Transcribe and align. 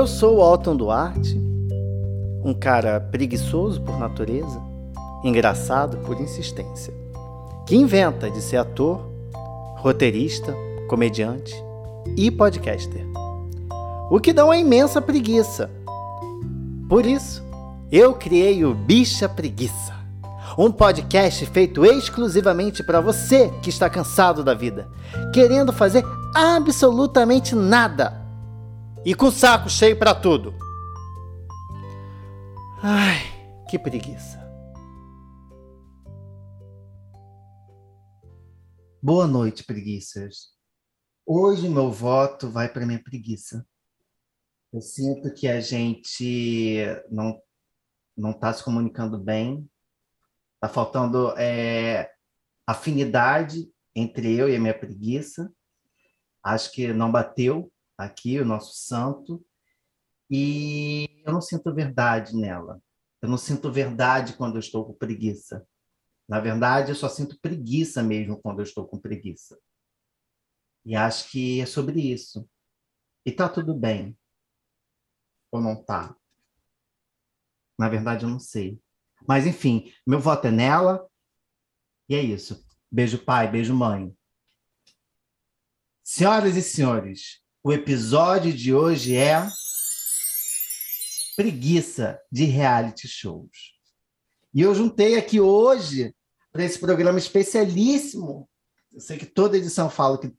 Eu 0.00 0.06
sou 0.06 0.38
o 0.38 0.42
Alton 0.42 0.76
Duarte, 0.76 1.38
um 2.42 2.54
cara 2.54 2.98
preguiçoso 2.98 3.82
por 3.82 3.98
natureza, 3.98 4.58
engraçado 5.22 5.98
por 5.98 6.18
insistência, 6.18 6.94
que 7.66 7.76
inventa 7.76 8.30
de 8.30 8.40
ser 8.40 8.56
ator, 8.56 9.06
roteirista, 9.76 10.56
comediante 10.88 11.54
e 12.16 12.30
podcaster. 12.30 13.06
O 14.10 14.18
que 14.18 14.32
dá 14.32 14.42
uma 14.42 14.56
imensa 14.56 15.02
preguiça. 15.02 15.70
Por 16.88 17.04
isso, 17.04 17.44
eu 17.92 18.14
criei 18.14 18.64
o 18.64 18.72
Bicha 18.72 19.28
Preguiça, 19.28 19.94
um 20.56 20.72
podcast 20.72 21.44
feito 21.44 21.84
exclusivamente 21.84 22.82
para 22.82 23.02
você 23.02 23.52
que 23.60 23.68
está 23.68 23.90
cansado 23.90 24.42
da 24.42 24.54
vida, 24.54 24.88
querendo 25.34 25.74
fazer 25.74 26.02
absolutamente 26.34 27.54
nada 27.54 28.19
e 29.04 29.14
com 29.14 29.30
saco 29.30 29.68
cheio 29.68 29.98
para 29.98 30.14
tudo. 30.14 30.54
Ai, 32.82 33.18
que 33.68 33.78
preguiça. 33.78 34.38
Boa 39.02 39.26
noite, 39.26 39.64
preguiças. 39.64 40.50
Hoje 41.26 41.68
meu 41.68 41.90
voto 41.90 42.50
vai 42.50 42.68
para 42.68 42.84
minha 42.84 43.02
preguiça. 43.02 43.66
Eu 44.72 44.80
sinto 44.80 45.32
que 45.32 45.48
a 45.48 45.60
gente 45.60 46.84
não 47.10 47.40
não 48.16 48.32
está 48.32 48.52
se 48.52 48.62
comunicando 48.62 49.18
bem, 49.18 49.66
está 50.56 50.68
faltando 50.68 51.32
é, 51.38 52.12
afinidade 52.66 53.72
entre 53.94 54.36
eu 54.36 54.46
e 54.46 54.54
a 54.54 54.60
minha 54.60 54.78
preguiça. 54.78 55.50
Acho 56.42 56.70
que 56.72 56.92
não 56.92 57.10
bateu 57.10 57.72
aqui, 58.00 58.40
o 58.40 58.44
nosso 58.44 58.74
santo, 58.74 59.44
e 60.30 61.22
eu 61.24 61.32
não 61.32 61.40
sinto 61.40 61.74
verdade 61.74 62.36
nela. 62.36 62.80
Eu 63.20 63.28
não 63.28 63.36
sinto 63.36 63.70
verdade 63.70 64.34
quando 64.34 64.56
eu 64.56 64.60
estou 64.60 64.84
com 64.84 64.94
preguiça. 64.94 65.66
Na 66.28 66.40
verdade, 66.40 66.92
eu 66.92 66.94
só 66.94 67.08
sinto 67.08 67.38
preguiça 67.40 68.02
mesmo 68.02 68.40
quando 68.40 68.60
eu 68.60 68.64
estou 68.64 68.86
com 68.86 68.98
preguiça. 68.98 69.60
E 70.84 70.96
acho 70.96 71.30
que 71.30 71.60
é 71.60 71.66
sobre 71.66 72.00
isso. 72.00 72.48
E 73.26 73.32
tá 73.32 73.48
tudo 73.48 73.74
bem. 73.74 74.16
Ou 75.50 75.60
não 75.60 75.82
tá? 75.82 76.16
Na 77.78 77.88
verdade, 77.88 78.24
eu 78.24 78.30
não 78.30 78.38
sei. 78.38 78.80
Mas, 79.26 79.46
enfim, 79.46 79.92
meu 80.06 80.20
voto 80.20 80.46
é 80.46 80.50
nela. 80.50 81.06
E 82.08 82.14
é 82.14 82.22
isso. 82.22 82.64
Beijo, 82.90 83.24
pai. 83.24 83.50
Beijo, 83.50 83.74
mãe. 83.74 84.16
Senhoras 86.04 86.56
e 86.56 86.62
senhores, 86.62 87.39
o 87.62 87.72
episódio 87.72 88.52
de 88.52 88.74
hoje 88.74 89.16
é 89.16 89.46
preguiça 91.36 92.20
de 92.30 92.44
reality 92.44 93.06
shows. 93.06 93.78
E 94.52 94.62
eu 94.62 94.74
juntei 94.74 95.16
aqui 95.16 95.40
hoje 95.40 96.14
para 96.52 96.64
esse 96.64 96.78
programa 96.78 97.18
especialíssimo. 97.18 98.48
Eu 98.92 99.00
sei 99.00 99.18
que 99.18 99.26
toda 99.26 99.56
edição 99.56 99.88
fala 99.88 100.18
que 100.18 100.32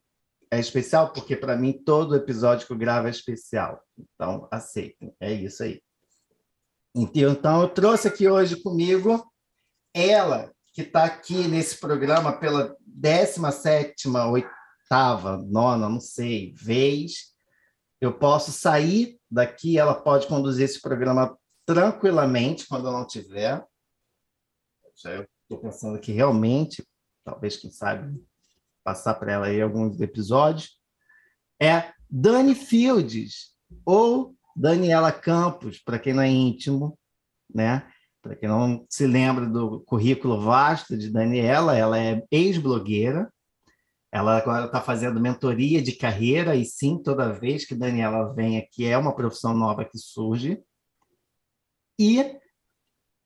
é 0.50 0.60
especial, 0.60 1.14
porque 1.14 1.36
para 1.36 1.56
mim 1.56 1.72
todo 1.72 2.16
episódio 2.16 2.68
que 2.68 2.74
eu 2.74 2.78
gravo 2.78 3.08
é 3.08 3.12
especial. 3.12 3.82
Então, 3.98 4.48
aceitem. 4.52 5.16
É 5.20 5.32
isso 5.32 5.64
aí. 5.64 5.82
Então, 6.94 7.62
eu 7.62 7.70
trouxe 7.70 8.08
aqui 8.08 8.28
hoje 8.28 8.62
comigo 8.62 9.32
ela, 9.94 10.52
que 10.74 10.82
está 10.82 11.06
aqui 11.06 11.48
nesse 11.48 11.78
programa 11.78 12.34
pela 12.34 12.76
17 12.86 14.10
8 14.10 14.61
oitava, 14.92 15.38
nona, 15.38 15.88
não 15.88 16.02
sei, 16.02 16.54
vez, 16.54 17.34
eu 18.02 18.14
posso 18.14 18.52
sair 18.52 19.18
daqui, 19.30 19.78
ela 19.78 19.96
pode 19.96 20.28
conduzir 20.28 20.66
esse 20.66 20.82
programa 20.82 21.38
tranquilamente 21.66 22.68
quando 22.68 22.88
eu 22.88 22.92
não 22.92 23.08
tiver. 23.08 23.64
Já 25.02 25.12
eu 25.12 25.28
estou 25.44 25.60
pensando 25.60 25.98
que 25.98 26.12
realmente, 26.12 26.86
talvez, 27.24 27.56
quem 27.56 27.72
sabe, 27.72 28.22
passar 28.84 29.14
para 29.14 29.32
ela 29.32 29.46
aí 29.46 29.62
alguns 29.62 30.02
episódios. 30.02 30.78
É 31.60 31.94
Dani 32.10 32.54
Fields, 32.54 33.56
ou 33.86 34.36
Daniela 34.54 35.14
Campos, 35.14 35.80
para 35.80 36.00
quem 36.00 36.14
não 36.14 36.24
é 36.24 36.28
íntimo, 36.28 37.00
né? 37.54 37.90
Para 38.22 38.36
quem 38.36 38.50
não 38.50 38.86
se 38.90 39.08
lembra 39.08 39.46
do 39.46 39.80
currículo 39.82 40.42
vasto 40.42 40.98
de 40.98 41.10
Daniela, 41.10 41.78
ela 41.78 41.98
é 41.98 42.24
ex-blogueira, 42.30 43.32
ela 44.12 44.38
agora 44.38 44.66
está 44.66 44.82
fazendo 44.82 45.22
mentoria 45.22 45.82
de 45.82 45.94
carreira, 45.94 46.56
e 46.56 46.66
sim, 46.66 47.02
toda 47.02 47.32
vez 47.32 47.66
que 47.66 47.74
Daniela 47.74 48.34
vem 48.34 48.58
aqui, 48.58 48.86
é 48.86 48.98
uma 48.98 49.16
profissão 49.16 49.54
nova 49.54 49.86
que 49.86 49.98
surge. 49.98 50.62
E, 51.98 52.38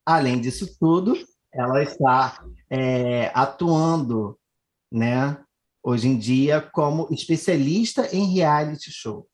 além 0.06 0.40
disso 0.40 0.78
tudo, 0.80 1.16
ela 1.52 1.82
está 1.82 2.46
é, 2.70 3.32
atuando, 3.34 4.38
né, 4.92 5.44
hoje 5.82 6.08
em 6.08 6.18
dia, 6.18 6.62
como 6.62 7.08
especialista 7.12 8.14
em 8.16 8.34
reality 8.34 8.92
shows. 8.92 9.26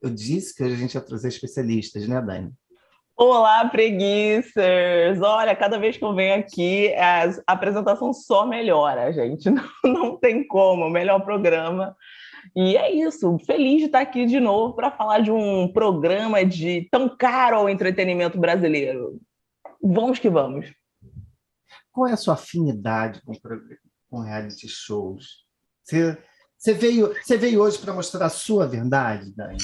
Eu 0.00 0.10
disse 0.10 0.54
que 0.54 0.62
a 0.62 0.74
gente 0.74 0.94
ia 0.94 1.00
trazer 1.00 1.28
especialistas, 1.28 2.08
né, 2.08 2.20
Dani? 2.22 2.52
Olá, 3.16 3.68
preguiças! 3.68 5.20
Olha, 5.20 5.54
cada 5.54 5.78
vez 5.78 5.96
que 5.96 6.04
eu 6.04 6.14
venho 6.14 6.34
aqui, 6.40 6.92
a 6.94 7.30
apresentação 7.46 8.12
só 8.12 8.46
melhora, 8.46 9.12
gente. 9.12 9.48
Não, 9.50 9.62
não 9.84 10.16
tem 10.16 10.46
como, 10.46 10.88
melhor 10.88 11.20
programa. 11.20 11.94
E 12.56 12.76
é 12.76 12.90
isso, 12.90 13.38
feliz 13.46 13.80
de 13.80 13.86
estar 13.86 14.00
aqui 14.00 14.26
de 14.26 14.40
novo 14.40 14.74
para 14.74 14.90
falar 14.90 15.20
de 15.20 15.30
um 15.30 15.70
programa 15.72 16.44
de 16.44 16.88
tão 16.90 17.08
caro 17.16 17.56
ao 17.56 17.68
entretenimento 17.68 18.38
brasileiro. 18.38 19.20
Vamos 19.80 20.18
que 20.18 20.28
vamos. 20.28 20.72
Qual 21.92 22.08
é 22.08 22.12
a 22.12 22.16
sua 22.16 22.34
afinidade 22.34 23.20
com, 23.22 23.32
com 24.10 24.20
reality 24.20 24.68
shows? 24.68 25.44
Você 25.82 26.18
você 26.62 26.74
veio, 26.74 27.12
você 27.20 27.36
veio 27.36 27.60
hoje 27.60 27.76
para 27.76 27.92
mostrar 27.92 28.26
a 28.26 28.28
sua 28.28 28.68
verdade, 28.68 29.32
Dani? 29.34 29.56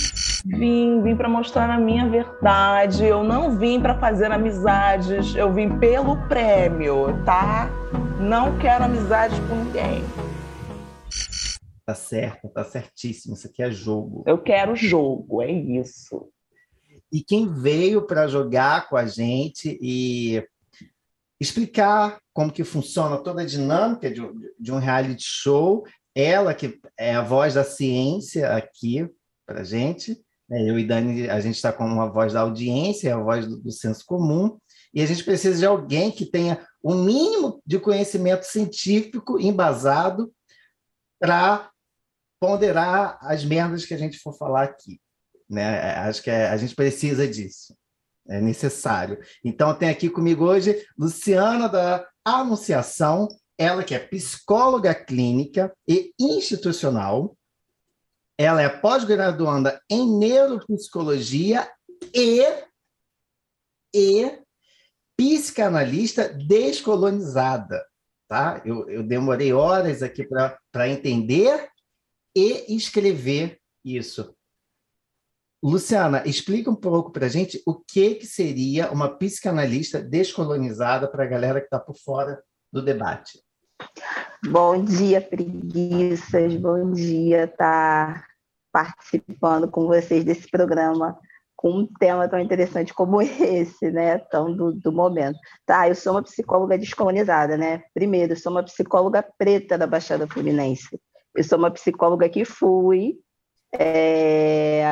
Vim, 0.44 1.00
vim 1.00 1.14
para 1.14 1.28
mostrar 1.28 1.70
a 1.70 1.78
minha 1.78 2.08
verdade. 2.08 3.04
Eu 3.04 3.22
não 3.22 3.56
vim 3.56 3.80
para 3.80 3.96
fazer 4.00 4.32
amizades, 4.32 5.32
eu 5.36 5.54
vim 5.54 5.78
pelo 5.78 6.16
prêmio, 6.26 7.24
tá? 7.24 7.70
Não 8.20 8.58
quero 8.58 8.82
amizades 8.82 9.38
com 9.46 9.54
ninguém. 9.54 10.02
Tá 11.86 11.94
certo, 11.94 12.48
tá 12.48 12.64
certíssimo. 12.64 13.34
Isso 13.34 13.46
aqui 13.46 13.62
é 13.62 13.70
jogo. 13.70 14.24
Eu 14.26 14.36
quero 14.36 14.74
jogo, 14.74 15.40
é 15.40 15.52
isso. 15.52 16.28
E 17.12 17.22
quem 17.22 17.46
veio 17.46 18.08
para 18.08 18.26
jogar 18.26 18.88
com 18.88 18.96
a 18.96 19.06
gente 19.06 19.78
e 19.80 20.44
explicar 21.38 22.18
como 22.32 22.50
que 22.50 22.64
funciona 22.64 23.18
toda 23.18 23.42
a 23.42 23.46
dinâmica 23.46 24.10
de 24.10 24.20
de 24.58 24.72
um 24.72 24.78
reality 24.78 25.22
show 25.22 25.84
ela 26.18 26.52
que 26.52 26.80
é 26.98 27.14
a 27.14 27.22
voz 27.22 27.54
da 27.54 27.62
ciência 27.62 28.52
aqui 28.56 29.08
para 29.46 29.60
a 29.60 29.64
gente. 29.64 30.20
Né? 30.48 30.68
Eu 30.68 30.78
e 30.78 30.84
Dani, 30.84 31.30
a 31.30 31.40
gente 31.40 31.54
está 31.54 31.72
com 31.72 31.84
uma 31.84 32.10
voz 32.10 32.32
da 32.32 32.40
audiência, 32.40 33.14
a 33.14 33.22
voz 33.22 33.46
do, 33.46 33.56
do 33.58 33.70
senso 33.70 34.04
comum, 34.04 34.58
e 34.92 35.00
a 35.00 35.06
gente 35.06 35.22
precisa 35.22 35.58
de 35.58 35.66
alguém 35.66 36.10
que 36.10 36.26
tenha 36.26 36.66
o 36.82 36.92
um 36.92 37.04
mínimo 37.04 37.62
de 37.64 37.78
conhecimento 37.78 38.44
científico 38.44 39.38
embasado 39.38 40.32
para 41.20 41.70
ponderar 42.40 43.18
as 43.20 43.44
merdas 43.44 43.84
que 43.84 43.94
a 43.94 43.98
gente 43.98 44.18
for 44.18 44.32
falar 44.36 44.64
aqui. 44.64 45.00
Né? 45.48 45.80
Acho 45.98 46.22
que 46.22 46.30
é, 46.30 46.48
a 46.48 46.56
gente 46.56 46.74
precisa 46.74 47.28
disso. 47.28 47.76
É 48.28 48.40
necessário. 48.40 49.18
Então, 49.44 49.74
tem 49.74 49.88
aqui 49.88 50.10
comigo 50.10 50.44
hoje 50.44 50.84
Luciana 50.98 51.68
da 51.68 52.06
Anunciação, 52.24 53.28
ela 53.58 53.82
que 53.82 53.94
é 53.94 53.98
psicóloga 53.98 54.94
clínica 54.94 55.74
e 55.86 56.14
institucional, 56.18 57.36
ela 58.38 58.62
é 58.62 58.68
pós-graduanda 58.68 59.82
em 59.90 60.16
neuropsicologia 60.16 61.68
e, 62.14 62.44
e 63.92 64.38
psicanalista 65.16 66.28
descolonizada. 66.28 67.84
Tá? 68.28 68.62
Eu, 68.64 68.88
eu 68.88 69.02
demorei 69.02 69.52
horas 69.52 70.02
aqui 70.02 70.24
para 70.70 70.88
entender 70.88 71.68
e 72.36 72.76
escrever 72.76 73.58
isso. 73.84 74.32
Luciana, 75.60 76.22
explica 76.24 76.70
um 76.70 76.76
pouco 76.76 77.10
para 77.10 77.26
a 77.26 77.28
gente 77.28 77.60
o 77.66 77.74
que, 77.74 78.14
que 78.14 78.26
seria 78.26 78.92
uma 78.92 79.18
psicanalista 79.18 80.00
descolonizada 80.00 81.10
para 81.10 81.24
a 81.24 81.26
galera 81.26 81.58
que 81.58 81.66
está 81.66 81.80
por 81.80 81.96
fora 81.96 82.40
do 82.72 82.80
debate. 82.80 83.42
Bom 84.50 84.84
dia, 84.84 85.20
preguiças. 85.20 86.54
Bom 86.56 86.92
dia 86.92 87.44
estar 87.44 88.14
tá 88.14 88.26
participando 88.72 89.70
com 89.70 89.86
vocês 89.86 90.24
desse 90.24 90.50
programa 90.50 91.18
com 91.58 91.72
um 91.72 91.86
tema 91.98 92.28
tão 92.28 92.38
interessante 92.38 92.94
como 92.94 93.20
esse, 93.20 93.90
né? 93.90 94.18
Tão 94.18 94.54
do, 94.54 94.72
do 94.72 94.92
momento. 94.92 95.36
Tá, 95.66 95.88
eu 95.88 95.94
sou 95.96 96.12
uma 96.12 96.22
psicóloga 96.22 96.78
descolonizada, 96.78 97.56
né? 97.56 97.82
Primeiro, 97.92 98.32
eu 98.32 98.36
sou 98.36 98.52
uma 98.52 98.62
psicóloga 98.62 99.26
preta 99.36 99.76
da 99.76 99.86
Baixada 99.86 100.28
Fluminense. 100.28 101.00
Eu 101.34 101.42
sou 101.42 101.58
uma 101.58 101.70
psicóloga 101.70 102.28
que 102.28 102.44
fui 102.44 103.16
é, 103.74 104.84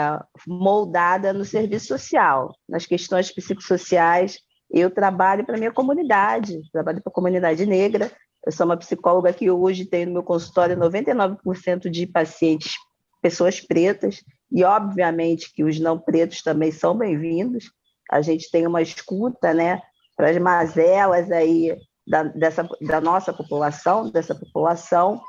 moldada 0.46 1.32
no 1.32 1.44
serviço 1.44 1.86
social, 1.86 2.52
nas 2.68 2.84
questões 2.84 3.30
psicossociais. 3.30 4.40
Eu 4.68 4.90
trabalho 4.90 5.46
para 5.46 5.56
minha 5.56 5.72
comunidade, 5.72 6.60
trabalho 6.72 7.00
para 7.00 7.10
a 7.10 7.14
comunidade 7.14 7.64
negra. 7.64 8.10
Eu 8.46 8.52
sou 8.52 8.64
uma 8.64 8.76
psicóloga 8.76 9.32
que 9.32 9.50
hoje 9.50 9.84
tenho 9.84 10.06
no 10.06 10.12
meu 10.12 10.22
consultório 10.22 10.76
99% 10.76 11.90
de 11.90 12.06
pacientes 12.06 12.74
pessoas 13.20 13.60
pretas, 13.60 14.22
e 14.52 14.62
obviamente 14.62 15.52
que 15.52 15.64
os 15.64 15.80
não 15.80 15.98
pretos 15.98 16.42
também 16.42 16.70
são 16.70 16.96
bem-vindos. 16.96 17.72
A 18.08 18.22
gente 18.22 18.48
tem 18.48 18.64
uma 18.64 18.80
escuta 18.80 19.52
né, 19.52 19.82
para 20.16 20.30
as 20.30 20.38
mazelas 20.38 21.28
aí 21.32 21.76
da, 22.06 22.22
dessa, 22.22 22.68
da 22.80 23.00
nossa 23.00 23.32
população, 23.32 24.12
dessa 24.12 24.32
população, 24.32 25.20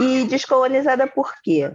e 0.00 0.24
descolonizada 0.24 1.06
por 1.06 1.32
quê? 1.44 1.72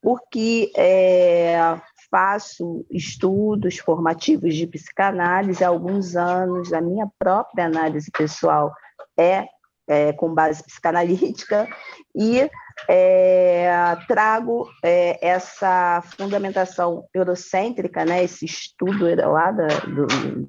Porque 0.00 0.72
é, 0.74 1.78
faço 2.10 2.86
estudos 2.90 3.76
formativos 3.76 4.54
de 4.54 4.66
psicanálise 4.66 5.62
há 5.62 5.68
alguns 5.68 6.16
anos, 6.16 6.72
a 6.72 6.80
minha 6.80 7.06
própria 7.18 7.66
análise 7.66 8.10
pessoal 8.10 8.72
é, 9.18 9.46
é 9.90 10.12
com 10.12 10.32
base 10.32 10.62
psicanalítica, 10.62 11.68
e 12.14 12.48
é, 12.88 13.96
trago 14.06 14.68
é, 14.84 15.18
essa 15.26 16.00
fundamentação 16.16 17.04
eurocêntrica, 17.12 18.04
né, 18.04 18.22
esse 18.22 18.44
estudo 18.44 19.06
lá 19.28 19.50
da, 19.50 19.66
do, 19.66 20.06
do, 20.06 20.48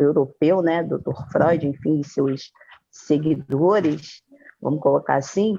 europeu, 0.00 0.60
né, 0.60 0.82
do 0.82 0.98
Dr. 0.98 1.30
Freud, 1.30 1.66
enfim, 1.68 2.02
seus 2.02 2.50
seguidores, 2.90 4.22
vamos 4.60 4.80
colocar 4.80 5.14
assim, 5.14 5.56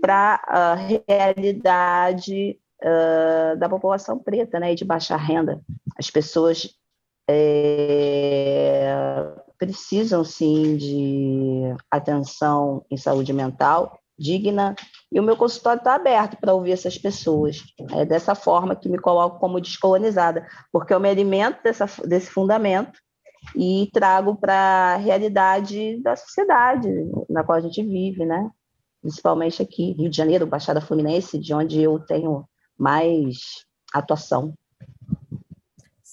para 0.00 0.40
a 0.46 0.74
realidade 0.74 2.56
uh, 2.84 3.56
da 3.58 3.68
população 3.68 4.16
preta 4.16 4.60
né, 4.60 4.72
e 4.72 4.76
de 4.76 4.84
baixa 4.84 5.16
renda. 5.16 5.60
As 5.98 6.08
pessoas 6.08 6.72
é, 7.28 8.94
precisam, 9.58 10.24
sim, 10.24 10.76
de 10.76 11.74
atenção 11.90 12.84
em 12.90 12.96
saúde 12.96 13.32
mental 13.32 13.98
digna, 14.18 14.74
e 15.12 15.20
o 15.20 15.22
meu 15.22 15.36
consultório 15.36 15.78
está 15.78 15.94
aberto 15.94 16.36
para 16.40 16.52
ouvir 16.52 16.72
essas 16.72 16.98
pessoas. 16.98 17.62
É 17.92 18.04
dessa 18.04 18.34
forma 18.34 18.74
que 18.74 18.88
me 18.88 18.98
coloco 18.98 19.38
como 19.38 19.60
descolonizada, 19.60 20.44
porque 20.72 20.92
eu 20.92 20.98
me 20.98 21.08
alimento 21.08 21.62
dessa, 21.62 21.86
desse 22.04 22.28
fundamento 22.28 22.98
e 23.54 23.88
trago 23.92 24.34
para 24.34 24.94
a 24.94 24.96
realidade 24.96 26.02
da 26.02 26.16
sociedade 26.16 26.88
na 27.30 27.44
qual 27.44 27.58
a 27.58 27.60
gente 27.60 27.80
vive, 27.80 28.26
né? 28.26 28.50
principalmente 29.00 29.62
aqui, 29.62 29.92
Rio 29.92 30.10
de 30.10 30.16
Janeiro, 30.16 30.46
Baixada 30.46 30.80
Fluminense, 30.80 31.38
de 31.38 31.54
onde 31.54 31.80
eu 31.80 31.98
tenho 32.00 32.44
mais 32.76 33.64
atuação. 33.92 34.52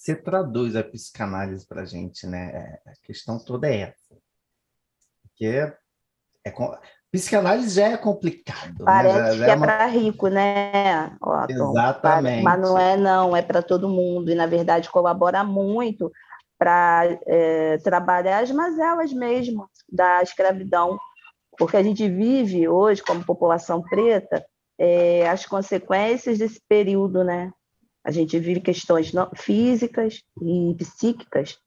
Você 0.05 0.15
traduz 0.15 0.75
a 0.75 0.83
psicanálise 0.83 1.65
para 1.65 1.81
a 1.81 1.85
gente, 1.85 2.27
né? 2.27 2.51
É, 2.85 2.91
a 2.91 2.93
questão 3.01 3.39
toda 3.39 3.67
é 3.67 3.79
essa. 3.79 4.15
Porque 5.23 5.45
é, 5.45 5.75
é, 6.45 6.53
psicanálise 7.11 7.75
já 7.75 7.87
é 7.87 7.97
complicado. 7.97 8.77
Né? 8.79 8.85
Parece 8.85 9.17
né? 9.17 9.31
já, 9.31 9.37
já 9.37 9.45
que 9.45 9.49
é, 9.49 9.53
é 9.53 9.55
uma... 9.55 9.65
para 9.65 9.85
rico, 9.87 10.27
né? 10.27 11.17
Ó, 11.19 11.45
Exatamente. 11.49 12.43
Mas 12.43 12.61
não 12.61 12.77
é, 12.77 12.95
não, 12.95 13.35
é 13.35 13.41
para 13.41 13.63
todo 13.63 13.89
mundo. 13.89 14.29
E, 14.29 14.35
na 14.35 14.45
verdade, 14.45 14.91
colabora 14.91 15.43
muito 15.43 16.11
para 16.55 17.19
é, 17.25 17.79
trabalhar 17.79 18.43
as 18.43 18.51
mazelas 18.51 19.11
mesmo 19.11 19.67
da 19.91 20.21
escravidão 20.21 20.99
porque 21.57 21.77
a 21.77 21.83
gente 21.83 22.07
vive 22.07 22.67
hoje, 22.67 23.01
como 23.01 23.25
população 23.25 23.81
preta, 23.81 24.45
é, 24.77 25.27
as 25.27 25.45
consequências 25.45 26.37
desse 26.37 26.61
período, 26.67 27.23
né? 27.23 27.51
A 28.05 28.11
gente 28.11 28.37
vive 28.37 28.61
questões 28.61 29.11
físicas 29.35 30.21
e 30.39 30.75
psíquicas 30.77 31.57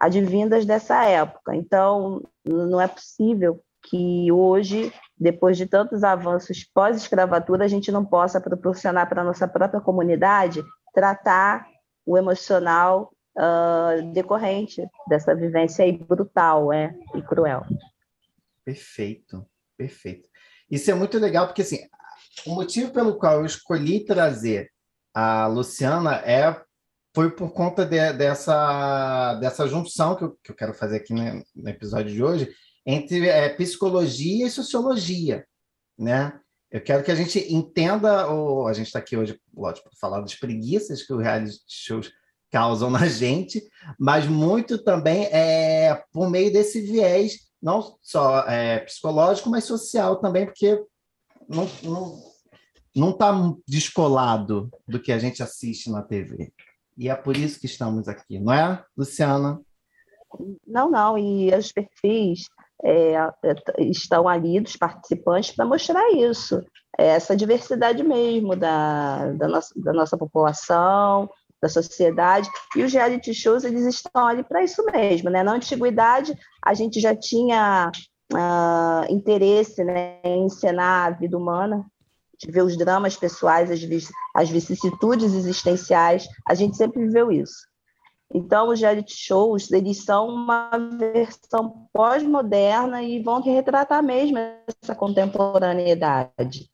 advindas 0.00 0.64
dessa 0.64 1.04
época. 1.04 1.56
Então, 1.56 2.22
não 2.44 2.80
é 2.80 2.86
possível 2.86 3.60
que 3.82 4.30
hoje, 4.30 4.92
depois 5.18 5.56
de 5.56 5.66
tantos 5.66 6.04
avanços 6.04 6.62
pós-escravatura, 6.72 7.64
a 7.64 7.68
gente 7.68 7.90
não 7.90 8.04
possa 8.04 8.40
proporcionar 8.40 9.08
para 9.08 9.22
a 9.22 9.24
nossa 9.24 9.48
própria 9.48 9.80
comunidade 9.80 10.62
tratar 10.94 11.66
o 12.06 12.16
emocional 12.16 13.12
uh, 13.36 14.12
decorrente 14.12 14.86
dessa 15.08 15.34
vivência 15.34 15.84
aí 15.84 15.92
brutal 15.92 16.72
é, 16.72 16.94
e 17.16 17.22
cruel. 17.22 17.64
Perfeito, 18.64 19.44
perfeito. 19.76 20.28
Isso 20.70 20.90
é 20.90 20.94
muito 20.94 21.18
legal, 21.18 21.46
porque 21.46 21.62
assim, 21.62 21.80
o 22.46 22.54
motivo 22.54 22.92
pelo 22.92 23.18
qual 23.18 23.40
eu 23.40 23.46
escolhi 23.46 24.04
trazer 24.04 24.70
a 25.18 25.48
Luciana 25.48 26.14
é 26.18 26.62
foi 27.12 27.28
por 27.28 27.50
conta 27.52 27.84
de, 27.84 28.12
dessa, 28.12 29.34
dessa 29.40 29.66
junção 29.66 30.14
que 30.14 30.22
eu, 30.22 30.38
que 30.44 30.52
eu 30.52 30.54
quero 30.54 30.72
fazer 30.72 30.98
aqui 30.98 31.12
no, 31.12 31.42
no 31.56 31.68
episódio 31.68 32.12
de 32.12 32.22
hoje 32.22 32.54
entre 32.86 33.28
é, 33.28 33.48
psicologia 33.48 34.46
e 34.46 34.50
sociologia, 34.50 35.44
né? 35.98 36.38
Eu 36.70 36.80
quero 36.80 37.02
que 37.02 37.10
a 37.10 37.16
gente 37.16 37.52
entenda, 37.52 38.28
ou 38.28 38.68
a 38.68 38.72
gente 38.72 38.86
está 38.86 39.00
aqui 39.00 39.16
hoje, 39.16 39.40
lógico, 39.52 39.88
para 39.88 39.98
falar 39.98 40.20
das 40.20 40.36
preguiças 40.36 41.02
que 41.02 41.12
os 41.12 41.20
reality 41.20 41.58
shows 41.66 42.12
causam 42.48 42.88
na 42.88 43.08
gente, 43.08 43.60
mas 43.98 44.24
muito 44.24 44.78
também 44.78 45.24
é 45.32 46.00
por 46.12 46.30
meio 46.30 46.52
desse 46.52 46.80
viés 46.80 47.48
não 47.60 47.98
só 48.00 48.46
é, 48.46 48.78
psicológico, 48.80 49.50
mas 49.50 49.64
social 49.64 50.20
também, 50.20 50.46
porque 50.46 50.80
não 51.48 51.68
não 51.82 52.27
não 52.98 53.10
está 53.10 53.32
descolado 53.66 54.70
do 54.86 55.00
que 55.00 55.12
a 55.12 55.18
gente 55.18 55.42
assiste 55.42 55.90
na 55.90 56.02
TV. 56.02 56.52
E 56.96 57.08
é 57.08 57.14
por 57.14 57.36
isso 57.36 57.60
que 57.60 57.66
estamos 57.66 58.08
aqui, 58.08 58.38
não 58.38 58.52
é, 58.52 58.84
Luciana? 58.96 59.60
Não, 60.66 60.90
não. 60.90 61.16
E 61.16 61.54
os 61.54 61.72
perfis 61.72 62.46
é, 62.84 63.14
estão 63.78 64.28
ali 64.28 64.60
dos 64.60 64.76
participantes 64.76 65.54
para 65.54 65.64
mostrar 65.64 66.10
isso, 66.12 66.60
essa 66.98 67.36
diversidade 67.36 68.02
mesmo 68.02 68.56
da, 68.56 69.32
da, 69.32 69.48
nossa, 69.48 69.72
da 69.76 69.92
nossa 69.92 70.18
população, 70.18 71.30
da 71.62 71.68
sociedade. 71.68 72.48
E 72.76 72.82
os 72.82 72.92
reality 72.92 73.32
shows, 73.32 73.64
eles 73.64 73.84
estão 73.84 74.26
ali 74.26 74.42
para 74.42 74.62
isso 74.62 74.84
mesmo, 74.86 75.30
né? 75.30 75.42
Na 75.42 75.52
antiguidade, 75.52 76.36
a 76.64 76.74
gente 76.74 77.00
já 77.00 77.14
tinha 77.14 77.90
uh, 78.32 79.12
interesse 79.12 79.84
né, 79.84 80.20
em 80.24 80.46
encenar 80.46 81.06
a 81.06 81.10
vida 81.10 81.36
humana, 81.36 81.84
de 82.38 82.50
ver 82.50 82.62
os 82.62 82.76
dramas 82.76 83.16
pessoais, 83.16 83.70
as, 83.70 83.80
as 84.34 84.48
vicissitudes 84.48 85.34
existenciais, 85.34 86.26
a 86.46 86.54
gente 86.54 86.76
sempre 86.76 87.04
viveu 87.04 87.32
isso. 87.32 87.66
Então, 88.32 88.68
os 88.68 88.80
reality 88.80 89.14
shows, 89.16 89.70
eles 89.72 90.04
são 90.04 90.28
uma 90.28 90.70
versão 90.98 91.88
pós-moderna 91.92 93.02
e 93.02 93.22
vão 93.22 93.40
retratar 93.40 94.02
mesmo 94.02 94.38
essa 94.38 94.94
contemporaneidade. 94.94 96.70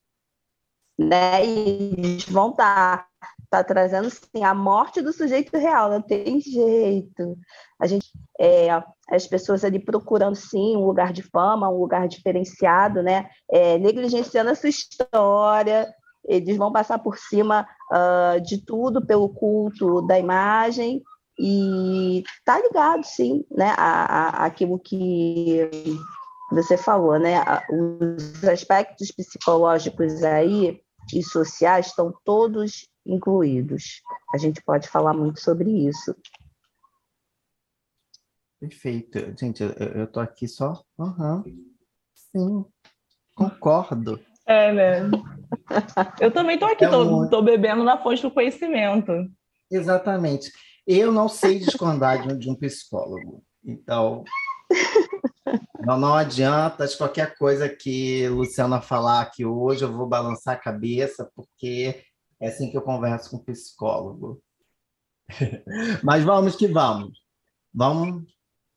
Né? 0.99 1.47
E 1.47 1.95
eles 1.97 2.25
vão 2.25 2.51
estar 2.51 3.09
está 3.55 3.63
trazendo 3.63 4.11
sim 4.11 4.43
a 4.43 4.53
morte 4.53 5.01
do 5.01 5.13
sujeito 5.13 5.57
real, 5.57 5.91
não 5.91 6.03
tem 6.03 6.41
jeito. 6.41 7.39
A 7.79 7.87
gente, 7.87 8.11
é, 8.39 8.69
as 9.09 9.27
pessoas 9.27 9.65
ali 9.65 9.79
procurando 9.79 10.35
sim 10.35 10.77
um 10.77 10.85
lugar 10.85 11.13
de 11.13 11.23
fama, 11.23 11.69
um 11.69 11.79
lugar 11.79 12.09
diferenciado, 12.09 13.03
né? 13.03 13.29
É, 13.51 13.79
negligenciando 13.79 14.51
a 14.51 14.55
sua 14.55 14.69
história, 14.69 15.87
eles 16.27 16.57
vão 16.57 16.73
passar 16.73 16.99
por 16.99 17.17
cima 17.17 17.67
uh, 17.93 18.41
de 18.41 18.65
tudo 18.65 19.05
pelo 19.05 19.29
culto 19.29 20.03
da 20.03 20.19
imagem 20.19 21.03
e 21.39 22.23
tá 22.45 22.61
ligado 22.61 23.05
sim, 23.05 23.45
né? 23.51 23.75
A, 23.77 24.05
a, 24.05 24.45
aquilo 24.47 24.79
que 24.79 25.71
você 26.51 26.77
falou, 26.77 27.19
né? 27.19 27.37
Os 27.71 28.45
aspectos 28.45 29.13
psicológicos 29.13 30.23
aí 30.25 30.81
e 31.13 31.23
sociais 31.23 31.87
estão 31.87 32.13
todos 32.25 32.89
incluídos. 33.07 34.03
A 34.35 34.39
gente 34.39 34.63
pode 34.63 34.89
falar 34.89 35.13
muito 35.13 35.41
sobre 35.41 35.71
isso. 35.71 36.15
Perfeito. 38.61 39.35
Gente, 39.39 39.63
eu 39.63 40.05
estou 40.05 40.23
aqui 40.23 40.49
só. 40.49 40.83
Uhum. 40.99 41.43
Sim, 42.15 42.65
concordo. 43.35 44.21
É, 44.47 44.73
né? 44.73 45.11
Eu 46.21 46.31
também 46.31 46.55
estou 46.55 46.69
aqui, 46.69 46.85
estou 46.85 47.41
é 47.41 47.43
bebendo 47.43 47.85
na 47.85 48.03
fonte 48.03 48.23
do 48.23 48.31
conhecimento. 48.31 49.13
Exatamente. 49.71 50.51
Eu 50.87 51.11
não 51.11 51.29
sei 51.29 51.59
discordar 51.59 52.37
de 52.37 52.51
um 52.51 52.55
psicólogo. 52.55 53.43
Então, 53.65 54.25
não, 55.81 55.99
não 55.99 56.15
adianta 56.15 56.87
qualquer 56.99 57.37
coisa 57.37 57.69
que 57.69 58.29
Luciana 58.29 58.81
falar 58.81 59.23
aqui 59.23 59.45
hoje, 59.45 59.85
eu 59.85 59.93
vou 59.93 60.07
balançar 60.07 60.55
a 60.55 60.61
cabeça, 60.61 61.31
porque 61.35 62.03
é 62.41 62.49
assim 62.49 62.71
que 62.71 62.77
eu 62.77 62.83
converso 62.83 63.31
com 63.31 63.37
o 63.37 63.45
psicólogo. 63.45 64.43
Mas 66.03 66.25
vamos 66.25 66.57
que 66.57 66.67
vamos. 66.67 67.19
Vamos, 67.73 68.25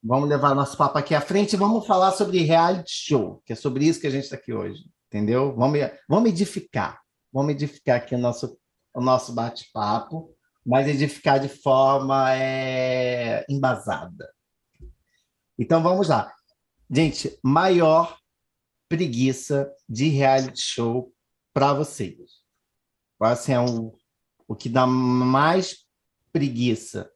vamos 0.01 0.29
levar 0.29 0.55
nosso 0.55 0.77
papo 0.77 0.97
aqui 0.97 1.13
à 1.13 1.21
frente 1.21 1.53
e 1.53 1.57
vamos 1.57 1.85
falar 1.85 2.11
sobre 2.11 2.43
reality 2.43 2.91
show, 2.91 3.41
que 3.45 3.53
é 3.53 3.55
sobre 3.55 3.85
isso 3.85 3.99
que 4.01 4.07
a 4.07 4.11
gente 4.11 4.23
está 4.23 4.35
aqui 4.35 4.53
hoje, 4.53 4.85
entendeu? 5.07 5.55
Vamos, 5.55 5.79
vamos 6.09 6.29
edificar, 6.29 6.99
vamos 7.31 7.51
edificar 7.51 7.97
aqui 7.97 8.15
o 8.15 8.17
nosso, 8.17 8.57
o 8.93 9.01
nosso 9.01 9.33
bate-papo, 9.33 10.33
mas 10.65 10.87
edificar 10.87 11.39
de 11.39 11.47
forma 11.47 12.33
é, 12.35 13.45
embasada. 13.47 14.29
Então 15.57 15.81
vamos 15.81 16.09
lá. 16.09 16.33
Gente, 16.89 17.37
maior 17.43 18.17
preguiça 18.89 19.71
de 19.87 20.07
reality 20.07 20.61
show 20.61 21.13
para 21.53 21.73
vocês? 21.73 22.37
Assim, 23.19 23.53
é 23.53 23.59
um, 23.59 23.91
o 24.47 24.55
que 24.55 24.69
dá 24.69 24.86
mais 24.86 25.86
preguiça? 26.31 27.12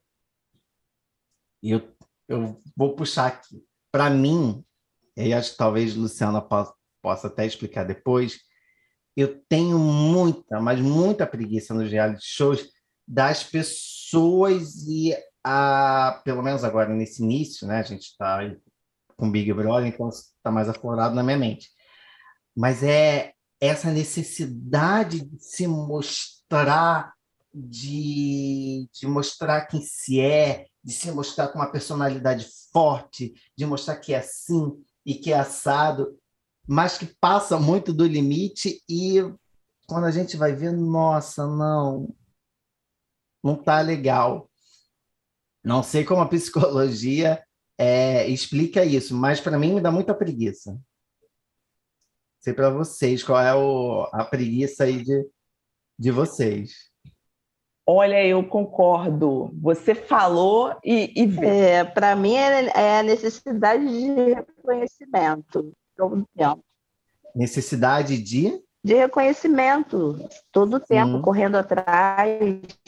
Eu, 1.62 1.96
eu 2.27 2.60
vou 2.75 2.96
puxar 2.96 3.27
aqui. 3.27 3.63
Para 3.91 4.10
mim, 4.10 4.63
e 5.15 5.34
acho 5.34 5.51
que 5.51 5.58
talvez 5.58 5.96
Luciana 5.96 6.41
possa, 6.41 6.74
possa 7.01 7.27
até 7.27 7.46
explicar 7.46 7.84
depois, 7.84 8.39
eu 9.15 9.41
tenho 9.50 9.77
muita, 9.77 10.60
mas 10.60 10.79
muita 10.79 11.27
preguiça 11.27 11.74
nos 11.74 11.91
reality 11.91 12.25
shows 12.25 12.70
das 13.08 13.43
pessoas 13.43 14.88
e 14.88 15.13
a, 15.43 16.22
pelo 16.24 16.41
menos 16.41 16.63
agora 16.63 16.89
nesse 16.89 17.22
início, 17.22 17.67
né? 17.67 17.79
A 17.79 17.84
gente 17.84 18.03
está 18.03 18.39
com 19.17 19.31
Big 19.31 19.51
Brother, 19.53 19.88
então 19.88 20.10
está 20.10 20.51
mais 20.51 20.70
aflorado 20.70 21.13
na 21.13 21.24
minha 21.24 21.38
mente. 21.38 21.70
Mas 22.55 22.84
é 22.84 23.34
essa 23.62 23.91
necessidade 23.91 25.22
de 25.22 25.44
se 25.44 25.68
mostrar, 25.68 27.13
de, 27.53 28.89
de 28.91 29.08
mostrar 29.08 29.68
quem 29.68 29.82
se 29.84 30.20
é, 30.20 30.65
de 30.84 30.91
se 30.91 31.12
mostrar 31.12 31.50
com 31.50 31.60
uma 31.60 31.72
personalidade 31.72 32.48
forte, 32.74 33.34
de 33.56 33.65
mostrar 33.68 33.98
que 33.98 34.13
é 34.13 34.18
assim 34.18 34.84
e 35.06 35.13
que 35.13 35.32
é 35.32 35.38
assado, 35.38 36.18
mas 36.68 36.98
que 36.98 37.06
passa 37.20 37.60
muito 37.60 37.94
do 37.94 38.06
limite 38.08 38.82
e 38.89 39.22
quando 39.88 40.06
a 40.06 40.12
gente 40.12 40.36
vai 40.38 40.56
ver, 40.56 40.72
nossa, 40.72 41.46
não, 41.46 42.15
não 43.44 43.56
tá 43.56 43.82
legal. 43.82 44.50
Não 45.63 45.84
sei 45.84 46.03
como 46.03 46.22
a 46.22 46.27
psicologia 46.27 47.44
é, 47.77 48.27
explica 48.27 48.84
isso, 48.84 49.13
mas 49.13 49.39
para 49.39 49.60
mim 49.60 49.75
me 49.75 49.82
dá 49.82 49.91
muita 49.91 50.15
preguiça. 50.15 50.80
Sei 52.41 52.53
para 52.53 52.71
vocês 52.71 53.24
qual 53.24 53.39
é 53.39 53.53
o, 53.53 54.10
a 54.12 54.25
preguiça 54.25 54.86
aí 54.86 55.03
de, 55.03 55.29
de 55.98 56.12
vocês. 56.12 56.91
Olha, 57.86 58.25
eu 58.25 58.43
concordo. 58.43 59.51
Você 59.62 59.93
falou 59.93 60.75
e, 60.83 61.12
e 61.15 61.45
É, 61.45 61.83
para 61.83 62.15
mim 62.15 62.36
é, 62.36 62.65
é, 62.75 63.00
a 63.00 63.03
necessidade 63.03 63.88
de 63.88 64.33
reconhecimento 64.33 65.71
todo 65.95 66.27
tempo. 66.36 66.63
Necessidade 67.36 68.17
de? 68.17 68.60
De 68.83 68.95
reconhecimento, 68.95 70.17
todo 70.51 70.77
o 70.77 70.79
tempo, 70.79 71.17
hum. 71.17 71.21
correndo 71.21 71.55
atrás 71.55 72.27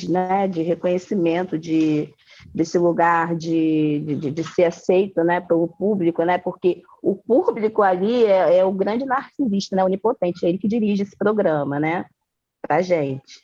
né, 0.09 0.47
de 0.47 0.63
reconhecimento, 0.63 1.59
de, 1.59 2.11
desse 2.53 2.77
lugar 2.77 3.35
de, 3.35 3.99
de, 3.99 4.31
de, 4.31 4.43
ser 4.43 4.65
aceito 4.65 5.23
né, 5.23 5.41
pelo 5.41 5.67
público, 5.67 6.23
né, 6.23 6.37
porque 6.37 6.81
o 7.01 7.15
público 7.15 7.81
ali 7.81 8.25
é, 8.25 8.57
é 8.57 8.65
o 8.65 8.71
grande 8.71 9.05
narcisista, 9.05 9.75
né, 9.75 9.83
onipotente, 9.83 10.45
é 10.45 10.49
ele 10.49 10.57
que 10.57 10.67
dirige 10.67 11.03
esse 11.03 11.17
programa 11.17 11.79
né, 11.79 12.05
para 12.61 12.77
a 12.77 12.81
gente. 12.81 13.41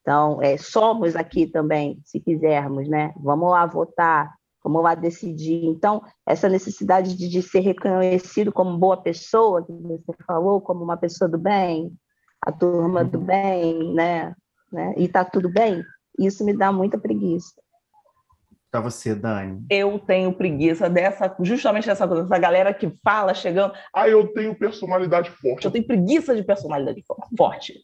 Então, 0.00 0.40
é, 0.42 0.56
somos 0.56 1.16
aqui 1.16 1.46
também, 1.46 1.98
se 2.04 2.20
quisermos, 2.20 2.86
né? 2.86 3.14
Vamos 3.16 3.50
lá 3.50 3.64
votar, 3.64 4.34
vamos 4.62 4.82
lá 4.82 4.94
decidir. 4.94 5.64
Então, 5.64 6.02
essa 6.26 6.46
necessidade 6.46 7.16
de, 7.16 7.26
de 7.26 7.40
ser 7.40 7.60
reconhecido 7.60 8.52
como 8.52 8.76
boa 8.76 8.98
pessoa, 8.98 9.64
que 9.64 9.72
você 9.72 10.22
falou, 10.26 10.60
como 10.60 10.84
uma 10.84 10.98
pessoa 10.98 11.26
do 11.26 11.38
bem, 11.38 11.90
a 12.42 12.52
turma 12.52 13.02
do 13.02 13.18
uhum. 13.18 13.24
bem, 13.24 13.94
né? 13.94 14.34
né? 14.70 14.92
E 14.98 15.08
tá 15.08 15.24
tudo 15.24 15.50
bem, 15.50 15.82
isso 16.18 16.44
me 16.44 16.54
dá 16.54 16.70
muita 16.70 16.98
preguiça 16.98 17.63
para 18.74 18.80
você, 18.80 19.14
Dani? 19.14 19.64
Eu 19.70 20.00
tenho 20.00 20.32
preguiça 20.32 20.90
dessa, 20.90 21.32
justamente 21.42 21.86
dessa 21.86 22.08
coisa, 22.08 22.24
dessa 22.24 22.38
galera 22.38 22.74
que 22.74 22.92
fala 23.04 23.32
chegando. 23.32 23.72
Ah, 23.94 24.08
eu 24.08 24.26
tenho 24.32 24.52
personalidade 24.52 25.30
forte. 25.30 25.64
Eu 25.64 25.70
tenho 25.70 25.86
preguiça 25.86 26.34
de 26.34 26.42
personalidade 26.42 27.00
forte. 27.38 27.74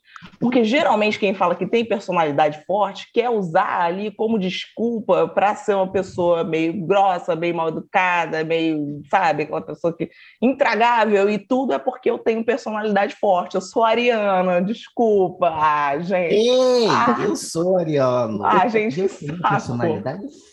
Porque 0.41 0.65
geralmente 0.65 1.17
quem 1.17 1.33
fala 1.33 1.55
que 1.55 1.65
tem 1.65 1.85
personalidade 1.85 2.65
forte 2.67 3.09
quer 3.15 3.31
usar 3.31 3.83
ali 3.83 4.11
como 4.11 4.37
desculpa 4.37 5.29
para 5.29 5.55
ser 5.55 5.77
uma 5.77 5.93
pessoa 5.93 6.43
meio 6.43 6.85
grossa, 6.85 7.37
meio 7.37 7.55
mal 7.55 7.69
educada, 7.69 8.43
meio, 8.43 9.01
sabe, 9.09 9.45
aquela 9.45 9.63
pessoa 9.63 9.97
que 9.97 10.11
intragável 10.43 11.31
e 11.31 11.39
tudo 11.39 11.73
é 11.73 11.79
porque 11.79 12.11
eu 12.11 12.19
tenho 12.19 12.45
personalidade 12.45 13.15
forte. 13.15 13.55
Eu 13.55 13.61
sou 13.61 13.85
ariana, 13.85 14.61
desculpa. 14.61 15.51
Ah, 15.55 15.97
gente. 16.01 16.35
Ei, 16.35 16.89
ah, 16.89 17.17
eu 17.23 17.37
sou 17.37 17.79
ariano. 17.79 18.45
Ah, 18.45 18.67
gente, 18.67 18.99
eu 18.99 19.09
tenho 19.09 19.41
personalidade 19.41 20.25
forte. 20.25 20.51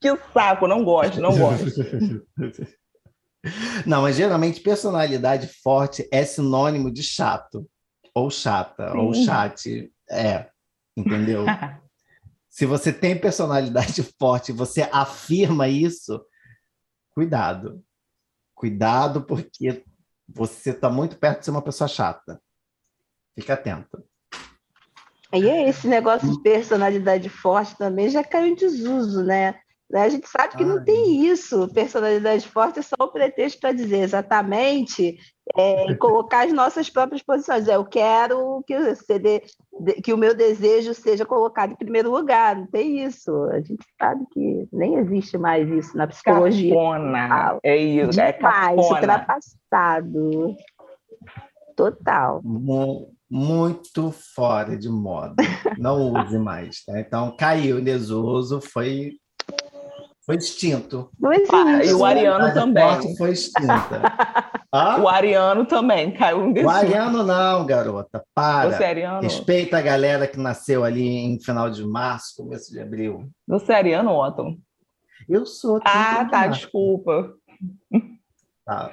Que 0.00 0.16
saco, 0.32 0.66
não 0.66 0.84
gosto, 0.84 1.20
não 1.20 1.36
gosto. 1.36 1.64
não, 3.86 4.02
mas 4.02 4.16
geralmente 4.16 4.60
personalidade 4.60 5.48
forte 5.62 6.08
é 6.10 6.24
sinônimo 6.24 6.90
de 6.92 7.02
chato, 7.02 7.68
ou 8.14 8.30
chata, 8.30 8.90
Sim. 8.90 8.98
ou 8.98 9.14
chat. 9.14 9.92
É, 10.10 10.48
entendeu? 10.96 11.44
Se 12.52 12.66
você 12.66 12.92
tem 12.92 13.18
personalidade 13.18 14.02
forte, 14.20 14.52
você 14.52 14.82
afirma 14.92 15.68
isso, 15.68 16.22
cuidado. 17.14 17.82
Cuidado, 18.54 19.22
porque 19.22 19.82
você 20.28 20.70
está 20.70 20.90
muito 20.90 21.16
perto 21.16 21.38
de 21.38 21.44
ser 21.46 21.50
uma 21.50 21.62
pessoa 21.62 21.88
chata. 21.88 22.40
Fica 23.34 23.54
atento. 23.54 24.04
E 25.34 25.48
é 25.48 25.68
esse 25.68 25.88
negócio 25.88 26.30
de 26.30 26.42
personalidade 26.42 27.28
forte 27.28 27.76
também 27.78 28.08
já 28.08 28.22
caiu 28.22 28.48
em 28.48 28.54
desuso, 28.54 29.24
né? 29.24 29.54
A 29.94 30.08
gente 30.08 30.26
sabe 30.26 30.56
que 30.56 30.64
não 30.64 30.82
tem 30.82 31.26
isso. 31.26 31.68
Personalidade 31.74 32.48
forte 32.48 32.78
é 32.78 32.82
só 32.82 32.96
o 32.98 33.08
pretexto 33.08 33.60
para 33.60 33.72
dizer 33.72 33.98
exatamente 33.98 35.18
é, 35.54 35.94
colocar 35.96 36.46
as 36.46 36.52
nossas 36.52 36.88
próprias 36.88 37.22
posições. 37.22 37.68
É, 37.68 37.76
eu 37.76 37.84
quero 37.84 38.64
que 38.66 38.74
o, 38.74 38.96
CD, 38.96 39.42
que 40.02 40.12
o 40.14 40.16
meu 40.16 40.34
desejo 40.34 40.94
seja 40.94 41.26
colocado 41.26 41.72
em 41.72 41.76
primeiro 41.76 42.10
lugar. 42.10 42.56
Não 42.56 42.66
tem 42.66 43.04
isso. 43.04 43.30
A 43.50 43.60
gente 43.60 43.84
sabe 43.98 44.24
que 44.32 44.66
nem 44.72 44.94
existe 44.94 45.36
mais 45.36 45.68
isso 45.68 45.94
na 45.94 46.06
psicologia. 46.06 46.74
Cafona. 46.74 47.58
É 47.62 47.76
isso. 47.76 48.18
É 48.18 48.32
Demais, 48.32 48.78
é 48.78 48.94
ultrapassado. 48.94 50.56
Total 51.76 52.40
muito 53.32 54.12
fora 54.34 54.76
de 54.76 54.90
moda. 54.90 55.42
Não 55.78 56.12
use 56.12 56.38
mais, 56.38 56.84
tá? 56.84 57.00
Então 57.00 57.34
caiu 57.34 57.78
em 57.78 57.84
desuso, 57.84 58.60
foi 58.60 59.12
foi 60.26 60.36
extinto. 60.36 61.10
Ah, 61.50 61.82
e 61.82 61.92
o 61.94 62.04
Ariano 62.04 62.52
também. 62.52 63.16
Foi 63.16 63.30
extinta. 63.30 64.02
Ah? 64.74 64.98
O 64.98 65.06
Ariano 65.06 65.66
também 65.66 66.12
caiu 66.12 66.46
em 66.46 66.52
desuso. 66.54 66.74
O 66.74 66.74
Ariano 66.74 67.22
não, 67.22 67.66
garota. 67.66 68.24
Para. 68.34 68.70
Você 68.70 68.82
é 68.82 68.88
Ariano? 68.88 69.20
Respeita 69.20 69.76
a 69.76 69.82
galera 69.82 70.26
que 70.26 70.38
nasceu 70.38 70.82
ali 70.82 71.06
em 71.06 71.38
final 71.38 71.68
de 71.68 71.84
março, 71.84 72.34
começo 72.38 72.72
de 72.72 72.80
abril. 72.80 73.28
Você 73.46 73.70
é 73.70 73.76
Ariano, 73.76 74.12
Otton? 74.12 74.56
Eu 75.28 75.44
sou. 75.44 75.78
Ah, 75.84 76.24
tá, 76.24 76.46
desculpa. 76.46 77.34
Tá. 78.64 78.92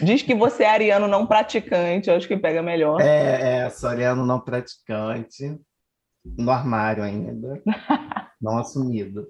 Diz 0.00 0.22
que 0.22 0.34
você 0.34 0.64
é 0.64 0.70
ariano 0.70 1.06
não 1.06 1.26
praticante, 1.26 2.10
eu 2.10 2.16
acho 2.16 2.26
que 2.26 2.36
pega 2.36 2.62
melhor. 2.62 3.00
É, 3.00 3.66
é, 3.66 3.70
sou 3.70 3.88
ariano 3.88 4.26
não 4.26 4.40
praticante, 4.40 5.58
no 6.24 6.50
armário 6.50 7.04
ainda, 7.04 7.62
não 8.40 8.58
assumido. 8.58 9.28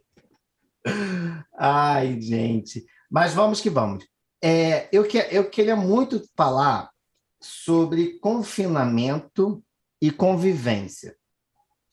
Ai, 1.59 2.21
gente. 2.21 2.87
Mas 3.11 3.35
vamos 3.35 3.61
que 3.61 3.69
vamos. 3.69 4.07
É, 4.43 4.89
eu, 4.93 5.05
que, 5.05 5.19
eu 5.31 5.49
queria 5.51 5.77
muito 5.77 6.23
falar 6.37 6.91
sobre 7.41 8.19
confinamento 8.19 9.63
e 10.01 10.11
convivência. 10.11 11.17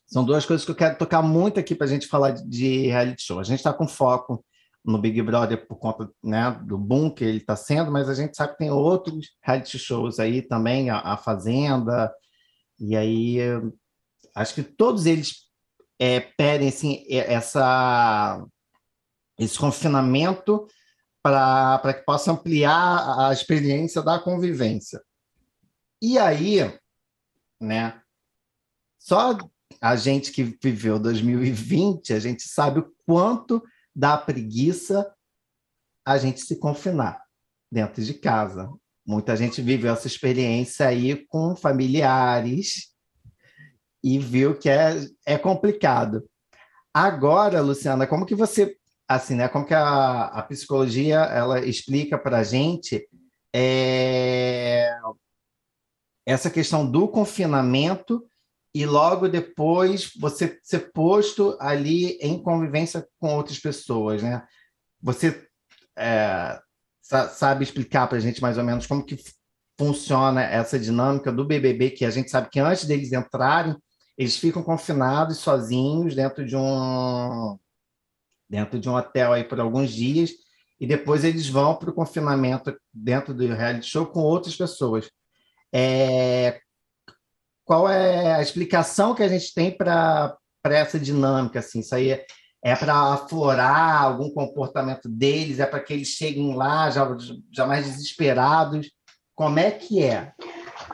São 0.06 0.24
duas 0.24 0.46
coisas 0.46 0.64
que 0.66 0.72
eu 0.72 0.76
quero 0.76 0.98
tocar 0.98 1.22
muito 1.22 1.60
aqui 1.60 1.74
para 1.74 1.86
a 1.86 1.90
gente 1.90 2.08
falar 2.08 2.32
de 2.32 2.88
reality 2.88 3.24
show. 3.24 3.40
A 3.40 3.44
gente 3.44 3.60
está 3.60 3.74
com 3.74 3.88
foco 3.88 4.46
no 4.84 4.98
Big 4.98 5.22
Brother 5.22 5.66
por 5.66 5.78
conta 5.78 6.12
né, 6.22 6.52
do 6.64 6.78
boom 6.78 7.10
que 7.10 7.24
ele 7.24 7.38
está 7.38 7.56
sendo, 7.56 7.92
mas 7.92 8.10
a 8.10 8.14
gente 8.14 8.36
sabe 8.36 8.54
que 8.54 8.60
tem 8.60 8.70
outros 8.70 9.32
reality 9.42 9.80
shows 9.80 10.20
aí 10.20 10.42
também, 10.42 10.90
a, 10.90 11.00
a 11.00 11.18
Fazenda, 11.18 12.14
e 12.80 12.96
aí 12.96 13.38
acho 14.36 14.56
que 14.56 14.64
todos 14.64 15.06
eles 15.06 15.44
é, 16.00 16.20
pedem 16.20 16.68
assim, 16.68 17.06
essa, 17.10 18.46
esse 19.40 19.58
confinamento 19.58 20.68
para 21.22 21.94
que 21.94 22.04
possa 22.04 22.32
ampliar 22.34 23.28
a 23.30 23.32
experiência 23.32 24.02
da 24.02 24.20
convivência. 24.20 25.02
E 26.02 26.20
aí, 26.20 26.60
né, 27.62 28.02
só 29.00 29.38
a 29.80 29.96
gente 29.96 30.32
que 30.32 30.44
viveu 30.62 31.00
2020, 31.00 32.14
a 32.14 32.20
gente 32.20 32.44
sabe 32.44 32.80
o 32.80 32.94
quanto 33.06 33.64
dá 33.96 34.18
preguiça 34.18 35.14
a 36.06 36.18
gente 36.18 36.42
se 36.42 36.58
confinar 36.58 37.22
dentro 37.72 38.04
de 38.04 38.14
casa. 38.14 38.70
Muita 39.06 39.36
gente 39.36 39.62
vive 39.62 39.88
essa 39.88 40.08
experiência 40.08 40.88
aí 40.88 41.26
com 41.28 41.56
familiares 41.56 42.94
e 44.04 44.20
viu 44.20 44.58
que 44.58 44.70
é, 44.70 44.96
é 45.26 45.38
complicado. 45.38 46.28
Agora, 46.94 47.62
Luciana, 47.62 48.06
como 48.06 48.26
que 48.26 48.36
você, 48.36 48.78
assim, 49.08 49.36
né? 49.36 49.48
Como 49.48 49.66
que 49.66 49.74
a, 49.74 50.26
a 50.26 50.44
psicologia 50.44 51.20
ela 51.20 51.66
explica 51.66 52.18
para 52.18 52.40
a 52.40 52.44
gente 52.44 53.08
é, 53.54 54.90
essa 56.26 56.50
questão 56.50 56.90
do 56.90 57.08
confinamento 57.08 58.24
e 58.74 58.86
logo 58.86 59.28
depois 59.28 60.12
você 60.20 60.60
ser 60.64 60.92
posto 60.92 61.56
ali 61.60 62.18
em 62.20 62.42
convivência 62.42 63.08
com 63.20 63.36
outras 63.36 63.60
pessoas, 63.60 64.24
né? 64.24 64.44
Você 65.02 65.48
é, 65.96 66.60
sabe 67.02 67.64
explicar 67.64 68.08
para 68.08 68.18
a 68.18 68.22
gente 68.22 68.42
mais 68.42 68.58
ou 68.58 68.64
menos 68.64 68.88
como 68.88 69.06
que 69.06 69.18
funciona 69.78 70.44
essa 70.44 70.80
dinâmica 70.80 71.32
do 71.32 71.46
BBB, 71.46 71.92
que 71.92 72.06
a 72.06 72.10
gente 72.10 72.32
sabe 72.32 72.50
que 72.50 72.60
antes 72.60 72.86
deles 72.86 73.12
entrarem, 73.12 73.76
eles 74.18 74.38
ficam 74.38 74.64
confinados 74.64 75.38
sozinhos 75.38 76.16
dentro 76.16 76.46
de 76.46 76.56
um 76.56 77.58
dentro 78.50 78.80
de 78.80 78.88
um 78.88 78.96
hotel 78.96 79.34
aí 79.34 79.44
por 79.44 79.60
alguns 79.60 79.92
dias 79.92 80.32
e 80.80 80.86
depois 80.86 81.24
eles 81.24 81.48
vão 81.48 81.76
para 81.76 81.90
o 81.90 81.94
confinamento 81.94 82.76
dentro 82.94 83.34
do 83.34 83.48
reality 83.48 83.88
show 83.88 84.06
com 84.06 84.22
outras 84.22 84.56
pessoas. 84.56 85.10
É, 85.72 86.60
qual 87.66 87.90
é 87.90 88.36
a 88.36 88.42
explicação 88.42 89.16
que 89.16 89.24
a 89.24 89.28
gente 89.28 89.54
tem 89.54 89.76
para 89.76 90.38
essa 90.66 91.00
dinâmica? 91.00 91.60
Assim, 91.60 91.80
isso 91.80 91.96
aí 91.96 92.12
é, 92.12 92.26
é 92.64 92.76
para 92.76 93.14
aflorar 93.14 94.04
algum 94.04 94.30
comportamento 94.30 95.08
deles? 95.08 95.60
É 95.60 95.66
para 95.66 95.80
que 95.80 95.94
eles 95.94 96.10
cheguem 96.10 96.56
lá 96.56 96.90
já, 96.90 97.08
já 97.52 97.66
mais 97.66 97.86
desesperados? 97.86 98.92
Como 99.36 99.60
é 99.60 99.72
que 99.72 100.04
é? 100.04 100.34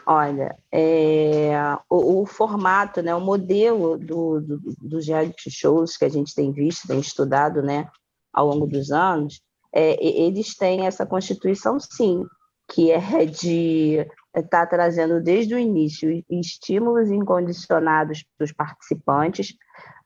Olha, 0.06 0.56
é, 0.72 1.52
o, 1.90 2.22
o, 2.22 2.26
formato, 2.26 3.02
né, 3.02 3.14
o 3.14 3.22
modelo 3.22 3.98
do, 3.98 4.40
do, 4.40 4.60
dos 4.82 5.08
reality 5.08 5.52
shows 5.52 5.98
que 5.98 6.06
a 6.06 6.10
gente 6.10 6.34
tem 6.34 6.52
visto, 6.52 6.88
tem 6.88 7.00
estudado 7.00 7.62
né, 7.62 7.88
ao 8.34 8.48
longo 8.48 8.66
dos 8.66 8.92
anos, 8.92 9.42
é, 9.74 10.04
eles 10.04 10.56
têm 10.56 10.88
essa 10.88 11.06
constituição, 11.06 11.80
sim, 11.80 12.24
que 12.72 12.92
é 12.92 13.26
de 13.26 14.06
estar 14.36 14.66
tá 14.66 14.68
trazendo 14.68 15.22
desde 15.22 15.56
o 15.56 15.60
início 15.60 16.24
estímulos 16.30 17.10
incondicionados 17.10 18.24
para 18.38 18.46
os 18.46 18.52
participantes, 18.52 19.56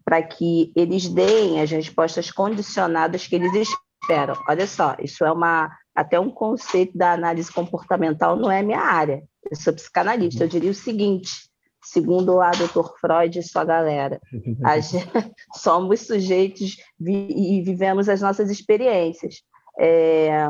para 0.06 0.22
que 0.22 0.72
eles 0.76 1.08
deem 1.08 1.62
as 1.62 1.72
respostas 1.72 2.32
condicionadas 2.32 3.28
que 3.28 3.36
eles 3.36 3.54
esperam. 4.02 4.36
Olha 4.48 4.68
só, 4.68 4.96
isso 5.00 5.24
é 5.24 5.32
uma 5.32 5.72
até 5.96 6.20
um 6.20 6.30
conceito 6.30 6.98
da 6.98 7.14
análise 7.14 7.52
comportamental 7.52 8.36
não 8.36 8.52
é 8.52 8.64
minha 8.64 8.80
área. 8.80 9.24
Eu 9.50 9.56
sou 9.56 9.74
psicanalista. 9.74 10.44
Eu 10.44 10.48
diria 10.48 10.72
o 10.72 10.74
seguinte, 10.74 11.30
segundo 11.84 12.38
o 12.38 12.52
Dr. 12.52 12.90
Freud 13.00 13.38
e 13.38 13.44
sua 13.44 13.64
galera, 13.64 14.20
somos 15.56 16.02
sujeitos 16.02 16.78
e 17.00 17.62
vivemos 17.62 18.10
as 18.10 18.22
nossas 18.22 18.50
experiências. 18.50 19.44
É, 19.80 20.50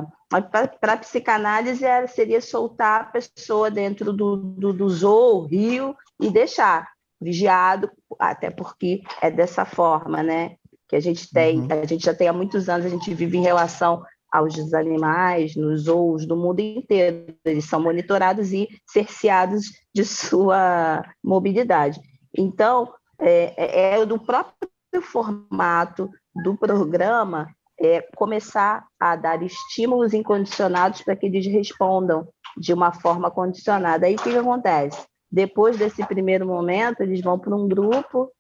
para 0.80 0.94
a 0.94 0.98
psicanálise 0.98 1.86
seria 2.10 2.42
soltar 2.42 3.02
a 3.02 3.06
pessoa 3.06 3.70
dentro 3.70 4.12
do, 4.12 4.36
do, 4.36 4.74
do 4.74 4.90
zoo, 4.90 5.46
rio, 5.46 5.96
e 6.20 6.30
deixar 6.30 6.90
vigiado, 7.22 7.90
até 8.20 8.50
porque 8.50 9.02
é 9.22 9.32
dessa 9.32 9.66
forma, 9.66 10.22
né? 10.22 10.56
Que 10.88 10.96
a 10.96 11.00
gente 11.00 11.32
tem, 11.32 11.62
uhum. 11.62 11.68
a 11.82 11.86
gente 11.86 12.06
já 12.06 12.14
tem 12.14 12.28
há 12.28 12.34
muitos 12.34 12.68
anos, 12.68 12.86
a 12.86 12.90
gente 12.90 13.14
vive 13.14 13.38
em 13.38 13.42
relação 13.42 14.04
aos 14.32 14.74
animais, 14.74 15.56
nos 15.56 15.84
zoos 15.84 16.26
do 16.26 16.36
mundo 16.36 16.60
inteiro. 16.60 17.36
Eles 17.46 17.66
são 17.66 17.80
monitorados 17.80 18.52
e 18.52 18.68
cerceados 18.86 19.66
de 19.94 20.04
sua 20.04 21.04
mobilidade. 21.24 22.02
Então, 22.36 22.92
é, 23.20 23.54
é, 23.58 24.00
é 24.00 24.06
do 24.06 24.20
próprio 24.20 24.70
formato 25.02 26.10
do 26.44 26.58
programa 26.58 27.48
é, 27.80 28.02
começar 28.16 28.86
a 29.00 29.16
dar 29.16 29.42
estímulos 29.42 30.14
incondicionados 30.14 31.02
para 31.02 31.16
que 31.16 31.26
eles 31.26 31.46
respondam 31.48 32.28
de 32.58 32.74
uma 32.74 32.94
forma 32.94 33.32
condicionada. 33.32 34.06
Aí 34.06 34.16
o 34.16 34.18
que, 34.18 34.32
que 34.32 34.38
acontece? 34.38 35.06
Depois 35.32 35.78
desse 35.78 36.06
primeiro 36.06 36.46
momento, 36.46 37.02
eles 37.02 37.22
vão 37.22 37.40
para 37.40 37.56
um 37.56 37.68
grupo 37.68 38.32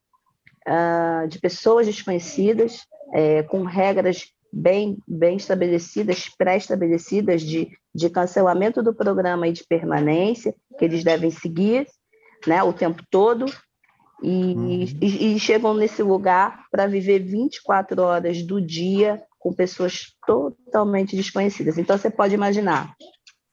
uh, 0.67 1.27
de 1.27 1.39
pessoas 1.39 1.87
desconhecidas, 1.87 2.85
é, 3.11 3.41
com 3.43 3.63
regras 3.63 4.27
bem, 4.51 4.97
bem 5.07 5.37
estabelecidas, 5.37 6.29
pré-estabelecidas 6.37 7.41
de, 7.41 7.75
de 7.93 8.09
cancelamento 8.09 8.83
do 8.83 8.93
programa 8.93 9.47
e 9.47 9.53
de 9.53 9.63
permanência, 9.67 10.53
que 10.77 10.85
eles 10.85 11.03
devem 11.03 11.31
seguir 11.31 11.87
né, 12.45 12.61
o 12.61 12.71
tempo 12.71 13.03
todo, 13.09 13.45
e, 14.23 14.55
uhum. 14.55 14.71
e, 15.01 15.35
e 15.35 15.39
chegam 15.39 15.73
nesse 15.73 16.01
lugar 16.01 16.65
para 16.71 16.87
viver 16.87 17.19
24 17.19 18.01
horas 18.01 18.41
do 18.41 18.61
dia 18.61 19.21
com 19.37 19.53
pessoas 19.53 20.15
totalmente 20.25 21.15
desconhecidas. 21.15 21.77
Então, 21.77 21.97
você 21.97 22.09
pode 22.09 22.33
imaginar, 22.33 22.95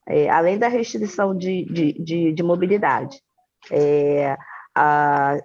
é, 0.07 0.29
além 0.29 0.57
da 0.57 0.69
restrição 0.69 1.37
de, 1.37 1.65
de, 1.65 1.93
de, 2.01 2.31
de 2.31 2.43
mobilidade, 2.43 3.21
é, 3.69 4.37
a, 4.73 5.35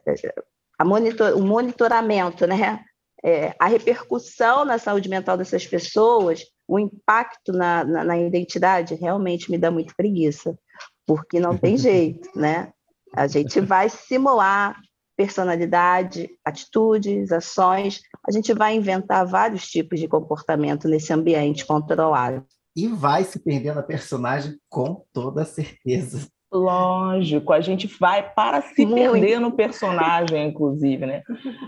a 0.78 0.84
monitor, 0.84 1.36
o 1.36 1.42
monitoramento 1.42 2.46
né, 2.46 2.80
é, 3.24 3.52
a 3.58 3.66
repercussão 3.66 4.64
na 4.64 4.78
saúde 4.78 5.08
mental 5.08 5.36
dessas 5.36 5.66
pessoas, 5.66 6.44
o 6.68 6.78
impacto 6.78 7.52
na, 7.52 7.82
na, 7.84 8.04
na 8.04 8.18
identidade, 8.18 8.94
realmente 8.94 9.50
me 9.50 9.58
dá 9.58 9.72
muito 9.72 9.96
preguiça, 9.96 10.56
porque 11.04 11.40
não 11.40 11.58
tem 11.58 11.76
jeito, 11.76 12.28
né? 12.38 12.72
A 13.12 13.26
gente 13.26 13.60
vai 13.60 13.88
simular 13.88 14.76
personalidade, 15.16 16.30
atitudes, 16.44 17.32
ações, 17.32 18.02
a 18.26 18.30
gente 18.30 18.52
vai 18.52 18.76
inventar 18.76 19.26
vários 19.26 19.66
tipos 19.66 19.98
de 19.98 20.06
comportamento 20.06 20.86
nesse 20.88 21.12
ambiente 21.12 21.64
controlado. 21.64 22.44
E 22.76 22.86
vai 22.86 23.24
se 23.24 23.38
perdendo 23.38 23.80
a 23.80 23.82
personagem 23.82 24.56
com 24.68 25.02
toda 25.12 25.44
certeza. 25.44 26.28
Lógico, 26.52 27.52
a 27.52 27.60
gente 27.60 27.88
vai 27.98 28.32
para 28.32 28.62
se 28.62 28.86
Muito. 28.86 29.12
perder 29.12 29.40
no 29.40 29.52
personagem, 29.52 30.48
inclusive, 30.48 31.04
né? 31.04 31.22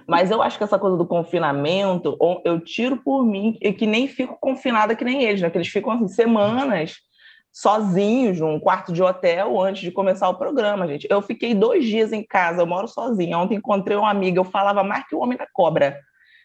Mas 0.06 0.30
eu 0.30 0.40
acho 0.40 0.56
que 0.56 0.64
essa 0.64 0.78
coisa 0.78 0.96
do 0.96 1.06
confinamento, 1.06 2.16
eu 2.44 2.60
tiro 2.60 2.96
por 2.98 3.24
mim, 3.24 3.58
e 3.60 3.72
que 3.72 3.86
nem 3.86 4.06
fico 4.06 4.38
confinada 4.40 4.94
que 4.94 5.04
nem 5.04 5.22
eles, 5.24 5.40
né? 5.40 5.50
Que 5.50 5.58
eles 5.58 5.68
ficam 5.68 5.92
assim, 5.92 6.08
semanas 6.08 6.94
sozinhos 7.60 8.38
num 8.38 8.60
quarto 8.60 8.92
de 8.92 9.02
hotel 9.02 9.60
antes 9.60 9.82
de 9.82 9.90
começar 9.90 10.28
o 10.28 10.38
programa, 10.38 10.86
gente. 10.86 11.08
Eu 11.10 11.20
fiquei 11.20 11.56
dois 11.56 11.84
dias 11.84 12.12
em 12.12 12.22
casa, 12.22 12.62
eu 12.62 12.66
moro 12.66 12.86
sozinha. 12.86 13.36
Ontem 13.36 13.56
encontrei 13.56 13.96
uma 13.96 14.10
amiga, 14.10 14.38
eu 14.38 14.44
falava 14.44 14.84
mais 14.84 15.04
que 15.08 15.16
o 15.16 15.18
homem 15.18 15.36
da 15.36 15.46
cobra. 15.52 15.98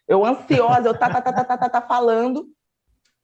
Eu 0.07 0.25
ansiosa, 0.25 0.87
eu 0.87 0.97
tá, 0.97 1.07
tá, 1.11 1.21
tá, 1.21 1.31
tá, 1.31 1.43
tá, 1.43 1.57
tá, 1.57 1.69
tá 1.69 1.81
falando. 1.83 2.47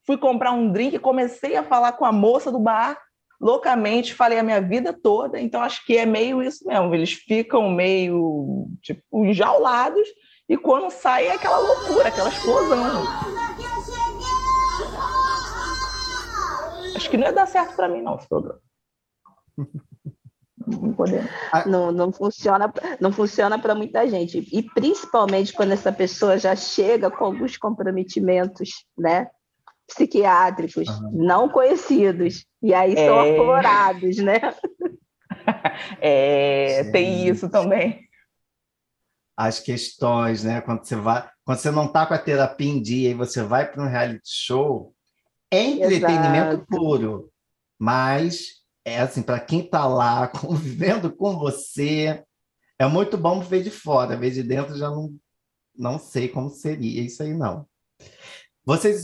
Fui 0.06 0.16
comprar 0.16 0.52
um 0.52 0.70
drink, 0.70 1.00
comecei 1.00 1.56
a 1.56 1.64
falar 1.64 1.90
com 1.92 2.04
a 2.04 2.12
moça 2.12 2.52
do 2.52 2.60
bar 2.60 2.96
loucamente, 3.40 4.14
falei 4.14 4.38
a 4.38 4.42
minha 4.42 4.60
vida 4.60 4.92
toda, 4.92 5.40
então 5.40 5.60
acho 5.62 5.84
que 5.84 5.96
é 5.96 6.04
meio 6.04 6.42
isso 6.42 6.64
mesmo, 6.66 6.94
eles 6.94 7.12
ficam 7.14 7.70
meio, 7.70 8.68
tipo, 8.82 9.02
enjaulados, 9.24 10.06
e 10.46 10.58
quando 10.58 10.90
sai 10.90 11.26
é 11.26 11.34
aquela 11.34 11.58
loucura, 11.58 12.08
aquela 12.08 12.28
explosão. 12.28 13.49
Acho 17.00 17.10
que 17.10 17.16
não 17.16 17.26
ia 17.26 17.32
dar 17.32 17.46
certo 17.46 17.74
para 17.74 17.88
mim, 17.88 18.02
não, 18.02 18.16
esse 18.16 18.28
programa. 18.28 18.60
Não, 21.66 21.90
não 21.90 22.12
funciona, 22.12 22.72
não 23.00 23.10
funciona 23.10 23.58
para 23.58 23.74
muita 23.74 24.06
gente. 24.06 24.46
E 24.52 24.62
principalmente 24.62 25.54
quando 25.54 25.72
essa 25.72 25.90
pessoa 25.90 26.38
já 26.38 26.54
chega 26.54 27.10
com 27.10 27.24
alguns 27.24 27.56
comprometimentos, 27.56 28.84
né? 28.96 29.28
psiquiátricos 29.88 30.86
uhum. 30.88 31.10
não 31.12 31.48
conhecidos. 31.48 32.46
E 32.62 32.72
aí 32.72 32.92
é... 32.92 33.06
são 33.06 33.18
aflorados, 33.18 34.18
né? 34.18 34.38
é, 36.00 36.84
Sim. 36.84 36.92
tem 36.92 37.26
isso 37.26 37.48
também. 37.48 38.08
As 39.36 39.58
questões, 39.58 40.44
né? 40.44 40.60
Quando 40.60 40.84
você 40.84 40.94
vai, 40.94 41.28
quando 41.44 41.58
você 41.58 41.70
não 41.70 41.86
está 41.86 42.06
com 42.06 42.14
a 42.14 42.18
terapia 42.18 42.70
em 42.70 42.80
dia 42.80 43.10
e 43.10 43.14
você 43.14 43.42
vai 43.42 43.68
para 43.68 43.82
um 43.82 43.88
reality 43.88 44.20
show, 44.24 44.94
é 45.50 45.62
entretenimento 45.62 46.56
Exato. 46.56 46.66
puro, 46.68 47.32
mas 47.78 48.60
é 48.84 49.00
assim, 49.00 49.22
para 49.22 49.40
quem 49.40 49.60
está 49.60 49.86
lá 49.86 50.28
convivendo 50.28 51.12
com 51.14 51.38
você, 51.38 52.22
é 52.78 52.86
muito 52.86 53.16
bom 53.18 53.40
ver 53.40 53.62
de 53.62 53.70
fora, 53.70 54.16
ver 54.16 54.30
de 54.30 54.42
dentro 54.42 54.76
já 54.76 54.90
não, 54.90 55.14
não 55.76 55.98
sei 55.98 56.28
como 56.28 56.50
seria 56.50 57.02
isso 57.02 57.22
aí, 57.22 57.34
não. 57.34 57.66
Vocês, 58.64 59.02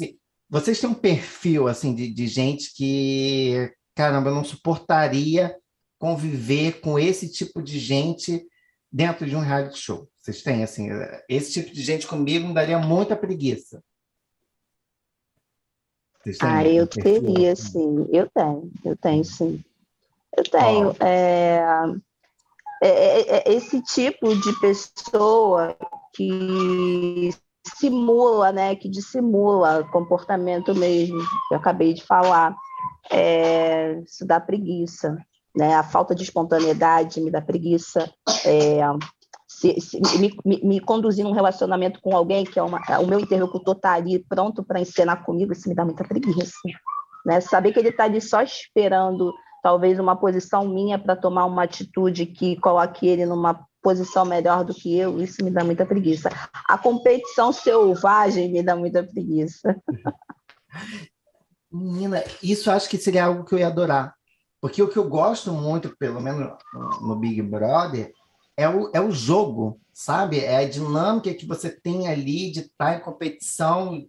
vocês 0.48 0.80
têm 0.80 0.90
um 0.90 0.94
perfil 0.94 1.68
assim 1.68 1.94
de, 1.94 2.09
de 2.09 2.26
gente 2.26 2.72
que, 2.74 3.72
caramba, 3.94 4.30
eu 4.30 4.35
não 4.35 4.44
suportaria 4.44 5.56
conviver 5.98 6.80
com 6.80 6.98
esse 6.98 7.30
tipo 7.30 7.62
de 7.62 7.78
gente 7.78 8.46
dentro 8.92 9.26
de 9.26 9.35
um 9.35 9.40
reality 9.40 9.78
show. 9.78 10.09
Vocês 10.16 10.42
têm 10.42 10.62
assim, 10.62 10.88
esse 11.28 11.52
tipo 11.52 11.74
de 11.74 11.82
gente 11.82 12.06
comigo 12.06 12.48
me 12.48 12.54
daria 12.54 12.78
muita 12.78 13.16
preguiça. 13.16 13.82
Ah, 16.40 16.64
eu 16.64 16.86
teria, 16.86 17.54
sim. 17.54 18.06
Eu 18.10 18.28
tenho, 18.28 18.70
eu 18.84 18.96
tenho, 18.96 19.24
sim. 19.24 19.64
Eu 20.36 20.44
tenho. 20.44 20.88
Oh. 20.88 21.04
É... 21.04 21.62
é, 22.82 22.88
é, 22.88 23.38
é 23.38 23.52
esse 23.54 23.80
tipo 23.82 24.34
de 24.34 24.60
pessoa 24.60 25.76
que 26.14 27.30
simula, 27.74 28.52
né, 28.52 28.76
que 28.76 28.88
dissimula 28.88 29.84
comportamento 29.90 30.74
mesmo, 30.74 31.18
que 31.18 31.54
eu 31.54 31.58
acabei 31.58 31.94
de 31.94 32.04
falar, 32.04 32.56
é, 33.10 34.00
isso 34.06 34.24
dá 34.24 34.40
preguiça, 34.40 35.16
né, 35.54 35.74
a 35.74 35.82
falta 35.82 36.14
de 36.14 36.22
espontaneidade 36.22 37.20
me 37.20 37.30
dá 37.30 37.40
preguiça, 37.40 38.10
é, 38.44 38.80
se, 39.56 39.80
se, 39.80 40.18
me, 40.18 40.36
me, 40.44 40.60
me, 40.62 40.80
conduzir 40.80 41.24
num 41.24 41.32
relacionamento 41.32 41.98
com 42.02 42.14
alguém 42.14 42.44
que 42.44 42.58
é 42.58 42.62
uma, 42.62 42.78
o 43.00 43.06
meu 43.06 43.18
interlocutor 43.18 43.74
está 43.74 43.94
ali 43.94 44.22
pronto 44.28 44.62
para 44.62 44.80
encenar 44.80 45.24
comigo, 45.24 45.52
isso 45.52 45.66
me 45.66 45.74
dá 45.74 45.82
muita 45.82 46.04
preguiça, 46.04 46.52
né, 47.24 47.40
saber 47.40 47.72
que 47.72 47.78
ele 47.78 47.88
está 47.88 48.04
ali 48.04 48.20
só 48.20 48.42
esperando 48.42 49.32
talvez 49.62 49.98
uma 49.98 50.14
posição 50.14 50.68
minha 50.68 50.98
para 50.98 51.16
tomar 51.16 51.46
uma 51.46 51.64
atitude 51.64 52.26
que 52.26 52.56
coloque 52.56 53.06
ele 53.06 53.24
numa 53.24 53.66
posição 53.82 54.26
melhor 54.26 54.62
do 54.62 54.74
que 54.74 54.94
eu, 54.94 55.20
isso 55.22 55.42
me 55.42 55.50
dá 55.50 55.64
muita 55.64 55.86
preguiça. 55.86 56.28
A 56.68 56.76
competição 56.76 57.52
selvagem 57.52 58.52
me 58.52 58.62
dá 58.62 58.76
muita 58.76 59.02
preguiça. 59.02 59.74
Menina, 61.72 62.22
isso 62.42 62.70
acho 62.70 62.88
que 62.88 62.98
seria 62.98 63.24
algo 63.24 63.44
que 63.44 63.54
eu 63.54 63.58
ia 63.58 63.68
adorar. 63.68 64.14
Porque 64.60 64.82
o 64.82 64.88
que 64.88 64.96
eu 64.96 65.08
gosto 65.08 65.52
muito, 65.52 65.96
pelo 65.96 66.20
menos 66.20 66.52
no 67.00 67.16
Big 67.16 67.40
Brother, 67.42 68.12
é 68.56 68.68
o, 68.68 68.90
é 68.94 69.00
o 69.00 69.10
jogo, 69.10 69.80
sabe? 69.92 70.40
É 70.40 70.56
a 70.56 70.68
dinâmica 70.68 71.34
que 71.34 71.46
você 71.46 71.70
tem 71.70 72.08
ali 72.08 72.50
de 72.50 72.60
estar 72.60 72.96
em 72.96 73.00
competição. 73.00 74.02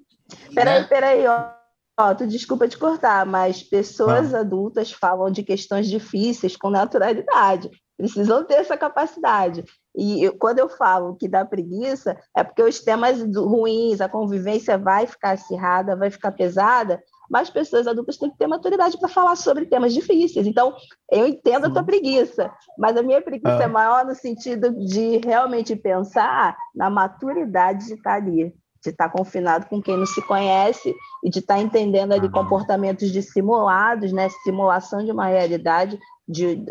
Peraí, 0.53 0.81
né? 0.81 0.87
peraí, 0.87 1.27
ó. 1.27 1.57
Ó, 1.99 2.13
tu 2.13 2.27
desculpa 2.27 2.67
te 2.67 2.77
cortar, 2.77 3.25
mas 3.25 3.63
pessoas 3.63 4.33
ah. 4.33 4.41
adultas 4.41 4.91
falam 4.91 5.31
de 5.31 5.41
questões 5.41 5.87
difíceis 5.89 6.55
com 6.55 6.69
naturalidade. 6.69 7.71
Precisam 7.97 8.45
ter 8.45 8.55
essa 8.55 8.77
capacidade. 8.77 9.65
E 9.95 10.23
eu, 10.23 10.37
quando 10.37 10.59
eu 10.59 10.69
falo 10.69 11.15
que 11.15 11.27
dá 11.27 11.43
preguiça, 11.43 12.15
é 12.35 12.43
porque 12.43 12.61
os 12.61 12.79
temas 12.79 13.19
ruins, 13.35 13.99
a 13.99 14.07
convivência 14.07 14.77
vai 14.77 15.07
ficar 15.07 15.31
acirrada, 15.31 15.95
vai 15.95 16.11
ficar 16.11 16.31
pesada, 16.31 17.01
mas 17.29 17.49
pessoas 17.49 17.87
adultas 17.87 18.17
têm 18.17 18.29
que 18.29 18.37
ter 18.37 18.47
maturidade 18.47 18.97
para 18.97 19.09
falar 19.09 19.35
sobre 19.35 19.65
temas 19.65 19.93
difíceis. 19.93 20.47
Então, 20.47 20.75
eu 21.11 21.27
entendo 21.27 21.65
a 21.65 21.69
tua 21.69 21.83
preguiça, 21.83 22.51
mas 22.77 22.95
a 22.95 23.03
minha 23.03 23.21
preguiça 23.21 23.59
ah. 23.59 23.63
é 23.63 23.67
maior 23.67 24.05
no 24.05 24.15
sentido 24.15 24.71
de 24.85 25.17
realmente 25.17 25.75
pensar 25.75 26.57
na 26.75 26.89
maturidade 26.89 27.87
de 27.87 27.93
estar 27.93 28.15
ali 28.15 28.53
de 28.83 28.91
estar 28.91 29.09
tá 29.09 29.17
confinado 29.17 29.65
com 29.67 29.81
quem 29.81 29.97
não 29.97 30.05
se 30.05 30.21
conhece 30.21 30.95
e 31.23 31.29
de 31.29 31.39
estar 31.39 31.55
tá 31.55 31.61
entendendo 31.61 32.13
ali 32.13 32.29
comportamentos 32.29 33.11
dissimulados, 33.11 34.11
né? 34.11 34.29
Simulação 34.43 35.03
de 35.03 35.11
uma 35.11 35.27
realidade, 35.27 35.99
de, 36.27 36.63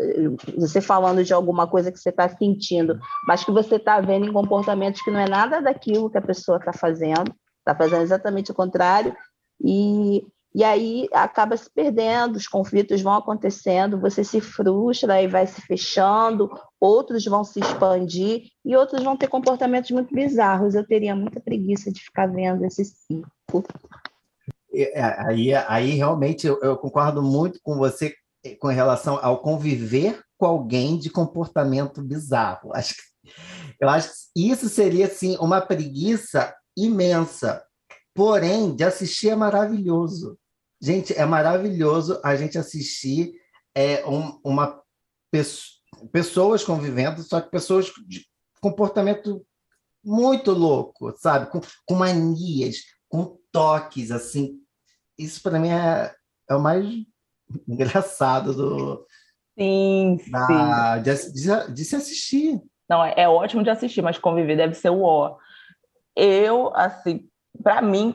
você 0.57 0.79
falando 0.79 1.23
de 1.23 1.33
alguma 1.33 1.67
coisa 1.67 1.91
que 1.91 1.99
você 1.99 2.09
está 2.09 2.29
sentindo, 2.29 2.99
mas 3.27 3.43
que 3.43 3.51
você 3.51 3.75
está 3.75 3.99
vendo 3.99 4.27
em 4.27 4.33
comportamentos 4.33 5.01
que 5.01 5.11
não 5.11 5.19
é 5.19 5.27
nada 5.27 5.61
daquilo 5.61 6.09
que 6.09 6.17
a 6.17 6.21
pessoa 6.21 6.57
está 6.57 6.71
fazendo, 6.71 7.33
está 7.59 7.75
fazendo 7.75 8.03
exatamente 8.03 8.51
o 8.51 8.55
contrário, 8.55 9.15
e 9.63 10.23
e 10.57 10.63
aí 10.63 11.07
acaba 11.13 11.55
se 11.55 11.69
perdendo, 11.69 12.35
os 12.35 12.47
conflitos 12.47 12.99
vão 12.99 13.13
acontecendo, 13.13 14.01
você 14.01 14.23
se 14.23 14.41
frustra 14.41 15.21
e 15.21 15.27
vai 15.27 15.45
se 15.45 15.61
fechando, 15.61 16.49
outros 16.81 17.23
vão 17.25 17.43
se 17.43 17.59
expandir 17.59 18.47
e 18.65 18.75
outros 18.75 19.03
vão 19.03 19.15
ter 19.15 19.27
comportamentos 19.27 19.91
muito 19.91 20.11
bizarros. 20.15 20.73
Eu 20.73 20.83
teria 20.83 21.15
muita 21.15 21.39
preguiça 21.39 21.91
de 21.91 22.01
ficar 22.01 22.25
vendo 22.25 22.65
esse 22.65 22.83
ciclo. 22.85 23.63
É, 24.73 24.99
aí, 25.27 25.53
aí 25.53 25.91
realmente 25.91 26.47
eu, 26.47 26.59
eu 26.63 26.75
concordo 26.75 27.21
muito 27.21 27.59
com 27.61 27.77
você 27.77 28.15
com 28.59 28.69
relação 28.69 29.19
ao 29.21 29.37
conviver 29.43 30.23
com 30.39 30.47
alguém 30.47 30.97
de 30.97 31.11
comportamento 31.11 32.01
bizarro. 32.01 32.73
Acho 32.73 32.95
que, 32.95 33.31
eu 33.79 33.89
acho 33.89 34.09
que 34.09 34.49
isso 34.49 34.67
seria 34.69 35.05
assim 35.05 35.37
uma 35.39 35.61
preguiça 35.61 36.51
imensa. 36.75 37.63
Porém, 38.15 38.75
de 38.75 38.83
assistir 38.83 39.29
é 39.29 39.35
maravilhoso. 39.35 40.35
Gente, 40.79 41.13
é 41.13 41.25
maravilhoso 41.25 42.19
a 42.23 42.35
gente 42.35 42.57
assistir 42.57 43.33
é, 43.75 44.05
um, 44.05 44.39
uma 44.43 44.81
pessoas 46.11 46.63
convivendo, 46.63 47.21
só 47.23 47.41
que 47.41 47.49
pessoas 47.49 47.91
de 48.07 48.25
comportamento 48.61 49.45
muito 50.03 50.51
louco, 50.51 51.13
sabe? 51.17 51.49
Com, 51.51 51.59
com 51.85 51.95
manias, 51.95 52.77
com 53.09 53.37
toques, 53.51 54.11
assim. 54.11 54.59
Isso 55.17 55.41
para 55.41 55.59
mim 55.59 55.69
é, 55.69 56.13
é 56.49 56.55
o 56.55 56.61
mais 56.61 56.85
engraçado 57.67 58.53
do. 58.53 59.05
Sim, 59.57 60.19
da, 60.29 60.95
sim. 60.97 61.01
De, 61.01 61.33
de, 61.33 61.73
de, 61.73 61.85
se 61.85 61.95
assistir. 61.95 62.61
Não, 62.87 63.03
é, 63.03 63.13
é 63.17 63.27
ótimo 63.27 63.63
de 63.63 63.69
assistir, 63.69 64.01
mas 64.01 64.17
conviver 64.17 64.55
deve 64.55 64.75
ser 64.75 64.89
o 64.89 65.01
ó. 65.01 65.37
Eu, 66.15 66.75
assim, 66.75 67.27
para 67.63 67.81
mim, 67.81 68.13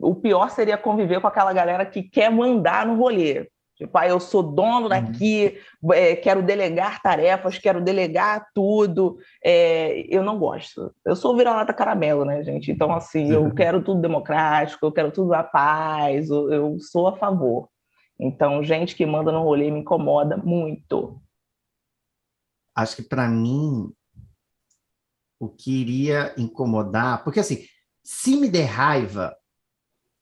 o 0.00 0.14
pior 0.14 0.50
seria 0.50 0.76
conviver 0.76 1.20
com 1.20 1.26
aquela 1.26 1.52
galera 1.52 1.86
que 1.86 2.02
quer 2.02 2.30
mandar 2.30 2.86
no 2.86 2.96
rolê. 2.96 3.48
Tipo, 3.82 3.98
ah, 3.98 4.06
eu 4.06 4.20
sou 4.20 4.42
dono 4.42 4.82
uhum. 4.82 4.88
daqui, 4.88 5.58
é, 5.92 6.14
quero 6.14 6.42
delegar 6.42 7.02
tarefas, 7.02 7.58
quero 7.58 7.80
delegar 7.80 8.46
tudo. 8.54 9.18
É, 9.42 10.06
eu 10.08 10.22
não 10.22 10.38
gosto. 10.38 10.94
Eu 11.04 11.16
sou 11.16 11.36
vira-lata 11.36 11.72
caramelo, 11.72 12.24
né, 12.24 12.44
gente? 12.44 12.70
Então, 12.70 12.92
assim, 12.92 13.32
eu 13.32 13.44
uhum. 13.44 13.50
quero 13.54 13.82
tudo 13.82 14.00
democrático, 14.00 14.86
eu 14.86 14.92
quero 14.92 15.10
tudo 15.10 15.34
a 15.34 15.42
paz, 15.42 16.30
eu, 16.30 16.52
eu 16.52 16.78
sou 16.78 17.08
a 17.08 17.16
favor. 17.16 17.68
Então, 18.20 18.62
gente 18.62 18.94
que 18.94 19.04
manda 19.04 19.32
no 19.32 19.42
rolê 19.42 19.70
me 19.70 19.80
incomoda 19.80 20.36
muito. 20.36 21.20
Acho 22.76 22.96
que, 22.96 23.02
para 23.02 23.26
mim, 23.26 23.90
o 25.40 25.48
que 25.48 25.80
iria 25.80 26.32
incomodar... 26.38 27.24
Porque, 27.24 27.40
assim, 27.40 27.64
se 28.02 28.36
me 28.36 28.48
der 28.48 28.64
raiva, 28.64 29.36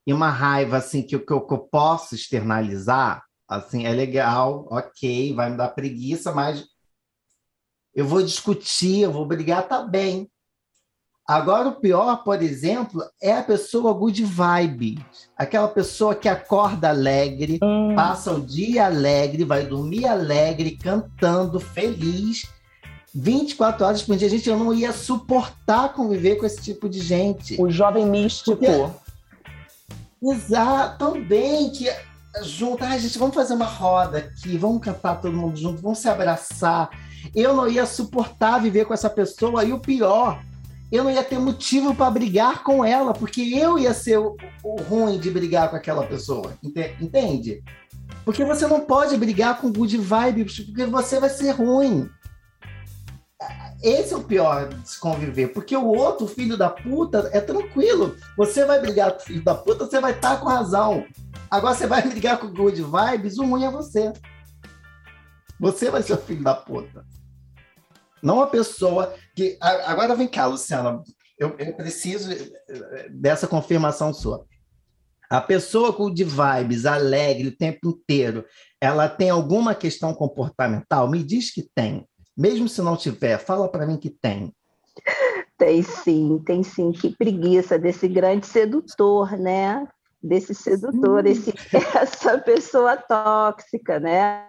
e 0.06 0.12
uma 0.12 0.30
raiva 0.30 0.78
assim 0.78 1.02
que, 1.02 1.18
que, 1.18 1.32
eu, 1.32 1.40
que 1.40 1.54
eu 1.54 1.58
posso 1.58 2.14
externalizar, 2.14 3.22
assim, 3.48 3.86
é 3.86 3.92
legal, 3.92 4.66
ok, 4.70 5.34
vai 5.34 5.50
me 5.50 5.56
dar 5.56 5.68
preguiça, 5.68 6.32
mas 6.32 6.64
eu 7.94 8.06
vou 8.06 8.22
discutir, 8.22 9.00
eu 9.00 9.12
vou 9.12 9.26
brigar, 9.26 9.66
tá 9.66 9.82
bem. 9.82 10.30
Agora, 11.26 11.68
o 11.68 11.80
pior, 11.80 12.24
por 12.24 12.42
exemplo, 12.42 13.02
é 13.22 13.32
a 13.32 13.42
pessoa 13.42 13.92
good 13.92 14.24
vibe. 14.24 15.04
Aquela 15.36 15.68
pessoa 15.68 16.14
que 16.14 16.28
acorda 16.28 16.88
alegre, 16.88 17.60
hum. 17.62 17.94
passa 17.94 18.32
o 18.32 18.40
dia 18.40 18.86
alegre, 18.86 19.44
vai 19.44 19.64
dormir 19.64 20.06
alegre, 20.06 20.76
cantando, 20.76 21.60
feliz 21.60 22.48
24 23.14 23.86
horas 23.86 24.02
por 24.02 24.16
dia. 24.16 24.28
Gente, 24.28 24.48
eu 24.48 24.58
não 24.58 24.72
ia 24.72 24.92
suportar 24.92 25.92
conviver 25.92 26.36
com 26.36 26.46
esse 26.46 26.60
tipo 26.60 26.88
de 26.88 27.00
gente. 27.00 27.60
O 27.60 27.70
jovem 27.70 28.06
místico. 28.06 28.56
Porque... 28.56 29.00
Exato, 30.22 30.98
também 30.98 31.70
que 31.70 31.88
junto, 32.42 32.84
ai, 32.84 32.98
gente, 32.98 33.18
vamos 33.18 33.34
fazer 33.34 33.54
uma 33.54 33.66
roda 33.66 34.18
aqui, 34.18 34.56
vamos 34.56 34.82
cantar 34.82 35.20
todo 35.20 35.36
mundo 35.36 35.56
junto, 35.56 35.82
vamos 35.82 35.98
se 35.98 36.08
abraçar. 36.08 36.90
Eu 37.34 37.54
não 37.54 37.68
ia 37.68 37.86
suportar 37.86 38.60
viver 38.60 38.84
com 38.84 38.94
essa 38.94 39.10
pessoa 39.10 39.64
e 39.64 39.72
o 39.72 39.80
pior, 39.80 40.42
eu 40.90 41.04
não 41.04 41.10
ia 41.10 41.22
ter 41.22 41.38
motivo 41.38 41.94
para 41.94 42.10
brigar 42.10 42.62
com 42.62 42.84
ela, 42.84 43.12
porque 43.12 43.42
eu 43.42 43.78
ia 43.78 43.94
ser 43.94 44.18
o, 44.18 44.36
o, 44.62 44.80
ruim 44.82 45.18
de 45.18 45.30
brigar 45.30 45.70
com 45.70 45.76
aquela 45.76 46.06
pessoa, 46.06 46.52
entende? 46.62 47.62
Porque 48.24 48.44
você 48.44 48.66
não 48.66 48.80
pode 48.80 49.16
brigar 49.16 49.60
com 49.60 49.72
good 49.72 49.96
vibes, 49.96 50.60
porque 50.60 50.86
você 50.86 51.20
vai 51.20 51.30
ser 51.30 51.52
ruim. 51.52 52.08
Esse 53.82 54.12
é 54.12 54.16
o 54.16 54.22
pior 54.22 54.68
de 54.68 54.90
se 54.90 55.00
conviver, 55.00 55.48
porque 55.48 55.74
o 55.74 55.86
outro 55.86 56.26
filho 56.26 56.56
da 56.56 56.68
puta 56.68 57.30
é 57.32 57.40
tranquilo. 57.40 58.14
Você 58.36 58.64
vai 58.66 58.80
brigar 58.80 59.12
com 59.12 59.22
o 59.22 59.24
filho 59.24 59.44
da 59.44 59.54
puta, 59.54 59.86
você 59.86 60.00
vai 60.00 60.12
estar 60.12 60.34
tá 60.34 60.40
com 60.40 60.48
razão. 60.48 61.06
Agora 61.50 61.74
você 61.74 61.86
vai 61.86 62.02
brigar 62.06 62.38
com 62.38 62.52
good 62.52 62.82
vibes, 62.82 63.38
o 63.38 63.44
ruim 63.44 63.64
é 63.64 63.70
você. 63.70 64.12
Você 65.58 65.90
vai 65.90 66.02
ser 66.02 66.14
o 66.14 66.18
filho 66.18 66.42
da 66.42 66.54
puta. 66.54 67.04
Não 68.22 68.42
a 68.42 68.46
pessoa 68.46 69.14
que. 69.34 69.56
Agora 69.60 70.14
vem 70.14 70.28
cá, 70.28 70.46
Luciana. 70.46 71.02
Eu, 71.38 71.56
eu 71.58 71.72
preciso 71.74 72.30
eh, 72.32 73.08
dessa 73.10 73.46
confirmação 73.46 74.12
sua. 74.12 74.44
A 75.30 75.40
pessoa 75.40 75.92
com 75.92 76.12
de 76.12 76.24
vibes, 76.24 76.84
alegre 76.84 77.48
o 77.48 77.56
tempo 77.56 77.88
inteiro, 77.88 78.44
ela 78.80 79.08
tem 79.08 79.30
alguma 79.30 79.74
questão 79.74 80.12
comportamental? 80.12 81.08
Me 81.08 81.22
diz 81.22 81.50
que 81.50 81.62
tem. 81.74 82.06
Mesmo 82.36 82.68
se 82.68 82.80
não 82.82 82.96
tiver, 82.96 83.38
fala 83.38 83.68
para 83.68 83.86
mim 83.86 83.96
que 83.96 84.10
tem. 84.10 84.54
Tem 85.58 85.82
sim, 85.82 86.42
tem 86.44 86.62
sim. 86.62 86.92
Que 86.92 87.14
preguiça 87.14 87.78
desse 87.78 88.08
grande 88.08 88.46
sedutor, 88.46 89.36
né? 89.38 89.86
Desse 90.22 90.54
sedutor, 90.54 91.26
esse, 91.26 91.52
essa 91.96 92.38
pessoa 92.38 92.96
tóxica, 92.96 94.00
né? 94.00 94.46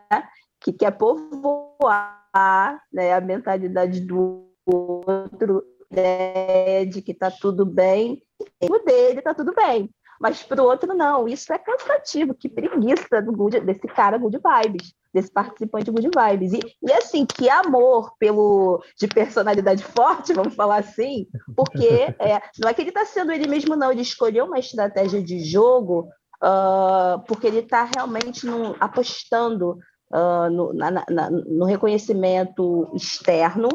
Que 0.60 0.72
quer 0.72 0.91
povoar 0.91 2.82
né? 2.94 3.13
a 3.13 3.22
mentalidade 3.22 4.02
do 4.02 4.46
outro, 4.65 5.63
né? 5.89 6.86
de 6.86 7.02
que 7.02 7.13
tá 7.13 7.30
tudo 7.30 7.65
bem, 7.65 8.22
o 8.62 8.80
dele 8.80 9.22
tá 9.22 9.34
tudo 9.34 9.54
bem. 9.54 9.89
Mas 10.22 10.44
para 10.44 10.62
o 10.62 10.65
outro, 10.65 10.94
não. 10.94 11.28
Isso 11.28 11.52
é 11.52 11.58
cansativo. 11.58 12.36
Que 12.36 12.48
preguiça 12.48 13.22
do 13.22 13.32
good, 13.32 13.60
desse 13.62 13.88
cara 13.88 14.20
good 14.20 14.38
vibes, 14.38 14.94
desse 15.13 15.32
participante 15.32 15.91
good 15.91 16.10
vibes. 16.15 16.54
E, 16.54 16.60
e 16.82 16.93
assim, 16.93 17.26
que 17.26 17.50
amor 17.50 18.13
pelo 18.17 18.84
de 18.97 19.08
personalidade 19.08 19.84
forte, 19.95 20.34
vamos 20.34 20.56
falar 20.56 20.78
assim, 20.78 21.28
porque 21.56 22.15
é, 22.19 22.41
não 22.60 22.69
é 22.69 22.74
que 22.74 22.82
ele 22.82 22.89
está 22.89 23.06
sendo 23.06 23.32
ele 23.32 23.47
mesmo, 23.47 23.76
não. 23.76 23.91
Ele 23.91 24.02
escolheu 24.02 24.45
uma 24.45 24.60
estratégia 24.60 25.21
de 25.21 25.43
jogo 25.43 26.10
uh, 26.43 27.19
porque 27.28 27.47
ele 27.47 27.60
está 27.60 27.84
realmente 27.84 28.45
num, 28.45 28.76
apostando 28.80 29.80
uh, 30.13 30.50
no, 30.50 30.74
na, 30.74 30.91
na, 30.91 31.30
no 31.30 31.65
reconhecimento 31.65 32.91
externo 32.95 33.69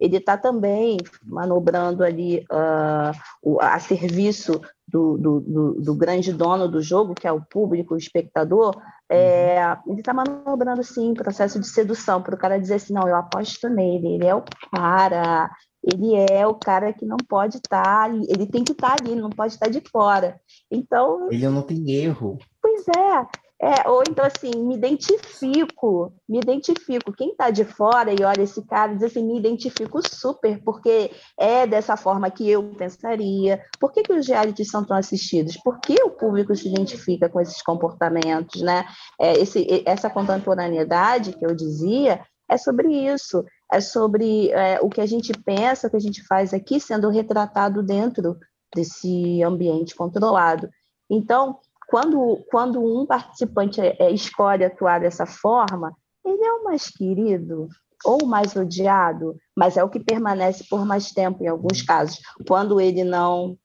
ele 0.00 0.16
está 0.16 0.36
também 0.36 0.96
manobrando 1.22 2.02
ali 2.02 2.44
uh, 2.50 3.60
a 3.60 3.78
serviço 3.78 4.60
do, 4.88 5.18
do, 5.18 5.40
do, 5.40 5.74
do, 5.80 5.94
grande 5.94 6.32
dono 6.32 6.66
do 6.66 6.82
jogo, 6.82 7.14
que 7.14 7.28
é 7.28 7.32
o 7.32 7.42
público, 7.42 7.94
o 7.94 7.98
espectador, 7.98 8.74
é, 9.08 9.60
uhum. 9.86 9.92
ele 9.92 10.00
está 10.00 10.12
manobrando, 10.12 10.82
sim, 10.82 11.14
processo 11.14 11.60
de 11.60 11.68
sedução, 11.68 12.22
para 12.22 12.34
o 12.34 12.38
cara 12.38 12.58
dizer 12.58 12.74
assim, 12.74 12.94
não, 12.94 13.06
eu 13.06 13.14
aposto 13.14 13.68
nele, 13.68 14.14
ele 14.14 14.26
é 14.26 14.34
o 14.34 14.42
cara, 14.72 15.50
ele 15.84 16.14
é 16.30 16.46
o 16.46 16.54
cara 16.54 16.92
que 16.92 17.04
não 17.04 17.18
pode 17.18 17.58
estar 17.58 17.82
tá 17.82 18.02
ali, 18.02 18.24
ele 18.28 18.46
tem 18.46 18.64
que 18.64 18.72
estar 18.72 18.96
tá 18.96 18.96
ali, 19.00 19.12
ele 19.12 19.20
não 19.20 19.30
pode 19.30 19.54
estar 19.54 19.66
tá 19.66 19.72
de 19.72 19.82
fora. 19.90 20.40
Então... 20.70 21.28
Ele 21.30 21.48
não 21.48 21.62
tem 21.62 21.88
erro. 21.90 22.38
Pois 22.60 22.86
é, 22.88 23.26
é, 23.62 23.86
ou 23.90 24.02
então 24.08 24.24
assim, 24.24 24.50
me 24.64 24.74
identifico, 24.74 26.14
me 26.26 26.38
identifico. 26.38 27.12
Quem 27.12 27.32
está 27.32 27.50
de 27.50 27.62
fora 27.62 28.10
e 28.10 28.24
olha 28.24 28.42
esse 28.42 28.64
cara 28.66 28.94
diz 28.94 29.02
assim, 29.02 29.22
me 29.22 29.38
identifico 29.38 30.00
super, 30.08 30.62
porque 30.64 31.10
é 31.38 31.66
dessa 31.66 31.94
forma 31.94 32.30
que 32.30 32.48
eu 32.48 32.62
pensaria. 32.74 33.62
Por 33.78 33.92
que, 33.92 34.02
que 34.02 34.14
os 34.14 34.26
realities 34.26 34.70
são 34.70 34.82
tão 34.82 34.96
assistidos? 34.96 35.58
Por 35.58 35.78
que 35.78 35.94
o 36.02 36.10
público 36.10 36.56
se 36.56 36.68
identifica 36.68 37.28
com 37.28 37.38
esses 37.38 37.60
comportamentos, 37.60 38.62
né? 38.62 38.86
É, 39.20 39.34
esse, 39.34 39.82
essa 39.84 40.08
contemporaneidade 40.08 41.34
que 41.34 41.44
eu 41.44 41.54
dizia 41.54 42.24
é 42.48 42.56
sobre 42.56 42.88
isso, 42.88 43.44
é 43.70 43.80
sobre 43.80 44.50
é, 44.52 44.80
o 44.80 44.88
que 44.88 45.02
a 45.02 45.06
gente 45.06 45.32
pensa, 45.34 45.86
o 45.86 45.90
que 45.90 45.96
a 45.98 46.00
gente 46.00 46.26
faz 46.26 46.54
aqui 46.54 46.80
sendo 46.80 47.10
retratado 47.10 47.82
dentro 47.82 48.38
desse 48.74 49.42
ambiente 49.42 49.94
controlado. 49.94 50.68
Então, 51.10 51.58
quando, 51.90 52.38
quando 52.48 52.80
um 52.80 53.04
participante 53.04 53.80
é, 53.80 53.96
é, 53.98 54.10
escolhe 54.12 54.64
atuar 54.64 55.00
dessa 55.00 55.26
forma, 55.26 55.92
ele 56.24 56.42
é 56.44 56.52
o 56.52 56.62
mais 56.62 56.88
querido 56.88 57.68
ou 58.04 58.24
mais 58.24 58.54
odiado, 58.54 59.36
mas 59.56 59.76
é 59.76 59.82
o 59.82 59.90
que 59.90 59.98
permanece 59.98 60.64
por 60.70 60.86
mais 60.86 61.10
tempo 61.10 61.42
em 61.42 61.48
alguns 61.48 61.82
casos, 61.82 62.20
quando 62.46 62.80
ele 62.80 63.02
não 63.02 63.58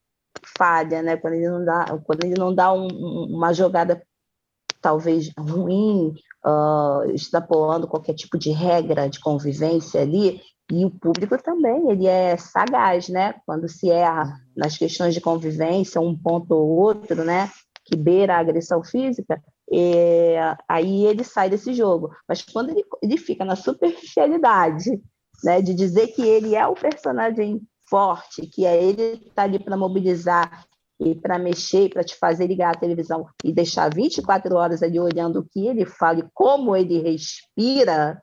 falha, 0.58 1.02
né? 1.02 1.16
quando 1.16 1.34
ele 1.34 1.48
não 1.48 1.64
dá, 1.64 1.86
quando 2.04 2.24
ele 2.24 2.34
não 2.34 2.54
dá 2.54 2.72
um, 2.72 2.88
uma 3.30 3.54
jogada 3.54 4.02
talvez 4.82 5.30
ruim, 5.38 6.12
uh, 6.44 7.10
extrapolando 7.12 7.88
qualquer 7.88 8.14
tipo 8.14 8.36
de 8.36 8.50
regra 8.50 9.08
de 9.08 9.20
convivência 9.20 10.02
ali, 10.02 10.40
e 10.70 10.84
o 10.84 10.90
público 10.90 11.40
também, 11.40 11.90
ele 11.90 12.06
é 12.06 12.36
sagaz, 12.36 13.08
né? 13.08 13.34
Quando 13.46 13.68
se 13.68 13.88
erra 13.88 14.36
nas 14.56 14.76
questões 14.76 15.14
de 15.14 15.20
convivência, 15.20 16.00
um 16.00 16.16
ponto 16.16 16.52
ou 16.52 16.68
outro, 16.68 17.24
né? 17.24 17.48
Que 17.86 17.96
beira 17.96 18.34
a 18.34 18.40
agressão 18.40 18.82
física, 18.82 19.40
é, 19.72 20.56
aí 20.68 21.06
ele 21.06 21.22
sai 21.22 21.48
desse 21.48 21.72
jogo. 21.72 22.10
Mas 22.28 22.42
quando 22.42 22.70
ele, 22.70 22.84
ele 23.00 23.16
fica 23.16 23.44
na 23.44 23.54
superficialidade, 23.54 25.00
né, 25.44 25.62
de 25.62 25.72
dizer 25.72 26.08
que 26.08 26.22
ele 26.22 26.54
é 26.54 26.66
o 26.66 26.74
personagem 26.74 27.62
forte, 27.88 28.46
que 28.48 28.66
é 28.66 28.82
ele 28.82 29.18
que 29.18 29.28
está 29.28 29.44
ali 29.44 29.58
para 29.58 29.76
mobilizar 29.76 30.66
e 30.98 31.14
para 31.14 31.38
mexer, 31.38 31.90
para 31.90 32.02
te 32.02 32.16
fazer 32.16 32.46
ligar 32.46 32.74
a 32.74 32.78
televisão 32.78 33.26
e 33.44 33.52
deixar 33.52 33.92
24 33.94 34.56
horas 34.56 34.82
ali 34.82 34.98
olhando 34.98 35.40
o 35.40 35.44
que 35.44 35.66
ele 35.66 35.86
fala 35.86 36.20
e 36.20 36.28
como 36.34 36.74
ele 36.74 37.00
respira, 37.00 38.20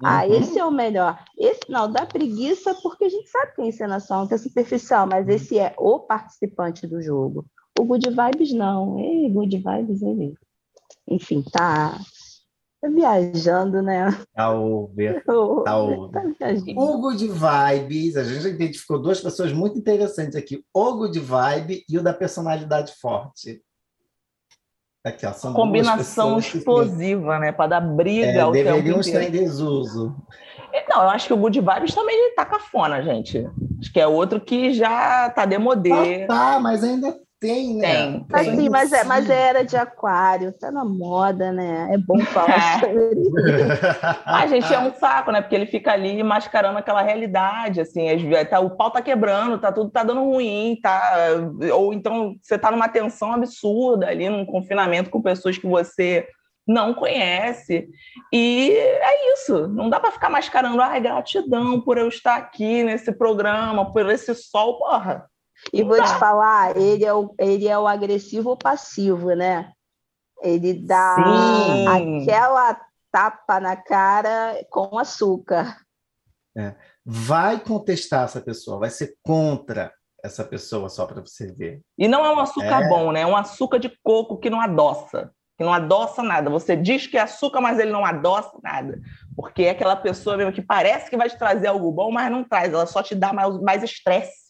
uhum. 0.00 0.08
Ah, 0.08 0.28
esse 0.28 0.58
é 0.58 0.64
o 0.64 0.70
melhor. 0.70 1.18
Esse 1.38 1.70
não, 1.70 1.90
dá 1.90 2.04
preguiça 2.04 2.74
porque 2.82 3.04
a 3.04 3.08
gente 3.08 3.30
sabe 3.30 3.54
que 3.54 3.62
a 3.62 3.66
encenação 3.66 4.28
é 4.30 4.36
superficial, 4.36 5.06
mas 5.06 5.28
esse 5.28 5.58
é 5.58 5.74
o 5.78 6.00
participante 6.00 6.86
do 6.86 7.00
jogo. 7.00 7.46
O 7.78 7.84
Good 7.84 8.08
Vibes 8.10 8.52
não. 8.52 8.98
Ei, 8.98 9.30
Good 9.30 9.56
Vibes, 9.56 10.02
ele. 10.02 10.34
Enfim, 11.08 11.42
tá 11.42 11.98
viajando, 12.90 13.80
né? 13.82 14.10
Tá 14.34 14.50
over. 14.50 15.22
Tá 15.64 15.78
over. 15.78 16.10
Tá 16.10 16.48
o 16.76 16.98
Good 17.00 17.28
Vibes, 17.28 18.16
a 18.16 18.24
gente 18.24 18.48
identificou 18.48 19.00
duas 19.00 19.20
pessoas 19.20 19.52
muito 19.52 19.78
interessantes 19.78 20.36
aqui. 20.36 20.64
O 20.74 20.94
Good 20.94 21.18
Vibe 21.20 21.84
e 21.88 21.98
o 21.98 22.02
da 22.02 22.12
personalidade 22.12 22.92
forte. 23.00 23.62
Aqui, 25.04 25.26
ó, 25.26 25.32
são 25.32 25.52
Combinação 25.52 26.38
explosiva, 26.38 27.34
que... 27.34 27.40
né? 27.40 27.52
Para 27.52 27.66
dar 27.68 27.80
briga 27.80 28.26
é, 28.26 28.40
ao 28.40 28.52
deveriam 28.52 29.00
estar 29.00 29.22
em 29.24 29.30
desuso. 29.30 30.14
Não, 30.88 31.02
eu 31.02 31.10
acho 31.10 31.26
que 31.26 31.32
o 31.32 31.36
Good 31.36 31.60
Vibes 31.60 31.94
também 31.94 32.34
tá 32.34 32.44
cafona, 32.44 33.02
gente. 33.02 33.44
Acho 33.80 33.92
que 33.92 34.00
é 34.00 34.06
outro 34.06 34.40
que 34.40 34.72
já 34.72 35.28
tá 35.30 35.44
demodê. 35.44 36.24
Ah, 36.24 36.26
tá, 36.26 36.60
mas 36.60 36.84
ainda 36.84 37.18
tem, 37.42 37.74
né? 37.74 37.94
Tem, 37.94 38.24
tem. 38.24 38.52
Assim, 38.52 38.68
mas, 38.68 38.92
é, 38.92 39.02
mas 39.02 39.28
é 39.28 39.48
era 39.48 39.64
de 39.64 39.76
aquário, 39.76 40.52
tá 40.52 40.70
na 40.70 40.84
moda, 40.84 41.50
né? 41.50 41.88
É 41.90 41.98
bom 41.98 42.20
falar 42.20 42.78
sobre 42.78 43.16
A 44.24 44.46
gente 44.46 44.72
é 44.72 44.78
um 44.78 44.94
saco, 44.94 45.32
né? 45.32 45.40
Porque 45.40 45.56
ele 45.56 45.66
fica 45.66 45.92
ali 45.92 46.22
mascarando 46.22 46.78
aquela 46.78 47.02
realidade, 47.02 47.80
assim, 47.80 48.06
tá, 48.48 48.60
o 48.60 48.76
pau 48.76 48.92
tá 48.92 49.02
quebrando, 49.02 49.58
tá 49.58 49.72
tudo 49.72 49.90
tá 49.90 50.04
dando 50.04 50.22
ruim, 50.22 50.78
tá? 50.80 51.14
Ou 51.74 51.92
então 51.92 52.36
você 52.40 52.56
tá 52.56 52.70
numa 52.70 52.88
tensão 52.88 53.32
absurda 53.32 54.06
ali, 54.06 54.28
num 54.30 54.46
confinamento 54.46 55.10
com 55.10 55.20
pessoas 55.20 55.58
que 55.58 55.66
você 55.66 56.28
não 56.64 56.94
conhece. 56.94 57.88
E 58.32 58.70
é 58.70 59.32
isso, 59.32 59.66
não 59.66 59.90
dá 59.90 59.98
para 59.98 60.12
ficar 60.12 60.30
mascarando, 60.30 60.80
ai, 60.80 61.00
gratidão 61.00 61.80
por 61.80 61.98
eu 61.98 62.06
estar 62.06 62.36
aqui 62.36 62.84
nesse 62.84 63.10
programa, 63.10 63.92
por 63.92 64.08
esse 64.08 64.32
sol, 64.32 64.78
porra 64.78 65.26
e 65.72 65.82
vou 65.82 65.96
te 65.96 66.08
tá. 66.08 66.18
falar, 66.18 66.76
ele 66.76 67.04
é 67.04 67.12
o, 67.12 67.34
ele 67.38 67.68
é 67.68 67.78
o 67.78 67.86
agressivo 67.86 68.56
passivo, 68.56 69.34
né? 69.34 69.72
Ele 70.42 70.74
dá 70.74 71.16
Sim. 71.16 72.22
aquela 72.22 72.80
tapa 73.10 73.60
na 73.60 73.76
cara 73.76 74.64
com 74.70 74.98
açúcar. 74.98 75.76
É. 76.56 76.74
Vai 77.04 77.60
contestar 77.60 78.24
essa 78.24 78.40
pessoa, 78.40 78.78
vai 78.78 78.90
ser 78.90 79.14
contra 79.22 79.92
essa 80.22 80.44
pessoa 80.44 80.88
só 80.88 81.04
para 81.04 81.20
você 81.20 81.52
ver. 81.52 81.80
E 81.98 82.06
não 82.06 82.24
é 82.24 82.32
um 82.32 82.38
açúcar 82.38 82.84
é. 82.84 82.88
bom, 82.88 83.12
né? 83.12 83.22
É 83.22 83.26
um 83.26 83.36
açúcar 83.36 83.78
de 83.78 83.90
coco 84.02 84.38
que 84.38 84.48
não 84.48 84.60
adoça, 84.60 85.32
que 85.58 85.64
não 85.64 85.72
adoça 85.72 86.22
nada. 86.22 86.48
Você 86.48 86.76
diz 86.76 87.06
que 87.06 87.16
é 87.16 87.22
açúcar, 87.22 87.60
mas 87.60 87.78
ele 87.78 87.90
não 87.90 88.04
adoça 88.04 88.52
nada. 88.62 89.00
Porque 89.34 89.64
é 89.64 89.70
aquela 89.70 89.96
pessoa 89.96 90.36
mesmo 90.36 90.52
que 90.52 90.62
parece 90.62 91.10
que 91.10 91.16
vai 91.16 91.28
te 91.28 91.36
trazer 91.36 91.66
algo 91.66 91.90
bom, 91.90 92.10
mas 92.10 92.30
não 92.30 92.44
traz, 92.44 92.72
ela 92.72 92.86
só 92.86 93.02
te 93.02 93.14
dá 93.14 93.32
mais 93.32 93.82
estresse. 93.82 94.41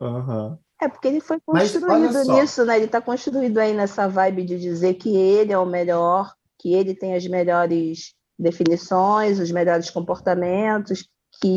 Uhum. 0.00 0.58
É 0.80 0.88
porque 0.88 1.08
ele 1.08 1.20
foi 1.20 1.38
construído 1.40 2.32
nisso, 2.32 2.64
né? 2.64 2.76
Ele 2.76 2.86
está 2.86 3.00
construído 3.00 3.58
aí 3.58 3.74
nessa 3.74 4.08
vibe 4.08 4.44
de 4.44 4.58
dizer 4.58 4.94
que 4.94 5.14
ele 5.14 5.52
é 5.52 5.58
o 5.58 5.66
melhor, 5.66 6.32
que 6.58 6.72
ele 6.72 6.94
tem 6.94 7.14
as 7.14 7.26
melhores 7.26 8.14
definições, 8.38 9.38
os 9.38 9.50
melhores 9.50 9.90
comportamentos, 9.90 11.06
que, 11.40 11.48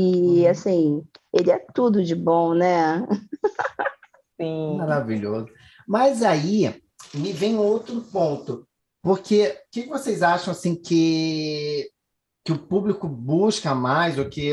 uhum. 0.44 0.50
assim, 0.50 1.04
ele 1.32 1.52
é 1.52 1.66
tudo 1.74 2.04
de 2.04 2.16
bom, 2.16 2.54
né? 2.54 3.06
Sim. 4.40 4.78
Maravilhoso. 4.78 5.48
Mas 5.88 6.22
aí 6.22 6.82
me 7.14 7.32
vem 7.32 7.58
outro 7.58 8.02
ponto, 8.02 8.68
porque 9.02 9.58
o 9.68 9.72
que 9.72 9.88
vocês 9.88 10.22
acham 10.22 10.52
assim 10.52 10.76
que 10.76 11.90
que 12.46 12.52
o 12.52 12.60
público 12.60 13.08
busca 13.08 13.74
mais, 13.74 14.20
ou 14.20 14.26
que 14.26 14.52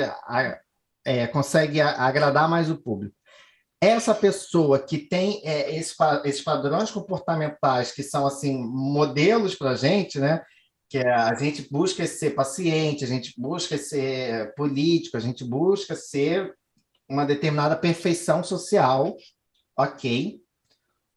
é, 1.05 1.27
consegue 1.27 1.81
agradar 1.81 2.49
mais 2.49 2.71
o 2.71 2.77
público? 2.77 3.15
Essa 3.81 4.15
pessoa 4.15 4.79
que 4.79 4.99
tem 4.99 5.41
é, 5.45 5.75
esse, 5.77 5.95
esses 6.25 6.43
padrões 6.43 6.91
comportamentais 6.91 7.93
que 7.93 8.03
são 8.03 8.27
assim 8.27 8.63
modelos 8.63 9.55
para 9.55 9.71
a 9.71 9.77
gente, 9.77 10.19
né? 10.19 10.45
Que 10.89 10.99
é, 10.99 11.09
a 11.09 11.35
gente 11.35 11.67
busca 11.71 12.07
ser 12.07 12.31
paciente, 12.31 13.05
a 13.05 13.07
gente 13.07 13.33
busca 13.39 13.79
ser 13.79 14.55
político, 14.55 15.17
a 15.17 15.21
gente 15.21 15.45
busca 15.45 15.97
ser 15.97 16.55
uma 17.09 17.25
determinada 17.25 17.77
perfeição 17.77 18.45
social, 18.45 19.17
ok? 19.77 20.41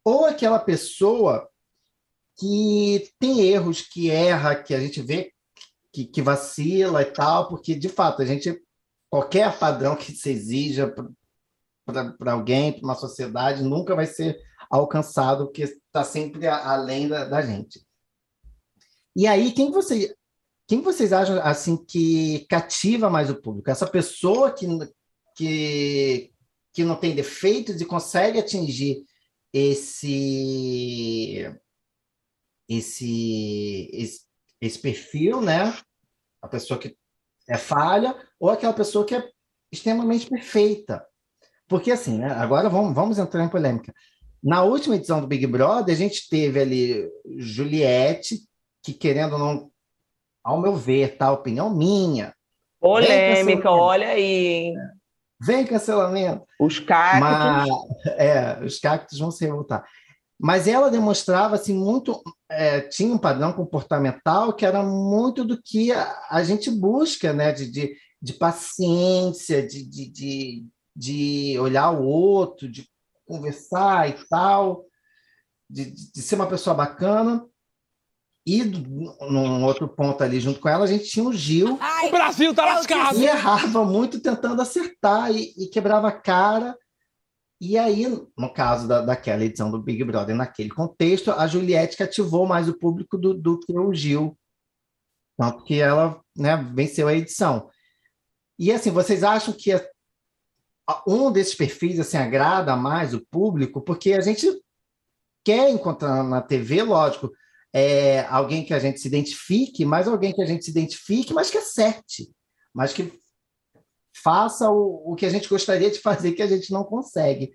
Ou 0.05 0.25
aquela 0.25 0.59
pessoa 0.59 1.49
que 2.37 3.11
tem 3.19 3.41
erros, 3.41 3.81
que 3.81 4.09
erra, 4.09 4.55
que 4.55 4.73
a 4.73 4.79
gente 4.79 5.01
vê 5.01 5.33
que, 5.91 6.05
que 6.05 6.21
vacila 6.21 7.01
e 7.01 7.05
tal, 7.05 7.47
porque 7.49 7.75
de 7.75 7.87
fato 7.87 8.21
a 8.21 8.25
gente 8.25 8.59
qualquer 9.09 9.59
padrão 9.59 9.95
que 9.95 10.11
se 10.11 10.31
exija 10.31 10.91
para 11.85 12.31
alguém, 12.31 12.73
para 12.73 12.83
uma 12.83 12.95
sociedade, 12.95 13.63
nunca 13.63 13.95
vai 13.95 14.05
ser 14.05 14.39
alcançado, 14.69 15.45
porque 15.45 15.63
está 15.63 16.03
sempre 16.03 16.47
além 16.47 17.07
da, 17.07 17.25
da, 17.25 17.41
gente. 17.41 17.85
E 19.15 19.27
aí, 19.27 19.51
quem, 19.51 19.71
você, 19.71 20.15
quem 20.67 20.81
vocês 20.81 21.13
acham 21.13 21.39
assim 21.43 21.77
que 21.77 22.45
cativa 22.49 23.09
mais 23.09 23.29
o 23.29 23.39
público? 23.39 23.69
Essa 23.69 23.85
pessoa 23.85 24.51
que, 24.51 24.65
que, 25.35 26.33
que 26.73 26.83
não 26.83 26.95
tem 26.95 27.13
defeitos 27.13 27.79
e 27.79 27.85
consegue 27.85 28.39
atingir 28.39 29.03
esse, 29.53 31.45
esse, 32.67 33.89
esse, 33.93 34.21
esse 34.59 34.79
perfil, 34.79 35.41
né? 35.41 35.77
A 36.41 36.47
pessoa 36.47 36.79
que 36.79 36.97
é 37.47 37.57
falha 37.57 38.15
ou 38.39 38.49
aquela 38.49 38.73
pessoa 38.73 39.05
que 39.05 39.13
é 39.13 39.29
extremamente 39.71 40.27
perfeita. 40.27 41.05
Porque 41.73 41.89
assim, 41.89 42.19
né? 42.19 42.27
agora 42.27 42.69
vamos, 42.69 42.93
vamos 42.93 43.17
entrar 43.17 43.43
em 43.43 43.49
polêmica. 43.49 43.91
Na 44.43 44.61
última 44.61 44.95
edição 44.95 45.19
do 45.19 45.25
Big 45.25 45.47
Brother, 45.47 45.95
a 45.95 45.97
gente 45.97 46.29
teve 46.29 46.59
ali 46.59 47.09
Juliette, 47.39 48.41
que 48.83 48.93
querendo 48.93 49.33
ou 49.33 49.39
não, 49.39 49.71
ao 50.43 50.61
meu 50.61 50.75
ver, 50.75 51.17
tá? 51.17 51.31
Opinião 51.31 51.75
minha. 51.75 52.31
Polêmica, 52.79 53.71
olha 53.71 54.09
aí, 54.09 54.45
hein? 54.45 54.75
Vem 55.41 55.65
cancelamento. 55.65 56.45
Os 56.59 56.77
cactos. 56.77 57.19
Mas, 57.19 57.69
é, 58.19 58.63
os 58.63 58.77
cactos 58.77 59.17
vão 59.17 59.31
se 59.31 59.43
revoltar. 59.43 59.83
Mas 60.39 60.67
ela 60.67 60.91
demonstrava 60.91 61.55
assim 61.55 61.73
muito, 61.73 62.21
é, 62.51 62.81
tinha 62.81 63.11
um 63.11 63.17
padrão 63.17 63.51
comportamental 63.51 64.53
que 64.53 64.63
era 64.63 64.83
muito 64.83 65.43
do 65.43 65.59
que 65.59 65.91
a, 65.91 66.19
a 66.29 66.43
gente 66.43 66.69
busca, 66.69 67.33
né? 67.33 67.51
De, 67.51 67.65
de, 67.71 67.95
de 68.21 68.33
paciência, 68.33 69.65
de, 69.65 69.83
de, 69.83 70.11
de, 70.11 70.65
de 70.95 71.57
olhar 71.59 71.91
o 71.91 72.03
outro, 72.03 72.69
de 72.69 72.87
conversar 73.25 74.09
e 74.09 74.13
tal, 74.27 74.85
de, 75.69 75.91
de 75.91 76.21
ser 76.21 76.35
uma 76.35 76.47
pessoa 76.47 76.75
bacana. 76.75 77.45
E 78.45 78.63
num 78.63 79.63
outro 79.63 79.87
ponto 79.87 80.21
ali, 80.21 80.39
junto 80.39 80.59
com 80.59 80.67
ela, 80.67 80.83
a 80.83 80.87
gente 80.87 81.05
tinha 81.05 81.25
o 81.25 81.31
Gil. 81.31 81.77
Ai, 81.79 82.09
o 82.09 82.11
Brasil 82.11 82.53
tá 82.53 82.65
lascado! 82.65 83.17
E 83.17 83.25
errava 83.25 83.85
muito 83.85 84.19
tentando 84.19 84.61
acertar 84.61 85.31
e, 85.31 85.53
e, 85.57 85.67
quebrava 85.67 86.09
a 86.09 86.11
cara. 86.11 86.77
E 87.61 87.77
aí, 87.77 88.05
no 88.37 88.53
caso 88.53 88.85
da, 88.85 88.99
daquela 88.99 89.45
edição 89.45 89.71
do 89.71 89.81
Big 89.81 90.03
Brother, 90.03 90.35
naquele 90.35 90.69
contexto, 90.69 91.31
a 91.31 91.47
Juliette 91.47 91.95
cativou 91.95 92.45
mais 92.45 92.67
o 92.67 92.77
público 92.77 93.17
do, 93.17 93.33
do 93.33 93.57
que 93.59 93.71
o 93.71 93.93
Gil. 93.93 94.37
Tanto 95.37 95.63
que 95.63 95.79
ela 95.79 96.21
né, 96.35 96.57
venceu 96.75 97.07
a 97.07 97.13
edição. 97.13 97.69
E 98.59 98.73
assim, 98.73 98.91
vocês 98.91 99.23
acham 99.23 99.53
que 99.53 99.71
um 101.07 101.31
desses 101.31 101.55
perfis 101.55 101.99
assim 101.99 102.17
agrada 102.17 102.75
mais 102.75 103.13
o 103.13 103.25
público? 103.25 103.81
Porque 103.81 104.13
a 104.13 104.21
gente 104.21 104.47
quer 105.43 105.69
encontrar 105.69 106.23
na 106.23 106.41
TV, 106.41 106.83
lógico, 106.83 107.31
é, 107.73 108.21
alguém 108.27 108.63
que 108.63 108.73
a 108.73 108.79
gente 108.79 108.99
se 108.99 109.07
identifique, 109.07 109.85
mas 109.85 110.07
alguém 110.07 110.33
que 110.33 110.41
a 110.41 110.45
gente 110.45 110.63
se 110.63 110.71
identifique, 110.71 111.33
mas 111.33 111.49
que 111.49 111.57
acerte, 111.57 112.31
mas 112.73 112.93
que 112.93 113.19
faça 114.21 114.69
o, 114.69 115.11
o 115.11 115.15
que 115.15 115.25
a 115.25 115.29
gente 115.29 115.49
gostaria 115.49 115.89
de 115.89 115.99
fazer 115.99 116.33
que 116.33 116.41
a 116.41 116.47
gente 116.47 116.71
não 116.71 116.83
consegue. 116.83 117.53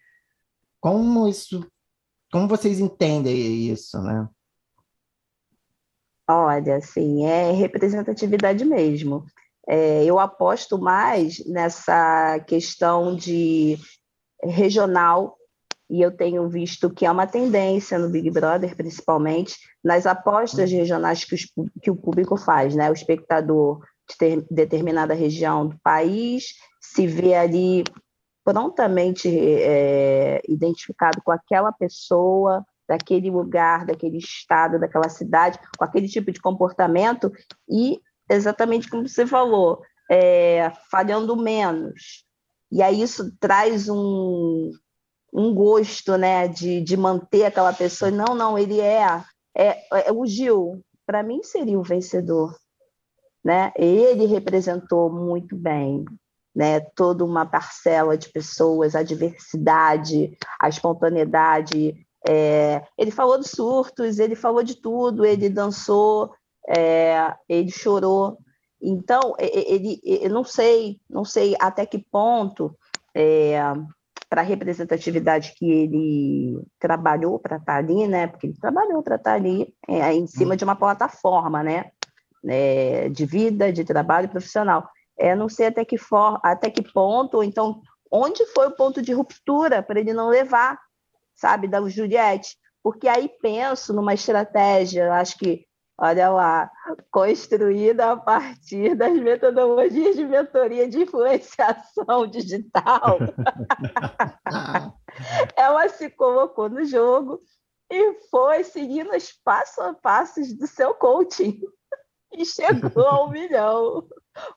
Como 0.80 1.28
isso, 1.28 1.66
como 2.30 2.48
vocês 2.48 2.80
entendem 2.80 3.70
isso, 3.70 4.00
né? 4.02 4.28
Olha, 6.30 6.76
assim, 6.76 7.24
é 7.24 7.52
representatividade 7.52 8.64
mesmo. 8.64 9.24
É, 9.68 10.04
eu 10.04 10.18
aposto 10.18 10.78
mais 10.78 11.44
nessa 11.46 12.40
questão 12.46 13.14
de 13.14 13.78
regional 14.42 15.36
e 15.90 16.00
eu 16.02 16.14
tenho 16.14 16.48
visto 16.48 16.90
que 16.90 17.06
é 17.06 17.10
uma 17.10 17.26
tendência 17.26 17.98
no 17.98 18.10
Big 18.10 18.30
Brother, 18.30 18.76
principalmente, 18.76 19.56
nas 19.82 20.06
apostas 20.06 20.70
regionais 20.70 21.24
que, 21.24 21.34
os, 21.34 21.46
que 21.82 21.90
o 21.90 21.96
público 21.96 22.36
faz, 22.36 22.74
né? 22.74 22.90
O 22.90 22.94
espectador 22.94 23.80
de 24.08 24.16
ter, 24.16 24.46
determinada 24.50 25.14
região 25.14 25.66
do 25.66 25.78
país 25.80 26.54
se 26.80 27.06
vê 27.06 27.34
ali 27.34 27.84
prontamente 28.44 29.28
é, 29.28 30.40
identificado 30.48 31.20
com 31.22 31.30
aquela 31.30 31.72
pessoa, 31.72 32.64
daquele 32.88 33.30
lugar, 33.30 33.84
daquele 33.84 34.16
estado, 34.16 34.80
daquela 34.80 35.10
cidade, 35.10 35.58
com 35.76 35.84
aquele 35.84 36.08
tipo 36.08 36.32
de 36.32 36.40
comportamento 36.40 37.30
e, 37.68 38.00
exatamente 38.28 38.88
como 38.88 39.08
você 39.08 39.26
falou, 39.26 39.82
é, 40.10 40.72
falhando 40.90 41.36
menos. 41.36 42.24
E 42.70 42.82
aí 42.82 43.00
isso 43.00 43.32
traz 43.40 43.88
um, 43.88 44.70
um 45.32 45.54
gosto, 45.54 46.16
né, 46.16 46.48
de, 46.48 46.80
de 46.80 46.96
manter 46.96 47.44
aquela 47.44 47.72
pessoa. 47.72 48.10
Não, 48.10 48.34
não, 48.34 48.58
ele 48.58 48.80
é, 48.80 49.22
é, 49.56 50.08
é 50.08 50.12
o 50.12 50.26
Gil. 50.26 50.82
Para 51.06 51.22
mim 51.22 51.42
seria 51.42 51.78
o 51.78 51.82
vencedor, 51.82 52.54
né? 53.42 53.72
Ele 53.76 54.26
representou 54.26 55.10
muito 55.10 55.56
bem, 55.56 56.04
né? 56.54 56.80
Toda 56.80 57.24
uma 57.24 57.46
parcela 57.46 58.18
de 58.18 58.28
pessoas, 58.28 58.94
a 58.94 59.02
diversidade, 59.02 60.36
a 60.60 60.68
espontaneidade. 60.68 61.96
É, 62.28 62.84
ele 62.98 63.10
falou 63.10 63.38
dos 63.38 63.50
surtos, 63.50 64.18
ele 64.18 64.34
falou 64.34 64.62
de 64.62 64.74
tudo, 64.74 65.24
ele 65.24 65.48
dançou, 65.48 66.30
é, 66.68 67.34
ele 67.48 67.70
chorou. 67.70 68.38
Então, 68.80 69.34
ele, 69.38 70.00
eu 70.04 70.30
não 70.30 70.44
sei, 70.44 71.00
não 71.08 71.24
sei 71.24 71.56
até 71.58 71.84
que 71.86 71.98
ponto 71.98 72.76
é, 73.14 73.58
para 74.28 74.42
a 74.42 74.44
representatividade 74.44 75.54
que 75.56 75.68
ele 75.68 76.62
trabalhou 76.78 77.38
para 77.38 77.56
estar 77.56 77.72
tá 77.72 77.78
ali, 77.78 78.06
né? 78.06 78.26
Porque 78.26 78.46
ele 78.46 78.60
trabalhou 78.60 79.02
para 79.02 79.16
estar 79.16 79.30
tá 79.30 79.36
ali 79.36 79.74
é, 79.88 80.12
em 80.12 80.26
cima 80.26 80.56
de 80.56 80.64
uma 80.64 80.76
plataforma, 80.76 81.62
né? 81.62 81.90
É, 82.46 83.08
de 83.08 83.24
vida, 83.24 83.72
de 83.72 83.84
trabalho 83.84 84.28
profissional. 84.28 84.88
É, 85.18 85.34
não 85.34 85.48
sei 85.48 85.66
até 85.66 85.84
que, 85.84 85.98
for, 85.98 86.38
até 86.44 86.70
que 86.70 86.82
ponto, 86.92 87.42
então, 87.42 87.80
onde 88.12 88.44
foi 88.46 88.68
o 88.68 88.76
ponto 88.76 89.02
de 89.02 89.12
ruptura 89.12 89.82
para 89.82 89.98
ele 89.98 90.12
não 90.12 90.28
levar, 90.28 90.78
sabe, 91.34 91.66
da 91.66 91.80
Juliette? 91.88 92.56
Porque 92.82 93.08
aí 93.08 93.28
penso 93.42 93.92
numa 93.92 94.14
estratégia, 94.14 95.12
acho 95.14 95.36
que 95.36 95.67
olha 95.98 96.30
lá, 96.30 96.70
construída 97.10 98.12
a 98.12 98.16
partir 98.16 98.94
das 98.94 99.18
metodologias 99.18 100.14
de 100.14 100.24
mentoria 100.24 100.88
de 100.88 101.02
influenciação 101.02 102.28
digital. 102.30 103.18
Ela 105.56 105.88
se 105.88 106.08
colocou 106.10 106.68
no 106.68 106.84
jogo 106.84 107.40
e 107.90 108.14
foi 108.30 108.62
seguindo 108.62 109.10
os 109.10 109.32
passo 109.44 109.80
a 109.80 109.92
passos 109.92 110.54
do 110.54 110.68
seu 110.68 110.94
coaching 110.94 111.60
e 112.32 112.46
chegou 112.46 113.04
ao 113.04 113.30
milhão. 113.30 114.06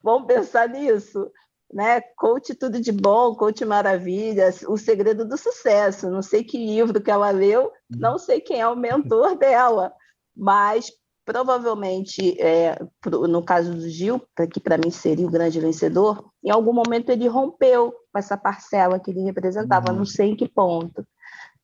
Vamos 0.03 0.27
pensar 0.27 0.69
nisso. 0.69 1.31
Né? 1.73 2.01
Coach 2.17 2.53
tudo 2.53 2.81
de 2.81 2.91
bom, 2.91 3.33
coach 3.33 3.63
maravilha, 3.63 4.53
o 4.67 4.77
segredo 4.77 5.25
do 5.25 5.37
sucesso. 5.37 6.09
Não 6.09 6.21
sei 6.21 6.43
que 6.43 6.57
livro 6.57 7.01
que 7.01 7.09
ela 7.09 7.31
leu, 7.31 7.71
não 7.89 8.19
sei 8.19 8.41
quem 8.41 8.59
é 8.59 8.67
o 8.67 8.75
mentor 8.75 9.37
dela, 9.37 9.93
mas 10.35 10.91
provavelmente, 11.31 12.35
é, 12.41 12.77
no 13.05 13.41
caso 13.41 13.73
do 13.73 13.87
Gil, 13.87 14.21
que 14.51 14.59
para 14.59 14.77
mim 14.77 14.91
seria 14.91 15.25
o 15.25 15.31
grande 15.31 15.61
vencedor, 15.61 16.29
em 16.43 16.49
algum 16.49 16.73
momento 16.73 17.09
ele 17.09 17.25
rompeu 17.25 17.93
com 18.11 18.19
essa 18.19 18.35
parcela 18.35 18.99
que 18.99 19.11
ele 19.11 19.21
representava, 19.21 19.93
uhum. 19.93 19.99
não 19.99 20.05
sei 20.05 20.31
em 20.31 20.35
que 20.35 20.49
ponto. 20.49 21.07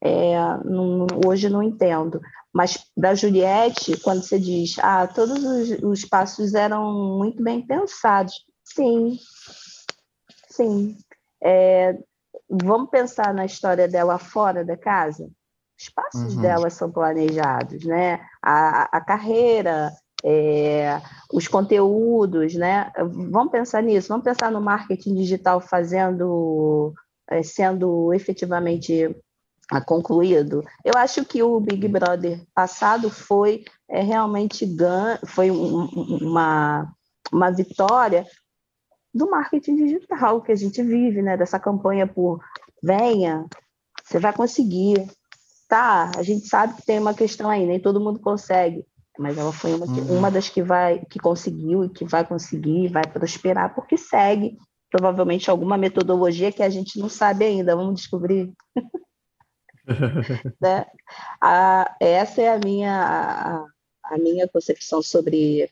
É, 0.02 0.38
não, 0.64 1.06
hoje 1.26 1.50
não 1.50 1.62
entendo. 1.62 2.22
Mas 2.54 2.80
da 2.96 3.14
Juliette, 3.14 4.00
quando 4.00 4.24
você 4.24 4.40
diz, 4.40 4.80
ah, 4.80 5.06
todos 5.06 5.44
os, 5.44 5.84
os 5.84 6.06
passos 6.06 6.54
eram 6.54 7.18
muito 7.18 7.44
bem 7.44 7.62
pensados. 7.62 8.34
Sim, 8.64 9.20
sim. 10.50 10.98
É, 11.44 11.94
vamos 12.50 12.90
pensar 12.90 13.34
na 13.34 13.44
história 13.44 13.86
dela 13.86 14.18
fora 14.18 14.64
da 14.64 14.78
casa? 14.78 15.30
Os 15.80 15.90
passos 15.90 16.36
uhum. 16.36 16.42
dela 16.42 16.70
são 16.70 16.92
planejados, 16.92 17.86
né? 17.86 18.20
A, 18.42 18.98
a 18.98 19.02
carreira, 19.02 19.92
é, 20.24 21.00
os 21.32 21.48
conteúdos, 21.48 22.56
né? 22.56 22.92
Vamos 23.30 23.52
pensar 23.52 23.84
nisso, 23.84 24.08
vamos 24.08 24.24
pensar 24.24 24.52
no 24.52 24.60
marketing 24.60 25.16
digital 25.16 25.62
fazendo, 25.62 26.94
é, 27.30 27.44
sendo 27.44 28.12
efetivamente 28.14 29.16
ah, 29.72 29.82
concluído. 29.82 30.64
Eu 30.84 30.94
acho 30.96 31.24
que 31.24 31.44
o 31.44 31.60
Big 31.60 31.88
Brother 31.88 32.42
passado 32.56 33.10
foi 33.10 33.64
é, 33.90 34.02
realmente 34.02 34.66
gan 34.66 35.20
foi 35.26 35.52
um, 35.52 35.86
uma, 36.22 36.92
uma 37.32 37.52
vitória 37.52 38.26
do 39.14 39.30
marketing 39.30 39.76
digital 39.76 40.42
que 40.42 40.52
a 40.52 40.56
gente 40.56 40.82
vive, 40.82 41.22
né? 41.22 41.38
Dessa 41.38 41.60
campanha 41.60 42.08
por 42.08 42.40
venha, 42.82 43.46
você 44.04 44.20
vai 44.20 44.34
conseguir, 44.34 45.06
tá, 45.68 46.12
a 46.18 46.24
gente 46.24 46.48
sabe 46.48 46.76
que 46.76 46.86
tem 46.86 47.00
uma 47.00 47.14
questão 47.14 47.50
aí, 47.50 47.66
nem 47.66 47.80
todo 47.80 48.00
mundo 48.00 48.20
consegue, 48.20 48.86
mas 49.18 49.38
ela 49.38 49.52
foi 49.52 49.74
uma, 49.74 49.86
uhum. 49.86 50.18
uma 50.18 50.32
das 50.32 50.50
que 50.50 50.62
vai, 50.62 51.04
que 51.10 51.20
conseguiu 51.20 51.84
e 51.84 51.90
que 51.90 52.06
vai 52.06 52.26
conseguir, 52.26 52.90
vai 52.90 53.06
prosperar, 53.06 53.74
porque 53.76 53.98
segue 53.98 54.58
provavelmente 54.90 55.50
alguma 55.50 55.78
metodologia 55.78 56.52
que 56.52 56.64
a 56.64 56.70
gente 56.70 56.98
não 56.98 57.10
sabe 57.10 57.46
ainda, 57.46 57.76
vamos 57.76 57.96
descobrir. 57.96 58.52
né? 60.62 60.86
a, 61.42 61.96
essa 62.00 62.42
é 62.42 62.50
a 62.50 62.60
minha, 62.60 62.94
a, 62.94 64.14
a 64.14 64.18
minha 64.18 64.48
concepção 64.48 65.02
sobre 65.02 65.70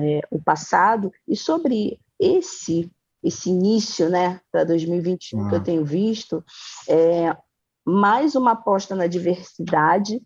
é, 0.00 0.20
o 0.30 0.40
passado 0.40 1.12
e 1.26 1.36
sobre 1.36 2.00
esse 2.18 2.90
esse 3.20 3.50
início, 3.50 4.08
né, 4.08 4.40
para 4.50 4.62
2021 4.62 5.40
uhum. 5.40 5.48
que 5.48 5.54
eu 5.56 5.62
tenho 5.62 5.84
visto, 5.84 6.44
é, 6.88 7.36
mais 7.88 8.34
uma 8.34 8.50
aposta 8.50 8.94
na 8.94 9.06
diversidade, 9.06 10.20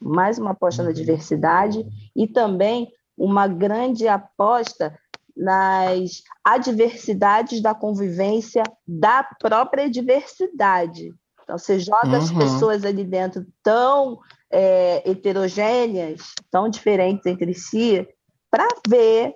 mais 0.00 0.38
uma 0.38 0.52
aposta 0.52 0.84
na 0.84 0.90
uhum. 0.90 0.94
diversidade 0.94 1.84
e 2.14 2.28
também 2.28 2.92
uma 3.18 3.48
grande 3.48 4.06
aposta 4.06 4.96
nas 5.36 6.22
adversidades 6.44 7.60
da 7.60 7.74
convivência 7.74 8.62
da 8.86 9.24
própria 9.24 9.90
diversidade. 9.90 11.12
Então, 11.42 11.58
você 11.58 11.80
joga 11.80 12.06
uhum. 12.06 12.16
as 12.18 12.30
pessoas 12.30 12.84
ali 12.84 13.02
dentro 13.02 13.44
tão 13.64 14.20
é, 14.48 15.10
heterogêneas, 15.10 16.32
tão 16.52 16.68
diferentes 16.68 17.26
entre 17.26 17.52
si, 17.52 18.06
para 18.48 18.68
ver 18.86 19.34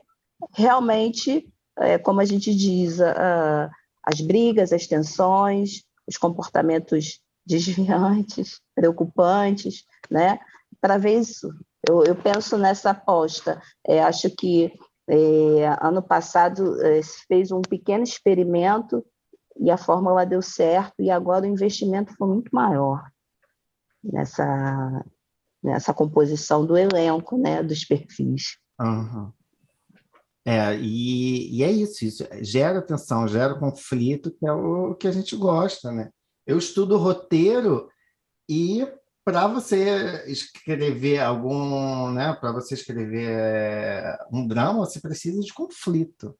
realmente, 0.54 1.52
é, 1.78 1.98
como 1.98 2.20
a 2.20 2.24
gente 2.24 2.54
diz, 2.54 3.00
as 4.04 4.20
brigas, 4.20 4.72
as 4.72 4.86
tensões, 4.86 5.82
os 6.06 6.16
comportamentos 6.16 7.25
desviantes, 7.46 8.60
preocupantes, 8.74 9.84
né? 10.10 10.38
Para 10.80 10.98
ver 10.98 11.20
isso. 11.20 11.48
Eu, 11.88 12.04
eu, 12.04 12.16
penso 12.16 12.58
nessa 12.58 12.90
aposta. 12.90 13.62
É, 13.86 14.02
acho 14.02 14.28
que 14.30 14.72
é, 15.08 15.76
ano 15.80 16.02
passado 16.02 16.82
é, 16.82 17.00
se 17.00 17.24
fez 17.26 17.52
um 17.52 17.62
pequeno 17.62 18.02
experimento 18.02 19.04
e 19.58 19.70
a 19.70 19.78
fórmula 19.78 20.26
deu 20.26 20.42
certo, 20.42 20.94
e 20.98 21.10
agora 21.10 21.44
o 21.44 21.48
investimento 21.48 22.14
foi 22.16 22.28
muito 22.28 22.50
maior 22.52 23.02
nessa, 24.04 25.04
nessa 25.62 25.94
composição 25.94 26.66
do 26.66 26.76
elenco, 26.76 27.38
né, 27.38 27.62
dos 27.62 27.84
perfis. 27.84 28.58
Uhum. 28.80 29.32
É, 30.44 30.76
e, 30.76 31.56
e, 31.56 31.64
é 31.64 31.72
isso, 31.72 32.04
isso 32.04 32.24
gera 32.40 32.80
tensão, 32.80 33.26
gera 33.26 33.58
conflito, 33.58 34.30
que 34.30 34.46
é 34.46 34.52
o 34.52 34.94
que 34.94 35.08
a 35.08 35.10
gente 35.10 35.34
gosta, 35.34 35.90
né? 35.90 36.10
Eu 36.46 36.58
estudo 36.58 36.96
roteiro 36.96 37.90
e 38.48 38.86
para 39.24 39.48
você 39.48 40.24
escrever 40.28 41.18
algum, 41.18 42.12
né, 42.12 42.32
para 42.34 42.52
você 42.52 42.74
escrever 42.74 43.28
é, 43.28 44.16
um 44.32 44.46
drama, 44.46 44.86
você 44.86 45.00
precisa 45.00 45.40
de 45.40 45.52
conflito. 45.52 46.38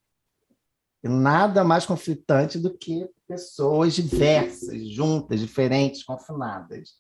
E 1.03 1.09
nada 1.09 1.65
mais 1.65 1.85
conflitante 1.85 2.59
do 2.59 2.77
que 2.77 3.09
pessoas 3.27 3.93
diversas, 3.93 4.89
juntas, 4.89 5.41
diferentes, 5.41 6.05
confinadas. 6.05 6.91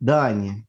Dani. 0.00 0.64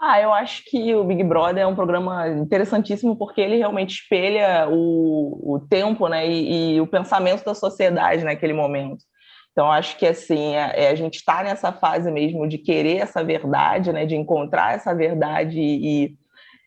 Ah, 0.00 0.20
eu 0.20 0.32
acho 0.32 0.64
que 0.64 0.94
o 0.94 1.04
Big 1.04 1.22
Brother 1.24 1.64
é 1.64 1.66
um 1.66 1.74
programa 1.74 2.28
interessantíssimo 2.28 3.16
porque 3.16 3.40
ele 3.40 3.56
realmente 3.56 4.02
espelha 4.02 4.68
o, 4.70 5.56
o 5.56 5.60
tempo 5.60 6.08
né, 6.08 6.26
e, 6.26 6.76
e 6.76 6.80
o 6.80 6.86
pensamento 6.86 7.44
da 7.44 7.54
sociedade 7.54 8.24
naquele 8.24 8.52
momento. 8.52 9.04
Então, 9.52 9.70
acho 9.70 9.96
que 9.98 10.06
assim, 10.06 10.56
a, 10.56 10.68
é, 10.68 10.84
é, 10.84 10.90
a 10.90 10.94
gente 10.94 11.16
está 11.16 11.42
nessa 11.42 11.72
fase 11.72 12.10
mesmo 12.10 12.48
de 12.48 12.58
querer 12.58 12.98
essa 12.98 13.22
verdade, 13.22 13.92
né, 13.92 14.06
de 14.06 14.16
encontrar 14.16 14.74
essa 14.74 14.94
verdade 14.94 15.60
e, 15.60 16.14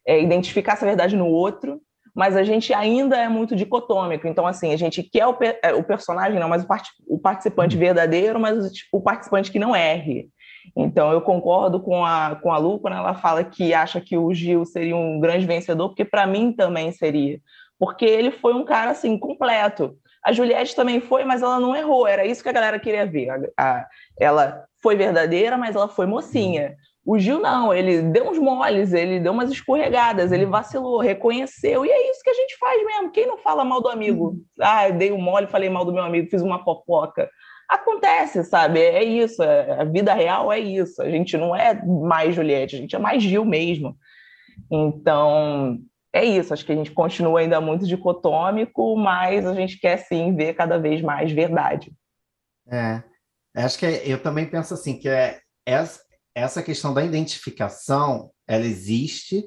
é, 0.05 0.21
identificar 0.21 0.73
essa 0.73 0.85
verdade 0.85 1.15
no 1.15 1.27
outro, 1.27 1.81
mas 2.13 2.35
a 2.35 2.43
gente 2.43 2.73
ainda 2.73 3.17
é 3.17 3.27
muito 3.27 3.55
dicotômico. 3.55 4.27
Então, 4.27 4.45
assim, 4.45 4.73
a 4.73 4.77
gente 4.77 5.01
quer 5.01 5.25
o, 5.25 5.35
é, 5.63 5.73
o 5.73 5.83
personagem, 5.83 6.39
não, 6.39 6.49
mas 6.49 6.63
o, 6.63 6.67
part, 6.67 6.89
o 7.07 7.17
participante 7.17 7.75
verdadeiro, 7.75 8.39
mas 8.39 8.57
o, 8.57 8.97
o, 8.97 9.01
participante 9.01 9.51
que 9.51 9.57
não 9.57 9.75
erre. 9.75 10.29
Então, 10.75 11.11
eu 11.11 11.21
concordo 11.21 11.81
com 11.81 12.05
a, 12.05 12.35
com 12.41 12.51
a 12.51 12.57
Lu 12.57 12.79
quando 12.79 12.95
ela 12.95 13.15
fala 13.15 13.43
que 13.43 13.73
acha 13.73 13.99
que 13.99 14.17
o 14.17 14.33
Gil 14.33 14.63
seria 14.65 14.95
um 14.95 15.19
grande 15.19 15.45
vencedor, 15.45 15.89
porque 15.89 16.05
para 16.05 16.27
mim 16.27 16.53
também 16.53 16.91
seria. 16.91 17.39
Porque 17.79 18.05
ele 18.05 18.31
foi 18.31 18.53
um 18.53 18.63
cara, 18.63 18.91
assim, 18.91 19.17
completo. 19.17 19.97
A 20.25 20.31
Juliette 20.31 20.75
também 20.75 21.01
foi, 21.01 21.23
mas 21.25 21.41
ela 21.41 21.59
não 21.59 21.75
errou. 21.75 22.07
Era 22.07 22.25
isso 22.25 22.41
que 22.41 22.49
a 22.49 22.53
galera 22.53 22.79
queria 22.79 23.05
ver. 23.05 23.29
A, 23.29 23.39
a, 23.57 23.87
ela 24.19 24.65
foi 24.81 24.95
verdadeira, 24.95 25.57
mas 25.57 25.75
ela 25.75 25.87
foi 25.87 26.05
mocinha. 26.05 26.75
O 27.05 27.19
Gil 27.19 27.39
não, 27.39 27.73
ele 27.73 28.01
deu 28.01 28.29
uns 28.29 28.39
moles, 28.39 28.93
ele 28.93 29.19
deu 29.19 29.33
umas 29.33 29.51
escorregadas, 29.51 30.31
ele 30.31 30.45
vacilou, 30.45 30.99
reconheceu, 30.99 31.85
e 31.85 31.89
é 31.89 32.09
isso 32.09 32.23
que 32.23 32.29
a 32.29 32.33
gente 32.33 32.57
faz 32.57 32.85
mesmo. 32.85 33.11
Quem 33.11 33.27
não 33.27 33.37
fala 33.37 33.65
mal 33.65 33.81
do 33.81 33.89
amigo? 33.89 34.37
Ah, 34.59 34.89
dei 34.89 35.11
um 35.11 35.21
mole, 35.21 35.47
falei 35.47 35.69
mal 35.69 35.83
do 35.83 35.91
meu 35.91 36.03
amigo, 36.03 36.29
fiz 36.29 36.41
uma 36.41 36.63
fofoca. 36.63 37.29
Acontece, 37.67 38.43
sabe? 38.45 38.79
É 38.79 39.03
isso, 39.03 39.43
é, 39.43 39.81
a 39.81 39.83
vida 39.83 40.13
real 40.13 40.51
é 40.51 40.59
isso. 40.59 41.01
A 41.01 41.09
gente 41.09 41.35
não 41.37 41.53
é 41.53 41.73
mais 41.85 42.35
Juliette, 42.35 42.77
a 42.77 42.79
gente 42.79 42.95
é 42.95 42.99
mais 42.99 43.21
Gil 43.21 43.43
mesmo. 43.43 43.97
Então, 44.71 45.79
é 46.13 46.23
isso, 46.23 46.53
acho 46.53 46.63
que 46.63 46.71
a 46.71 46.75
gente 46.75 46.91
continua 46.91 47.39
ainda 47.39 47.59
muito 47.59 47.87
dicotômico, 47.87 48.95
mas 48.95 49.47
a 49.47 49.55
gente 49.55 49.79
quer 49.79 49.97
sim 49.97 50.35
ver 50.35 50.53
cada 50.53 50.77
vez 50.77 51.01
mais 51.01 51.31
verdade. 51.31 51.91
É, 52.71 53.03
acho 53.55 53.79
que 53.79 53.85
é, 53.85 54.07
eu 54.07 54.21
também 54.21 54.47
penso 54.47 54.75
assim, 54.75 54.97
que 54.97 55.09
é 55.09 55.41
essa, 55.65 56.01
essa 56.35 56.61
questão 56.61 56.93
da 56.93 57.03
identificação, 57.03 58.31
ela 58.47 58.63
existe, 58.63 59.43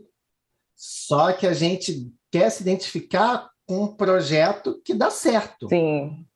só 0.74 1.32
que 1.32 1.46
a 1.46 1.52
gente 1.52 2.12
quer 2.32 2.50
se 2.50 2.62
identificar 2.62 3.48
com 3.64 3.84
um 3.84 3.96
projeto 3.96 4.82
que 4.84 4.92
dá 4.92 5.08
certo. 5.08 5.68
Sim. 5.68 6.26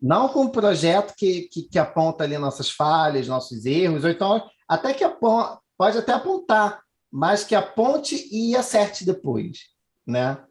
Não 0.00 0.28
com 0.28 0.42
um 0.42 0.50
projeto 0.50 1.14
que, 1.16 1.48
que, 1.48 1.62
que 1.62 1.78
aponta 1.80 2.22
ali 2.22 2.38
nossas 2.38 2.70
falhas, 2.70 3.26
nossos 3.26 3.66
erros, 3.66 4.04
ou 4.04 4.10
então 4.10 4.48
até 4.68 4.94
que 4.94 5.02
aponta, 5.02 5.58
pode 5.76 5.98
até 5.98 6.12
apontar, 6.12 6.80
mas 7.10 7.44
que 7.44 7.54
aponte 7.54 8.28
e 8.30 8.56
acerte 8.56 9.04
depois, 9.04 9.58
né? 10.06 10.42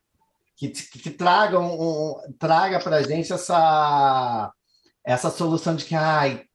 Que, 0.56 0.70
que, 0.70 1.00
que 1.00 1.12
traga, 1.12 1.60
um, 1.60 1.74
um 1.74 2.34
traga 2.40 2.80
para 2.80 2.98
a 2.98 3.04
gente 3.04 3.32
essa, 3.32 4.52
essa 5.06 5.30
solução 5.30 5.76
de 5.76 5.86
que 5.86 5.96
ai, 5.96 6.46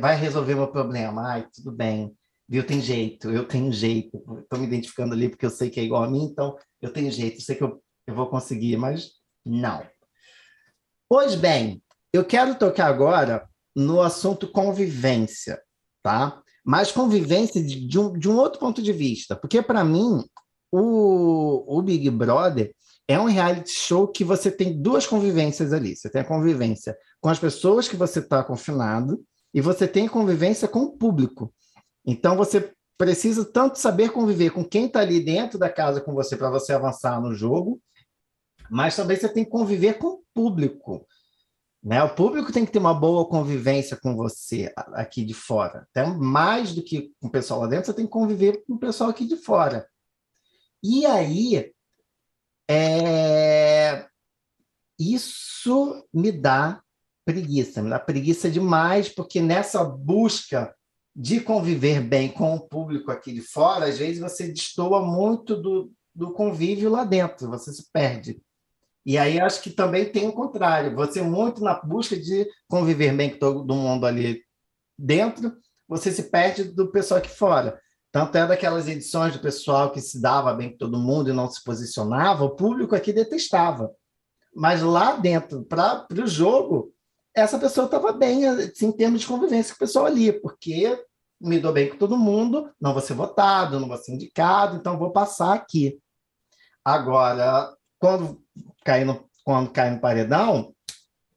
vai 0.00 0.16
resolver 0.16 0.54
meu 0.54 0.68
problema, 0.68 1.32
ai, 1.32 1.48
tudo 1.52 1.72
bem, 1.72 2.14
viu, 2.48 2.64
tem 2.64 2.80
jeito, 2.80 3.30
eu 3.30 3.46
tenho 3.46 3.72
jeito, 3.72 4.16
estou 4.42 4.58
me 4.58 4.66
identificando 4.66 5.14
ali 5.14 5.28
porque 5.28 5.46
eu 5.46 5.50
sei 5.50 5.70
que 5.70 5.80
é 5.80 5.84
igual 5.84 6.04
a 6.04 6.10
mim, 6.10 6.24
então 6.24 6.56
eu 6.80 6.92
tenho 6.92 7.10
jeito, 7.10 7.40
sei 7.40 7.56
que 7.56 7.62
eu, 7.62 7.82
eu 8.06 8.14
vou 8.14 8.28
conseguir, 8.28 8.76
mas 8.76 9.10
não. 9.44 9.86
Pois 11.08 11.34
bem, 11.34 11.82
eu 12.12 12.24
quero 12.24 12.56
tocar 12.56 12.86
agora 12.86 13.48
no 13.74 14.00
assunto 14.00 14.50
convivência, 14.50 15.60
tá? 16.02 16.42
Mas 16.64 16.92
convivência 16.92 17.62
de, 17.62 17.86
de, 17.86 17.98
um, 17.98 18.12
de 18.12 18.28
um 18.28 18.36
outro 18.36 18.60
ponto 18.60 18.82
de 18.82 18.92
vista. 18.92 19.34
Porque, 19.34 19.62
para 19.62 19.84
mim, 19.84 20.24
o, 20.70 21.78
o 21.78 21.82
Big 21.82 22.08
Brother 22.10 22.74
é 23.08 23.18
um 23.18 23.24
reality 23.24 23.72
show 23.72 24.06
que 24.06 24.22
você 24.22 24.50
tem 24.50 24.80
duas 24.80 25.06
convivências 25.06 25.72
ali. 25.72 25.96
Você 25.96 26.08
tem 26.08 26.20
a 26.20 26.24
convivência 26.24 26.96
com 27.20 27.28
as 27.28 27.38
pessoas 27.38 27.88
que 27.88 27.96
você 27.96 28.20
está 28.20 28.44
confinado 28.44 29.22
e 29.52 29.60
você 29.60 29.88
tem 29.88 30.06
convivência 30.06 30.68
com 30.68 30.80
o 30.80 30.92
público. 30.92 31.52
Então, 32.06 32.36
você 32.36 32.72
precisa 32.96 33.44
tanto 33.44 33.78
saber 33.78 34.12
conviver 34.12 34.50
com 34.50 34.64
quem 34.64 34.86
está 34.86 35.00
ali 35.00 35.24
dentro 35.24 35.58
da 35.58 35.70
casa 35.70 36.00
com 36.00 36.12
você 36.12 36.36
para 36.36 36.50
você 36.50 36.72
avançar 36.72 37.20
no 37.20 37.34
jogo, 37.34 37.80
mas 38.70 38.94
também 38.94 39.16
você 39.16 39.28
tem 39.28 39.44
que 39.44 39.50
conviver 39.50 39.94
com 39.94 40.06
o 40.08 40.22
público. 40.34 41.06
Né? 41.82 42.02
O 42.02 42.14
público 42.14 42.52
tem 42.52 42.66
que 42.66 42.72
ter 42.72 42.78
uma 42.78 42.92
boa 42.92 43.26
convivência 43.26 43.96
com 43.96 44.14
você 44.14 44.72
aqui 44.76 45.24
de 45.24 45.32
fora. 45.32 45.86
Até 45.90 46.06
mais 46.06 46.74
do 46.74 46.82
que 46.82 47.12
com 47.20 47.28
o 47.28 47.30
pessoal 47.30 47.60
lá 47.60 47.66
dentro, 47.66 47.86
você 47.86 47.94
tem 47.94 48.04
que 48.04 48.12
conviver 48.12 48.62
com 48.66 48.74
o 48.74 48.78
pessoal 48.78 49.10
aqui 49.10 49.26
de 49.26 49.36
fora. 49.36 49.88
E 50.82 51.06
aí, 51.06 51.72
é... 52.70 54.06
isso 54.98 56.06
me 56.12 56.30
dá 56.30 56.82
preguiça, 57.24 57.82
me 57.82 57.90
dá 57.90 57.98
preguiça 57.98 58.50
demais, 58.50 59.08
porque 59.08 59.40
nessa 59.40 59.84
busca 59.84 60.74
de 61.14 61.40
conviver 61.40 62.00
bem 62.00 62.28
com 62.28 62.54
o 62.54 62.60
público 62.60 63.10
aqui 63.10 63.32
de 63.32 63.42
fora, 63.42 63.86
às 63.86 63.98
vezes 63.98 64.20
você 64.20 64.48
destoa 64.48 65.04
muito 65.04 65.56
do, 65.56 65.92
do 66.14 66.32
convívio 66.32 66.90
lá 66.90 67.04
dentro, 67.04 67.48
você 67.48 67.72
se 67.72 67.90
perde. 67.92 68.40
E 69.04 69.16
aí 69.16 69.40
acho 69.40 69.62
que 69.62 69.70
também 69.70 70.10
tem 70.10 70.28
o 70.28 70.32
contrário. 70.32 70.94
Você 70.96 71.22
muito 71.22 71.62
na 71.62 71.74
busca 71.74 72.16
de 72.16 72.46
conviver 72.68 73.14
bem 73.14 73.30
com 73.30 73.38
todo 73.38 73.74
mundo 73.74 74.06
ali 74.06 74.42
dentro, 74.98 75.56
você 75.88 76.12
se 76.12 76.24
perde 76.24 76.64
do 76.64 76.90
pessoal 76.90 77.18
aqui 77.18 77.30
fora. 77.30 77.80
Tanto 78.12 78.36
é 78.36 78.46
daquelas 78.46 78.88
edições 78.88 79.32
do 79.32 79.40
pessoal 79.40 79.90
que 79.90 80.00
se 80.00 80.20
dava 80.20 80.52
bem 80.52 80.72
com 80.72 80.78
todo 80.78 80.98
mundo 80.98 81.30
e 81.30 81.32
não 81.32 81.50
se 81.50 81.62
posicionava, 81.62 82.44
o 82.44 82.56
público 82.56 82.94
aqui 82.94 83.12
detestava. 83.12 83.90
Mas 84.54 84.82
lá 84.82 85.16
dentro, 85.16 85.62
para 85.64 86.06
o 86.12 86.26
jogo, 86.26 86.92
essa 87.34 87.58
pessoa 87.58 87.84
estava 87.84 88.12
bem 88.12 88.46
assim, 88.46 88.86
em 88.86 88.92
termos 88.92 89.20
de 89.20 89.26
convivência 89.26 89.72
com 89.72 89.76
o 89.76 89.86
pessoal 89.86 90.06
ali, 90.06 90.32
porque 90.32 91.00
me 91.40 91.58
dou 91.58 91.72
bem 91.72 91.88
com 91.88 91.96
todo 91.96 92.18
mundo, 92.18 92.70
não 92.80 92.92
vou 92.92 93.00
ser 93.00 93.14
votado, 93.14 93.78
não 93.78 93.88
vou 93.88 93.96
ser 93.96 94.12
indicado, 94.12 94.76
então 94.76 94.98
vou 94.98 95.12
passar 95.12 95.54
aqui. 95.54 95.98
Agora, 96.84 97.72
quando 97.98 98.42
cai 98.84 99.04
no, 99.04 99.28
quando 99.44 99.70
cai 99.70 99.90
no 99.90 100.00
paredão, 100.00 100.74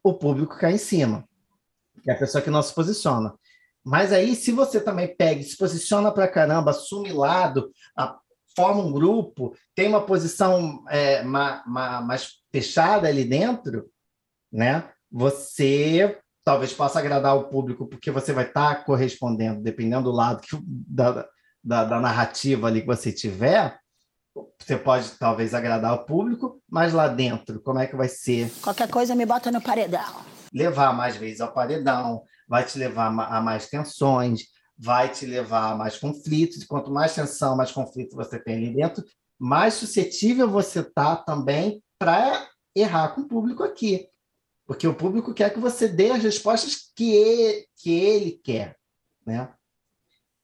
o 0.04 0.14
público 0.14 0.58
cai 0.58 0.74
em 0.74 0.78
cima. 0.78 1.28
É 2.08 2.12
a 2.12 2.18
pessoa 2.18 2.42
que 2.42 2.50
não 2.50 2.62
se 2.62 2.74
posiciona. 2.74 3.34
Mas 3.84 4.14
aí, 4.14 4.36
se 4.36 4.52
você 4.52 4.80
também 4.80 5.16
pega 5.16 5.42
e 5.42 5.44
se 5.44 5.58
posiciona 5.58 6.12
para 6.12 6.28
caramba, 6.28 6.72
assume 6.72 7.12
lado, 7.12 7.72
a, 7.98 8.18
forma 8.56 8.82
um 8.82 8.92
grupo, 8.92 9.56
tem 9.76 9.88
uma 9.88 10.06
posição 10.06 10.84
é, 10.90 11.24
ma, 11.24 11.64
ma, 11.66 12.02
mais 12.02 12.30
fechada 12.52 13.08
ali 13.08 13.26
dentro, 13.26 13.90
né? 14.52 14.90
Você 15.12 16.20
talvez 16.44 16.74
possa 16.74 17.00
agradar 17.00 17.36
o 17.36 17.46
público, 17.46 17.88
porque 17.88 18.12
você 18.12 18.34
vai 18.34 18.46
estar 18.46 18.76
tá 18.76 18.84
correspondendo, 18.84 19.62
dependendo 19.62 20.12
do 20.12 20.16
lado 20.16 20.42
que, 20.42 20.58
da, 20.62 21.28
da, 21.64 21.86
da 21.86 22.00
narrativa 22.00 22.68
ali 22.68 22.82
que 22.82 22.88
você 22.88 23.12
tiver, 23.12 23.80
você 24.60 24.78
pode 24.78 25.12
talvez 25.12 25.54
agradar 25.54 25.94
o 25.94 26.06
público, 26.06 26.62
mas 26.70 26.94
lá 26.94 27.08
dentro, 27.08 27.62
como 27.62 27.80
é 27.80 27.88
que 27.88 27.96
vai 27.96 28.08
ser? 28.08 28.52
Qualquer 28.62 28.90
coisa 28.90 29.16
me 29.16 29.26
bota 29.26 29.52
no 29.52 29.62
paredão. 29.62 30.22
Levar 30.54 30.94
mais 30.94 31.16
vezes 31.16 31.42
ao 31.42 31.54
paredão, 31.54 32.24
vai 32.48 32.66
te 32.66 32.78
levar 32.78 33.08
a 33.08 33.42
mais 33.42 33.68
tensões, 33.68 34.42
vai 34.78 35.10
te 35.10 35.26
levar 35.26 35.72
a 35.72 35.76
mais 35.76 35.98
conflitos. 35.98 36.64
Quanto 36.64 36.92
mais 36.92 37.14
tensão, 37.14 37.56
mais 37.56 37.72
conflito 37.72 38.16
você 38.16 38.40
tem 38.40 38.56
ali 38.56 38.74
dentro, 38.74 39.04
mais 39.38 39.76
suscetível 39.76 40.50
você 40.50 40.80
está 40.80 41.16
também 41.16 41.84
para 42.00 42.48
errar 42.76 43.10
com 43.10 43.22
o 43.22 43.28
público 43.28 43.64
aqui. 43.64 44.08
Porque 44.66 44.88
o 44.88 44.96
público 44.96 45.34
quer 45.34 45.54
que 45.54 45.60
você 45.60 45.88
dê 45.88 46.12
as 46.12 46.24
respostas 46.24 46.92
que 46.96 47.12
ele, 47.12 47.68
que 47.76 47.92
ele 47.92 48.32
quer. 48.44 48.78
Né? 49.26 49.50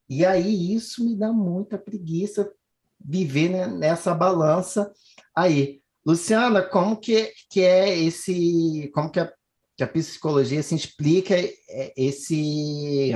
E 0.10 0.26
aí 0.26 0.74
isso 0.74 1.06
me 1.06 1.16
dá 1.16 1.32
muita 1.32 1.78
preguiça 1.78 2.52
viver 3.00 3.50
né, 3.50 3.68
nessa 3.68 4.14
balança 4.14 4.92
aí. 5.36 5.82
Luciana, 6.06 6.62
como 6.62 6.98
que, 6.98 7.32
que 7.50 7.62
é 7.62 7.98
esse, 7.98 8.90
como 8.94 9.12
que 9.12 9.20
a, 9.20 9.32
que 9.78 9.84
a 9.84 9.88
psicologia 9.88 10.64
se 10.64 10.76
explica 10.76 11.36
é, 11.36 11.94
esse 11.96 13.12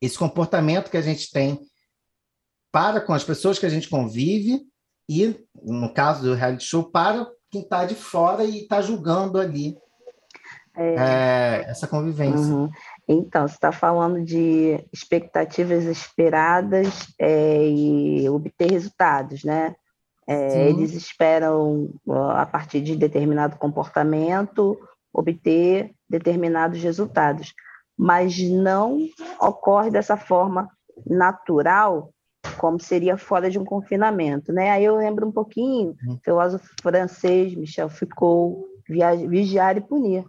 esse 0.00 0.16
comportamento 0.16 0.90
que 0.90 0.96
a 0.96 1.02
gente 1.02 1.28
tem 1.30 1.58
para 2.70 3.00
com 3.00 3.12
as 3.12 3.24
pessoas 3.24 3.58
que 3.58 3.66
a 3.66 3.68
gente 3.68 3.88
convive 3.88 4.62
e, 5.08 5.34
no 5.60 5.92
caso 5.92 6.22
do 6.22 6.34
reality 6.34 6.64
show, 6.64 6.84
para 6.84 7.26
quem 7.50 7.62
está 7.62 7.84
de 7.84 7.96
fora 7.96 8.44
e 8.44 8.62
está 8.62 8.80
julgando 8.80 9.38
ali 9.38 9.76
é... 10.76 10.94
É, 10.94 11.70
essa 11.70 11.88
convivência. 11.88 12.54
Uhum. 12.54 12.70
Então, 13.08 13.48
você 13.48 13.54
está 13.54 13.72
falando 13.72 14.22
de 14.22 14.84
expectativas 14.92 15.84
esperadas 15.84 17.06
é, 17.18 17.66
e 17.66 18.28
obter 18.28 18.70
resultados, 18.70 19.42
né? 19.42 19.74
É, 20.26 20.68
eles 20.68 20.92
esperam, 20.92 21.88
a 22.34 22.44
partir 22.44 22.82
de 22.82 22.94
determinado 22.94 23.56
comportamento, 23.56 24.78
obter 25.10 25.94
determinados 26.06 26.82
resultados, 26.82 27.54
mas 27.96 28.38
não 28.38 28.98
ocorre 29.40 29.90
dessa 29.90 30.18
forma 30.18 30.68
natural, 31.06 32.10
como 32.58 32.78
seria 32.78 33.16
fora 33.16 33.48
de 33.48 33.58
um 33.58 33.64
confinamento, 33.64 34.52
né? 34.52 34.70
Aí 34.70 34.84
eu 34.84 34.96
lembro 34.96 35.26
um 35.26 35.32
pouquinho, 35.32 35.96
uhum. 36.06 36.18
filósofo 36.22 36.68
francês, 36.82 37.54
Michel 37.54 37.88
Foucault, 37.88 38.66
Vigiar 38.86 39.78
e 39.78 39.80
Punir 39.80 40.26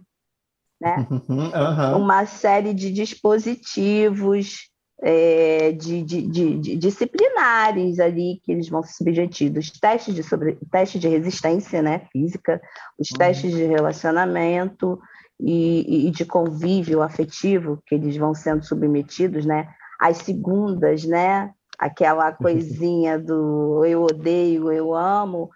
né? 0.80 1.06
Uhum. 1.28 2.02
Uma 2.02 2.26
série 2.26 2.72
de 2.72 2.90
dispositivos 2.90 4.70
é, 5.02 5.72
de, 5.72 6.02
de, 6.02 6.22
de, 6.22 6.58
de, 6.58 6.76
disciplinares 6.76 7.98
ali 7.98 8.40
que 8.42 8.52
eles 8.52 8.68
vão 8.68 8.82
ser 8.82 8.92
submetidos, 8.94 9.70
testes 9.70 10.14
de, 10.14 10.22
sobre, 10.22 10.58
teste 10.70 10.98
de 10.98 11.08
resistência 11.08 11.80
né, 11.80 12.06
física, 12.12 12.60
os 12.98 13.10
uhum. 13.10 13.18
testes 13.18 13.52
de 13.52 13.64
relacionamento 13.64 15.00
e, 15.38 16.08
e, 16.08 16.10
de 16.10 16.24
convívio 16.24 17.02
afetivo 17.02 17.82
que 17.86 17.94
eles 17.94 18.16
vão 18.16 18.34
sendo 18.34 18.62
submetidos, 18.64 19.46
né? 19.46 19.68
As 19.98 20.18
segundas, 20.18 21.04
né? 21.04 21.50
Aquela 21.78 22.30
coisinha 22.36 23.18
do 23.18 23.84
eu 23.86 24.02
odeio, 24.02 24.70
eu 24.70 24.94
amo, 24.94 25.48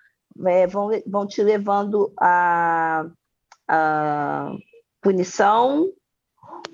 é, 0.47 0.67
vão, 0.67 0.91
vão 1.07 1.27
te 1.27 1.43
levando 1.43 2.11
a, 2.19 3.07
a 3.69 4.53
punição 5.05 5.87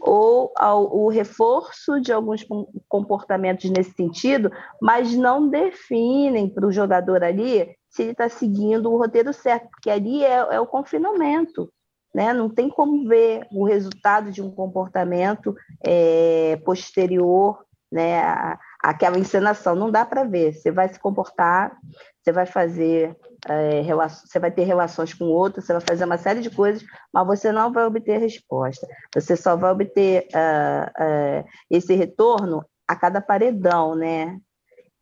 ou 0.01 0.53
ao, 0.57 0.97
o 0.97 1.09
reforço 1.09 2.01
de 2.01 2.13
alguns 2.13 2.47
comportamentos 2.89 3.69
nesse 3.71 3.93
sentido, 3.93 4.51
mas 4.81 5.15
não 5.15 5.49
definem 5.49 6.49
para 6.49 6.67
o 6.67 6.73
jogador 6.73 7.23
ali 7.23 7.77
se 7.91 8.03
ele 8.03 8.13
está 8.13 8.29
seguindo 8.29 8.91
o 8.91 8.97
roteiro 8.97 9.33
certo, 9.33 9.69
porque 9.71 9.91
ali 9.91 10.25
é, 10.25 10.37
é, 10.37 10.61
o 10.61 10.67
confinamento. 10.67 11.71
Né? 12.15 12.33
Não 12.33 12.49
tem 12.49 12.69
como 12.69 13.07
ver 13.07 13.47
o 13.53 13.65
resultado 13.65 14.31
de 14.33 14.43
um 14.43 14.51
comportamento 14.51 15.55
é, 15.85 16.57
posterior 16.65 17.65
né, 17.91 18.57
àquela 18.83 19.19
encenação. 19.19 19.75
Não 19.75 19.91
dá 19.91 20.05
para 20.05 20.25
ver. 20.25 20.53
Você 20.53 20.71
vai 20.71 20.89
se 20.89 20.99
comportar, 20.99 21.77
você 22.23 22.33
vai 22.33 22.47
fazer 22.47 23.17
é, 23.49 23.83
você 23.83 24.39
vai 24.39 24.51
ter 24.51 24.65
relações 24.65 25.15
com 25.15 25.25
outros, 25.25 25.65
você 25.65 25.73
vai 25.73 25.83
fazer 25.83 26.05
uma 26.05 26.19
série 26.19 26.41
de 26.41 26.51
coisas, 26.51 26.85
mas 27.13 27.27
você 27.27 27.51
não 27.51 27.73
vai 27.73 27.85
obter 27.85 28.19
resposta. 28.19 28.87
Você 29.15 29.37
só 29.37 29.57
vai 29.57 29.73
obter 29.73 30.27
uh, 30.35 31.43
uh, 31.43 31.49
esse 31.71 31.95
retorno 31.95 32.65
a 32.87 32.95
cada 32.95 33.21
paredão, 33.21 33.95
né? 33.95 34.39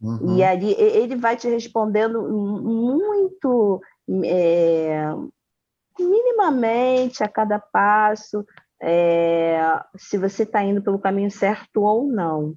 Uhum. 0.00 0.36
E 0.36 0.44
ali 0.44 0.74
ele 0.78 1.16
vai 1.16 1.36
te 1.36 1.48
respondendo 1.48 2.22
muito 2.22 3.80
é, 4.24 5.02
minimamente 5.98 7.24
a 7.24 7.28
cada 7.28 7.58
passo, 7.58 8.44
é, 8.80 9.58
se 9.96 10.16
você 10.16 10.44
está 10.44 10.62
indo 10.62 10.80
pelo 10.80 11.00
caminho 11.00 11.30
certo 11.30 11.82
ou 11.82 12.04
não. 12.04 12.54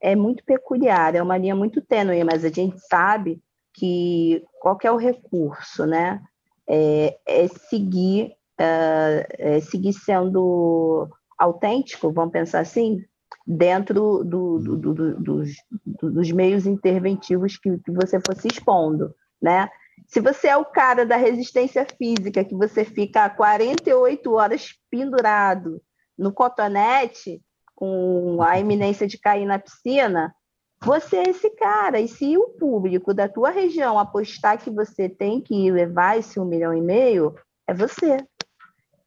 É 0.00 0.14
muito 0.14 0.44
peculiar, 0.44 1.14
é 1.14 1.22
uma 1.22 1.36
linha 1.36 1.56
muito 1.56 1.80
tênue, 1.80 2.22
mas 2.24 2.44
a 2.44 2.48
gente 2.48 2.78
sabe 2.88 3.40
que 3.74 4.44
qual 4.60 4.76
que 4.76 4.86
é 4.86 4.92
o 4.92 4.96
recurso, 4.96 5.86
né? 5.86 6.20
É, 6.68 7.18
é 7.26 7.48
seguir, 7.48 8.32
é, 8.58 9.26
é 9.38 9.60
seguir 9.60 9.92
sendo 9.92 11.08
autêntico, 11.38 12.12
vamos 12.12 12.32
pensar 12.32 12.60
assim, 12.60 13.04
dentro 13.46 14.22
do, 14.24 14.58
do, 14.58 14.76
do, 14.76 15.14
dos, 15.14 15.50
dos, 15.86 16.30
meios 16.32 16.66
interventivos 16.66 17.56
que, 17.56 17.78
que 17.78 17.90
você 17.92 18.20
fosse 18.20 18.48
expondo, 18.48 19.14
né? 19.40 19.70
Se 20.06 20.20
você 20.20 20.48
é 20.48 20.56
o 20.56 20.64
cara 20.64 21.04
da 21.06 21.16
resistência 21.16 21.86
física, 21.96 22.44
que 22.44 22.54
você 22.54 22.84
fica 22.84 23.28
48 23.28 24.32
horas 24.32 24.74
pendurado 24.90 25.80
no 26.16 26.32
cotonete, 26.32 27.40
com 27.78 28.42
a 28.42 28.58
iminência 28.58 29.06
de 29.06 29.16
cair 29.16 29.46
na 29.46 29.56
piscina, 29.56 30.34
você 30.82 31.18
é 31.18 31.30
esse 31.30 31.48
cara. 31.50 32.00
E 32.00 32.08
se 32.08 32.36
o 32.36 32.48
público 32.48 33.14
da 33.14 33.28
tua 33.28 33.50
região 33.50 33.96
apostar 33.96 34.58
que 34.58 34.68
você 34.68 35.08
tem 35.08 35.40
que 35.40 35.70
levar 35.70 36.18
esse 36.18 36.40
um 36.40 36.44
milhão 36.44 36.74
e 36.74 36.80
meio, 36.80 37.36
é 37.68 37.72
você. 37.72 38.16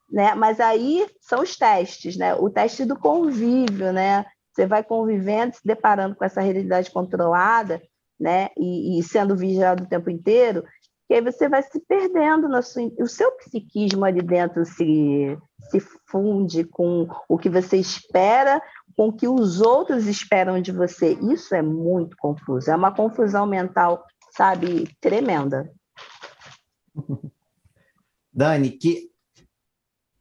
Né? 0.10 0.34
Mas 0.36 0.62
aí 0.62 1.06
são 1.20 1.42
os 1.42 1.58
testes, 1.58 2.16
né? 2.16 2.34
O 2.36 2.50
teste 2.50 2.86
do 2.86 2.98
convívio, 2.98 3.92
né? 3.92 4.26
Você 4.54 4.66
vai 4.66 4.86
convivendo, 4.86 5.54
se 5.54 5.62
deparando 5.66 6.16
com 6.16 6.24
essa 6.24 6.40
realidade 6.40 6.90
controlada, 6.92 7.82
né? 8.18 8.52
E, 8.58 9.00
e 9.00 9.04
sendo 9.04 9.36
vigiado 9.36 9.84
o 9.84 9.88
tempo 9.88 10.10
inteiro, 10.10 10.64
que 11.12 11.16
aí 11.16 11.22
você 11.22 11.50
vai 11.50 11.62
se 11.62 11.78
perdendo 11.82 12.48
no 12.48 12.64
seu, 12.64 12.90
o 12.98 13.06
seu 13.06 13.30
psiquismo 13.34 14.06
ali 14.06 14.22
dentro 14.22 14.64
se, 14.64 15.38
se 15.70 15.82
funde 16.10 16.64
com 16.64 17.06
o 17.28 17.38
que 17.38 17.50
você 17.50 17.76
espera, 17.76 18.62
com 18.96 19.10
o 19.10 19.14
que 19.14 19.28
os 19.28 19.60
outros 19.60 20.08
esperam 20.08 20.62
de 20.62 20.72
você. 20.72 21.16
Isso 21.16 21.54
é 21.54 21.62
muito 21.62 22.16
confuso. 22.16 22.72
É 22.72 22.76
uma 22.78 22.96
confusão 22.96 23.46
mental, 23.46 24.06
sabe, 24.38 24.88
tremenda. 25.02 25.70
Dani, 28.32 28.72
que, 28.72 29.12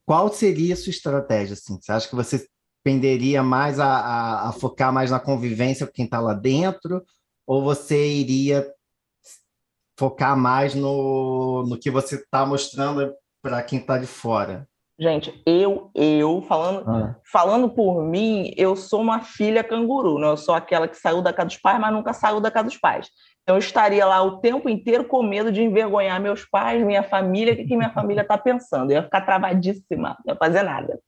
qual 0.05 0.33
seria 0.33 0.75
a 0.75 0.77
sua 0.77 0.91
estratégia? 0.91 1.53
Assim? 1.53 1.81
Você 1.81 1.93
acha 1.93 2.09
que 2.09 2.17
você 2.17 2.49
penderia 2.83 3.45
mais 3.45 3.79
a, 3.79 3.87
a, 3.87 4.49
a 4.49 4.53
focar 4.53 4.93
mais 4.93 5.13
na 5.13 5.21
convivência 5.21 5.87
com 5.87 5.93
quem 5.93 6.07
está 6.07 6.19
lá 6.19 6.35
dentro? 6.35 7.01
Ou 7.47 7.63
você 7.63 8.09
iria 8.09 8.69
focar 10.01 10.35
mais 10.35 10.75
no, 10.75 11.63
no 11.69 11.79
que 11.79 11.91
você 11.91 12.15
está 12.15 12.47
mostrando 12.47 13.13
para 13.43 13.63
quem 13.63 13.79
está 13.79 13.99
de 13.99 14.07
fora? 14.07 14.67
Gente, 14.99 15.43
eu, 15.47 15.91
eu, 15.95 16.41
falando, 16.43 16.91
ah. 16.91 17.17
falando 17.31 17.69
por 17.69 18.03
mim, 18.03 18.53
eu 18.57 18.75
sou 18.77 19.03
uma 19.03 19.21
filha 19.21 19.63
canguru, 19.63 20.19
né? 20.19 20.27
Eu 20.27 20.39
sou 20.39 20.55
aquela 20.55 20.89
que 20.89 20.97
saiu 20.97 21.21
da 21.21 21.35
casa 21.35 21.49
dos 21.49 21.57
pais, 21.59 21.79
mas 21.79 21.93
nunca 21.93 22.15
saiu 22.15 22.41
da 22.41 22.51
casa 22.51 22.69
dos 22.69 22.79
pais. 22.79 23.09
Então, 23.43 23.57
eu 23.57 23.59
estaria 23.59 24.05
lá 24.07 24.23
o 24.23 24.41
tempo 24.41 24.71
inteiro 24.71 25.05
com 25.05 25.23
medo 25.23 25.53
de 25.53 25.63
envergonhar 25.63 26.21
meus 26.21 26.47
pais, 26.47 26.83
minha 26.83 27.03
família, 27.03 27.53
o 27.53 27.57
que, 27.57 27.65
que 27.65 27.77
minha 27.77 27.93
família 27.93 28.23
está 28.23 28.39
pensando. 28.39 28.91
Eu 28.91 28.97
ia 28.97 29.03
ficar 29.03 29.23
travadíssima, 29.23 30.17
não 30.25 30.35
ia 30.35 30.39
fazer 30.39 30.63
nada. 30.63 30.99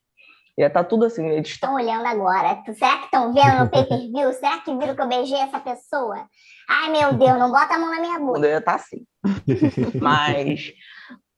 Ia 0.59 0.67
estar 0.67 0.85
tá 0.85 0.89
tudo 0.89 1.07
assim. 1.07 1.27
Eles 1.29 1.49
estão 1.49 1.75
olhando 1.75 2.07
agora. 2.07 2.63
Será 2.75 2.99
que 2.99 3.05
estão 3.05 3.33
vendo 3.33 3.59
no 3.59 3.71
pay-per-view? 3.71 4.33
Será 4.35 4.59
que 4.59 4.77
viram 4.77 4.95
que 4.95 5.01
eu 5.01 5.09
beijei 5.09 5.39
essa 5.39 5.59
pessoa? 5.59 6.27
Ai, 6.75 6.91
meu 6.91 7.13
Deus, 7.13 7.39
não 7.39 7.51
bota 7.51 7.75
a 7.75 7.79
mão 7.79 7.91
na 7.91 8.01
minha 8.01 8.19
boca. 8.19 8.39
Eu 8.39 8.45
ia 8.45 8.59
estar 8.59 8.73
tá 8.73 8.77
assim. 8.77 9.05
Mas 10.01 10.73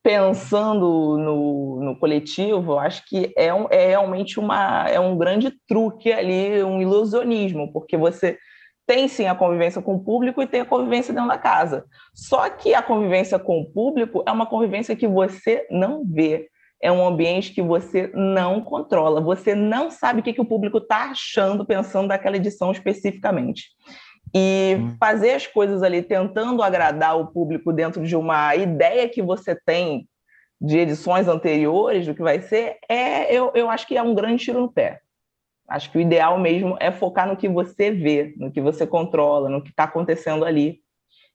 pensando 0.00 1.18
no, 1.18 1.80
no 1.82 1.98
coletivo, 1.98 2.72
eu 2.72 2.78
acho 2.78 3.04
que 3.06 3.32
é, 3.36 3.52
um, 3.52 3.66
é 3.70 3.88
realmente 3.88 4.38
uma, 4.38 4.86
é 4.88 5.00
um 5.00 5.16
grande 5.16 5.50
truque 5.66 6.12
ali, 6.12 6.62
um 6.62 6.80
ilusionismo, 6.80 7.72
porque 7.72 7.96
você 7.96 8.38
tem 8.86 9.08
sim 9.08 9.26
a 9.26 9.34
convivência 9.34 9.80
com 9.80 9.94
o 9.94 10.04
público 10.04 10.42
e 10.42 10.46
tem 10.46 10.60
a 10.60 10.66
convivência 10.66 11.12
dentro 11.12 11.28
da 11.28 11.38
casa. 11.38 11.84
Só 12.14 12.48
que 12.50 12.74
a 12.74 12.82
convivência 12.82 13.38
com 13.38 13.60
o 13.60 13.72
público 13.72 14.22
é 14.26 14.30
uma 14.30 14.46
convivência 14.46 14.94
que 14.94 15.08
você 15.08 15.66
não 15.70 16.04
vê. 16.04 16.48
é 16.82 16.92
um 16.92 17.06
ambiente 17.06 17.54
que 17.54 17.62
você 17.62 18.10
não 18.14 18.60
controla, 18.60 19.18
você 19.18 19.54
não 19.54 19.90
sabe 19.90 20.20
o 20.20 20.22
que, 20.22 20.34
que 20.34 20.40
o 20.40 20.44
público 20.44 20.76
está 20.78 21.10
achando, 21.10 21.64
pensando 21.64 22.08
daquela 22.08 22.36
edição 22.36 22.70
especificamente. 22.70 23.70
E 24.34 24.76
hum. 24.78 24.96
fazer 24.98 25.32
as 25.32 25.46
coisas 25.46 25.82
ali 25.82 26.02
tentando 26.02 26.62
agradar 26.62 27.18
o 27.18 27.28
público 27.28 27.72
dentro 27.72 28.04
de 28.04 28.16
uma 28.16 28.54
ideia 28.56 29.08
que 29.08 29.22
você 29.22 29.54
tem 29.54 30.08
de 30.60 30.78
edições 30.78 31.28
anteriores 31.28 32.06
do 32.06 32.14
que 32.14 32.22
vai 32.22 32.40
ser, 32.40 32.78
é, 32.88 33.32
eu, 33.32 33.52
eu 33.54 33.68
acho 33.68 33.86
que 33.86 33.96
é 33.96 34.02
um 34.02 34.14
grande 34.14 34.44
tiro 34.44 34.60
no 34.60 34.72
pé. 34.72 35.00
Acho 35.68 35.90
que 35.90 35.98
o 35.98 36.00
ideal 36.00 36.38
mesmo 36.38 36.76
é 36.80 36.90
focar 36.90 37.26
no 37.26 37.36
que 37.36 37.48
você 37.48 37.90
vê, 37.90 38.34
no 38.36 38.50
que 38.50 38.60
você 38.60 38.86
controla, 38.86 39.48
no 39.48 39.62
que 39.62 39.70
está 39.70 39.84
acontecendo 39.84 40.44
ali. 40.44 40.80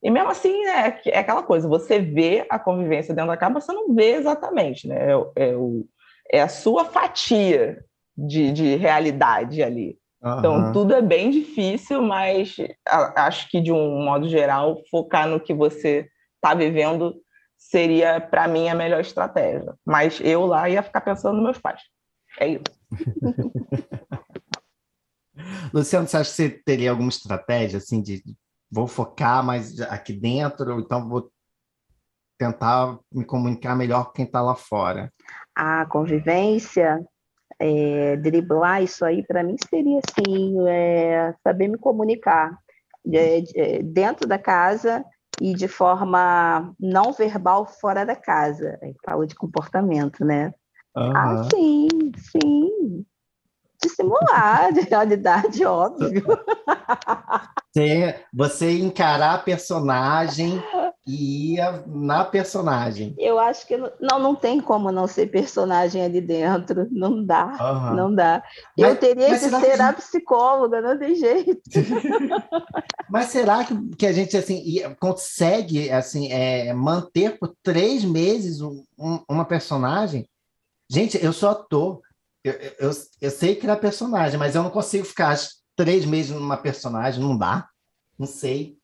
E 0.02 0.10
mesmo 0.10 0.30
assim, 0.30 0.66
é, 0.66 1.02
é 1.08 1.20
aquela 1.20 1.44
coisa, 1.44 1.68
você 1.68 2.00
vê 2.00 2.46
a 2.50 2.58
convivência 2.58 3.14
dentro 3.14 3.32
da 3.32 3.38
casa, 3.38 3.60
você 3.60 3.74
não 3.74 3.94
vê 3.94 4.14
exatamente, 4.14 4.88
né? 4.88 5.12
É, 5.12 5.50
é, 5.50 5.56
o, 5.56 5.86
é 6.32 6.42
a 6.42 6.48
sua 6.48 6.86
fatia 6.86 7.84
de, 8.18 8.52
de 8.52 8.76
realidade 8.76 9.62
ali. 9.62 9.99
Uhum. 10.22 10.40
Então, 10.40 10.74
tudo 10.74 10.94
é 10.94 11.02
bem 11.02 11.32
difícil, 11.32 12.02
mas 12.02 12.58
acho 13.16 13.50
que, 13.50 13.62
de 13.62 13.72
um 13.72 14.04
modo 14.04 14.28
geral, 14.28 14.82
focar 14.92 15.28
no 15.28 15.40
que 15.40 15.54
você 15.54 16.10
está 16.36 16.54
vivendo 16.54 17.16
seria, 17.58 18.20
para 18.20 18.48
mim, 18.48 18.70
a 18.70 18.76
melhor 18.76 19.02
estratégia. 19.02 19.74
Mas 19.86 20.20
eu 20.22 20.46
lá 20.46 20.70
ia 20.70 20.84
ficar 20.84 21.02
pensando 21.02 21.36
nos 21.36 21.44
meus 21.44 21.58
pais. 21.58 21.82
É 22.40 22.48
isso. 22.48 22.64
Luciano, 25.74 26.08
você 26.08 26.18
acha 26.18 26.30
que 26.30 26.36
você 26.36 26.50
teria 26.50 26.92
alguma 26.92 27.10
estratégia, 27.10 27.78
assim, 27.78 28.02
de 28.02 28.22
vou 28.70 28.88
focar 28.88 29.44
mais 29.44 29.80
aqui 29.82 30.14
dentro, 30.14 30.74
ou 30.74 30.80
então 30.80 31.08
vou 31.08 31.32
tentar 32.38 32.98
me 33.12 33.26
comunicar 33.26 33.76
melhor 33.76 34.06
com 34.06 34.14
quem 34.14 34.26
está 34.26 34.42
lá 34.42 34.56
fora? 34.56 35.12
A 35.56 35.86
convivência, 35.86 37.04
é, 37.60 38.16
driblar 38.16 38.82
isso 38.82 39.04
aí, 39.04 39.24
para 39.24 39.44
mim 39.44 39.56
seria 39.70 40.00
assim, 40.00 40.56
é, 40.68 41.34
saber 41.44 41.68
me 41.68 41.78
comunicar 41.78 42.58
é, 43.14 43.44
é, 43.56 43.84
dentro 43.84 44.28
da 44.28 44.40
casa 44.40 45.04
e 45.42 45.54
de 45.54 45.68
forma 45.68 46.74
não 46.80 47.12
verbal 47.12 47.66
fora 47.66 48.06
da 48.06 48.16
casa. 48.16 48.80
Fala 49.06 49.28
de 49.28 49.36
comportamento, 49.36 50.24
né? 50.24 50.54
Uhum. 50.96 51.16
Ah, 51.16 51.44
sim, 51.54 51.88
sim. 52.18 53.06
Dissimular 53.82 54.74
de 54.74 54.82
realidade, 54.82 55.66
óbvio. 55.66 56.24
Você, 57.72 58.26
você 58.34 58.80
encarar 58.80 59.36
a 59.36 59.44
personagem 59.44 60.62
e 61.10 61.56
ia 61.56 61.84
na 61.88 62.24
personagem. 62.24 63.16
Eu 63.18 63.40
acho 63.40 63.66
que 63.66 63.76
não, 63.78 64.20
não 64.20 64.36
tem 64.36 64.62
como 64.62 64.92
não 64.92 65.08
ser 65.08 65.32
personagem 65.32 66.04
ali 66.04 66.22
dentro. 66.22 66.88
Não 66.92 67.26
dá, 67.26 67.58
uhum. 67.60 67.96
não 67.96 68.14
dá. 68.14 68.44
Mas, 68.78 68.90
eu 68.90 68.96
teria 68.96 69.30
que 69.30 69.40
ser 69.40 69.50
que... 69.50 69.82
a 69.82 69.94
psicóloga, 69.94 70.82
não 70.82 71.00
tem 71.00 71.16
jeito. 71.16 71.60
mas 73.10 73.26
será 73.28 73.64
que, 73.64 73.96
que 73.96 74.06
a 74.06 74.14
gente 74.14 74.38
assim 74.38 74.64
consegue 75.00 75.90
assim 75.90 76.32
é, 76.32 76.72
manter 76.74 77.40
por 77.40 77.56
três 77.64 78.06
meses 78.06 78.62
um, 78.62 78.84
uma 79.28 79.46
personagem? 79.46 80.30
Gente, 80.88 81.24
eu 81.24 81.34
sou 81.34 81.50
ator. 81.50 82.02
Eu, 82.44 82.54
eu, 82.80 82.92
eu 83.20 83.32
sei 83.32 83.56
criar 83.56 83.78
personagem, 83.78 84.38
mas 84.38 84.54
eu 84.54 84.62
não 84.62 84.70
consigo 84.70 85.06
ficar 85.06 85.36
três 85.76 86.06
meses 86.06 86.32
numa 86.32 86.58
personagem, 86.58 87.20
não 87.20 87.36
dá. 87.36 87.68
Não 88.18 88.28
sei. 88.28 88.79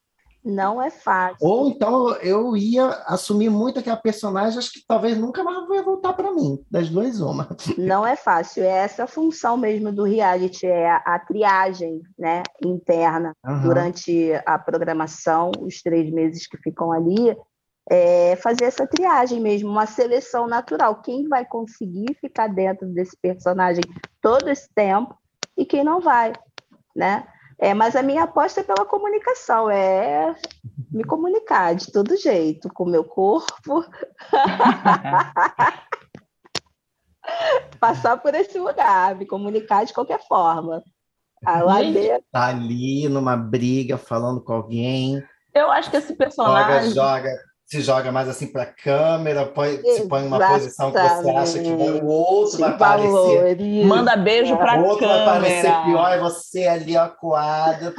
Não 0.46 0.80
é 0.80 0.91
fácil. 0.91 1.38
Ou 1.41 1.70
então 1.70 2.12
eu 2.18 2.56
ia 2.56 2.88
assumir 3.08 3.50
muito 3.50 3.80
aquela 3.80 3.98
personagem, 3.98 4.60
acho 4.60 4.72
que 4.72 4.86
talvez 4.88 5.18
nunca 5.18 5.43
mais 5.43 5.68
vai 5.68 5.82
voltar 5.82 6.14
para 6.14 6.32
mim. 6.32 6.64
Das 6.70 6.88
duas, 6.88 7.20
uma. 7.20 7.50
Não 7.76 8.06
é 8.06 8.16
fácil. 8.16 8.64
É 8.64 8.68
essa 8.68 9.08
função 9.08 9.58
mesmo 9.58 9.91
do 9.91 10.04
reality, 10.04 10.68
é 10.68 10.91
a, 10.91 10.98
a 10.98 11.20
triagem 11.20 12.00
né, 12.18 12.43
interna 12.64 13.34
uhum. 13.43 13.62
durante 13.64 14.32
a 14.46 14.60
programação, 14.60 15.52
os 15.60 15.82
três 15.82 16.12
meses 16.12 16.46
que 16.46 16.58
ficam 16.58 16.91
ali, 16.91 17.36
é 17.89 18.36
fazer 18.36 18.66
essa 18.66 18.86
triagem 18.86 19.39
mesmo, 19.39 19.70
uma 19.70 19.88
seleção 19.88 20.48
natural. 20.48 21.02
Quem 21.02 21.28
vai 21.28 21.43
conseguir 21.43 22.16
ficar 22.22 22.48
dentro 22.48 22.88
desse 22.88 23.18
personagem 23.20 23.84
todo 24.22 24.48
esse 24.48 24.68
tempo 24.76 25.16
e 25.58 25.66
quem 25.66 25.84
não 25.84 26.02
vai, 26.02 26.34
né? 26.96 27.28
É, 27.58 27.74
mas 27.74 27.95
a 27.95 28.03
minha 28.03 28.24
aposta 28.24 28.60
é 28.60 28.64
pela 28.64 28.86
comunicação, 28.86 29.70
é 29.70 30.36
me 30.91 31.03
comunicar 31.03 31.76
de 31.76 31.91
todo 31.91 32.18
jeito, 32.18 32.70
com 32.74 32.84
o 32.84 32.89
meu 32.89 33.03
corpo. 33.03 33.86
Passar 37.80 38.18
por 38.18 38.36
esse 38.36 38.60
lugar, 38.60 39.16
me 39.16 39.26
comunicar 39.26 39.86
de 39.86 39.93
qualquer 39.93 40.20
forma. 40.28 40.84
A 41.45 41.64
Tá 42.32 42.47
ali 42.47 43.08
numa 43.08 43.38
briga, 43.38 43.97
falando 43.97 44.43
com 44.43 44.53
alguém. 44.53 45.24
Eu 45.53 45.72
acho 45.72 45.89
que 45.89 45.97
esse 45.97 46.16
personagem. 46.16 46.91
Joga, 46.91 47.22
joga 47.22 47.55
se 47.66 47.82
joga 47.82 48.11
mais 48.11 48.30
assim 48.30 48.45
para 48.45 48.61
a 48.61 48.68
câmera, 48.68 49.47
põe, 49.47 49.78
se 49.78 50.07
põe 50.07 50.22
numa 50.22 50.38
posição 50.39 50.91
que 50.91 50.99
você 50.99 51.30
acha 51.32 51.59
que 51.59 51.70
o 51.70 52.05
outro 52.05 52.59
vai 52.59 52.70
aparecer. 52.70 53.86
Manda 53.86 54.16
beijo 54.16 54.55
para 54.55 54.74
a 54.74 54.76
câmera. 54.76 54.88
O 54.88 54.91
outro 54.91 55.07
vai 55.07 55.22
aparecer 55.22 55.72
pior 55.84 56.16
e 56.16 56.20
você 56.20 56.68
ali 56.68 56.95
acuada. 56.95 57.91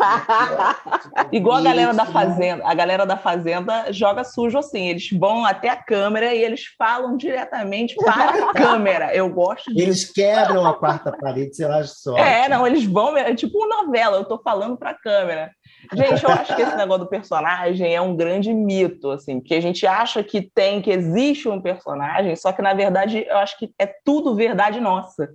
Igual 1.33 1.57
a 1.57 1.63
galera 1.63 1.93
da 1.93 2.07
Fazenda. 2.07 2.63
A 2.65 2.75
galera 2.75 3.05
da 3.05 3.17
Fazenda 3.17 3.93
joga 3.93 4.23
sujo 4.23 4.57
assim. 4.57 4.87
Eles 4.87 5.11
vão 5.11 5.45
até 5.45 5.69
a 5.69 5.77
câmera 5.77 6.33
e 6.33 6.45
eles 6.45 6.63
falam 6.79 7.17
diretamente 7.17 7.97
para 7.97 8.51
a 8.51 8.53
câmera. 8.55 9.13
Eu 9.17 9.29
gosto 9.31 9.75
disso. 9.75 9.83
Eles 9.83 10.13
quebram 10.13 10.65
a 10.65 10.75
quarta 10.75 11.11
parede, 11.11 11.57
sei 11.57 11.67
lá, 11.67 11.83
só. 11.83 12.17
É, 12.17 12.49
não, 12.49 12.65
eles 12.65 12.85
vão... 12.85 13.17
É 13.17 13.35
tipo 13.35 13.59
uma 13.59 13.83
novela, 13.83 14.17
eu 14.17 14.23
estou 14.23 14.41
falando 14.45 14.77
para 14.77 14.91
a 14.91 14.95
câmera. 14.95 15.51
Gente, 15.93 16.25
eu 16.25 16.31
acho 16.31 16.57
que 16.57 16.63
esse 16.63 16.77
negócio 16.77 17.05
do 17.05 17.11
personagem 17.11 17.95
é 17.95 18.01
um 18.01 18.17
grande 18.17 18.53
mito, 18.53 19.11
assim, 19.11 19.41
que 19.41 19.55
a 19.55 19.61
gente 19.61 19.87
acha 19.87 20.23
que 20.23 20.43
tem, 20.55 20.83
que 20.83 20.91
existe 20.91 21.49
um 21.49 21.61
personagem, 21.61 22.35
só 22.37 22.53
que 22.53 22.63
na 22.63 22.75
verdade 22.75 23.25
eu 23.29 23.39
acho 23.39 23.59
que 23.59 23.71
é 23.79 23.87
tudo 24.05 24.35
verdade 24.35 24.81
nossa. 24.81 25.29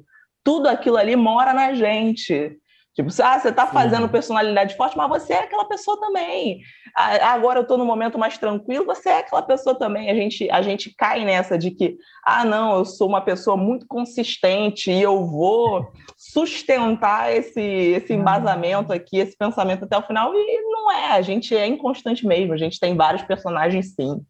Tudo 0.43 0.67
aquilo 0.67 0.97
ali 0.97 1.15
mora 1.15 1.53
na 1.53 1.73
gente. 1.73 2.57
Tipo, 2.93 3.09
ah, 3.23 3.39
você 3.39 3.49
está 3.49 3.65
fazendo 3.67 4.09
personalidade 4.09 4.75
forte, 4.75 4.97
mas 4.97 5.07
você 5.07 5.33
é 5.33 5.39
aquela 5.43 5.63
pessoa 5.65 5.97
também. 5.99 6.59
Agora 6.93 7.59
eu 7.59 7.61
estou 7.61 7.77
no 7.77 7.85
momento 7.85 8.19
mais 8.19 8.37
tranquilo, 8.37 8.85
você 8.85 9.09
é 9.09 9.19
aquela 9.19 9.41
pessoa 9.41 9.77
também. 9.77 10.09
A 10.09 10.15
gente, 10.15 10.49
a 10.51 10.61
gente 10.61 10.93
cai 10.97 11.23
nessa 11.23 11.57
de 11.57 11.71
que, 11.71 11.95
ah, 12.25 12.43
não, 12.43 12.79
eu 12.79 12.85
sou 12.85 13.07
uma 13.07 13.21
pessoa 13.21 13.55
muito 13.55 13.87
consistente 13.87 14.91
e 14.91 15.01
eu 15.01 15.25
vou 15.25 15.89
sustentar 16.17 17.33
esse, 17.33 17.61
esse 17.61 18.13
embasamento 18.13 18.91
aqui, 18.91 19.17
esse 19.17 19.37
pensamento 19.37 19.85
até 19.85 19.97
o 19.97 20.03
final. 20.03 20.33
E 20.35 20.61
não 20.63 20.91
é, 20.91 21.11
a 21.13 21.21
gente 21.21 21.55
é 21.55 21.65
inconstante 21.65 22.27
mesmo. 22.27 22.53
A 22.53 22.57
gente 22.57 22.77
tem 22.77 22.95
vários 22.95 23.23
personagens, 23.23 23.95
sim. 23.95 24.21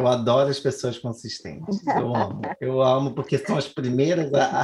Eu 0.00 0.08
adoro 0.08 0.50
as 0.50 0.58
pessoas 0.58 0.98
consistentes. 0.98 1.80
Eu 1.86 2.14
amo. 2.14 2.42
Eu 2.60 2.82
amo 2.82 3.10
porque 3.12 3.38
são 3.38 3.56
as 3.56 3.68
primeiras 3.68 4.32
a, 4.32 4.62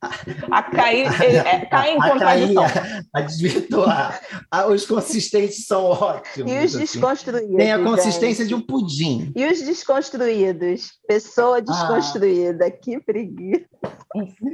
a, 0.00 0.58
a 0.58 0.62
cair, 0.62 1.06
é, 1.22 1.66
cair 1.66 1.96
em 1.96 2.00
contradição. 2.00 2.64
A, 2.64 2.70
cair, 2.70 3.06
a, 3.14 3.20
desvirtuar. 3.22 4.20
os 4.68 4.86
consistentes 4.86 5.66
são 5.66 5.84
ótimos. 5.84 6.52
E 6.52 6.58
os 6.58 6.74
assim. 6.74 6.78
desconstruídos. 6.78 7.56
Tem 7.56 7.72
a 7.72 7.82
consistência 7.82 8.44
gente. 8.44 8.48
de 8.48 8.54
um 8.54 8.60
pudim. 8.60 9.32
E 9.34 9.46
os 9.46 9.62
desconstruídos? 9.62 10.92
Pessoa 11.08 11.58
ah. 11.58 11.60
desconstruída. 11.60 12.66
Ah. 12.66 12.70
Que 12.70 13.00
preguiça. 13.00 13.64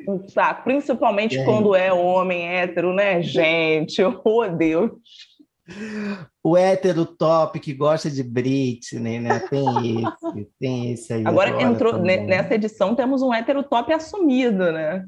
Um 0.09 0.29
saco. 0.29 0.65
Principalmente 0.65 1.39
é. 1.39 1.45
quando 1.45 1.75
é 1.75 1.93
homem 1.93 2.47
hétero, 2.49 2.95
né, 2.95 3.23
gente? 3.23 4.03
Oh, 4.25 4.47
Deus 4.49 4.93
o 6.43 6.57
hétero 6.57 7.05
top 7.05 7.61
que 7.61 7.73
gosta 7.75 8.11
de 8.11 8.23
Britney, 8.23 9.21
né? 9.21 9.39
Tem 9.41 10.03
esse, 10.03 10.49
tem 10.59 10.93
esse 10.93 11.13
aí. 11.13 11.27
Agora, 11.27 11.51
agora 11.51 11.63
entrou 11.65 11.93
também. 11.93 12.27
nessa 12.27 12.55
edição 12.55 12.95
temos 12.95 13.23
um 13.23 13.33
hétero 13.33 13.63
top 13.63 13.93
assumido, 13.93 14.73
né? 14.73 15.05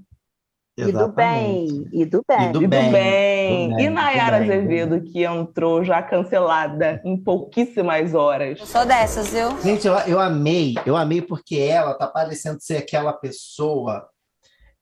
E 0.74 0.90
do 0.90 1.08
bem, 1.08 1.86
e 1.92 2.06
do 2.06 2.24
bem. 2.26 2.48
E 2.48 2.52
do, 2.52 2.60
bem. 2.60 2.86
Do 2.86 2.92
bem. 2.92 3.78
E 3.78 3.90
Nayara 3.90 4.38
Azevedo, 4.38 5.02
que 5.02 5.22
entrou 5.22 5.84
já 5.84 6.02
cancelada 6.02 6.98
em 7.04 7.14
pouquíssimas 7.14 8.14
horas. 8.14 8.58
Eu 8.58 8.66
sou 8.66 8.86
dessas, 8.86 9.28
viu? 9.28 9.50
Gente, 9.60 9.86
eu, 9.86 9.94
eu 9.98 10.18
amei, 10.18 10.74
eu 10.86 10.96
amei 10.96 11.20
porque 11.20 11.56
ela 11.56 11.92
tá 11.92 12.06
parecendo 12.06 12.58
ser 12.58 12.78
aquela 12.78 13.12
pessoa 13.12 14.08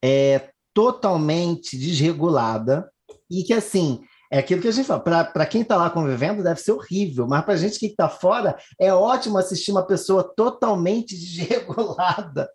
é, 0.02 0.50
totalmente 0.72 1.76
desregulada 1.76 2.88
e 3.28 3.42
que, 3.42 3.52
assim, 3.52 4.00
é 4.30 4.38
aquilo 4.38 4.62
que 4.62 4.68
a 4.68 4.72
gente 4.72 4.86
fala, 4.86 5.00
para 5.00 5.46
quem 5.46 5.62
está 5.62 5.76
lá 5.76 5.90
convivendo 5.90 6.42
deve 6.42 6.60
ser 6.60 6.72
horrível, 6.72 7.26
mas 7.26 7.44
para 7.44 7.54
a 7.54 7.56
gente 7.56 7.78
que 7.78 7.86
está 7.86 8.08
fora 8.08 8.56
é 8.78 8.92
ótimo 8.94 9.38
assistir 9.38 9.72
uma 9.72 9.86
pessoa 9.86 10.22
totalmente 10.22 11.14
desregulada 11.18 12.48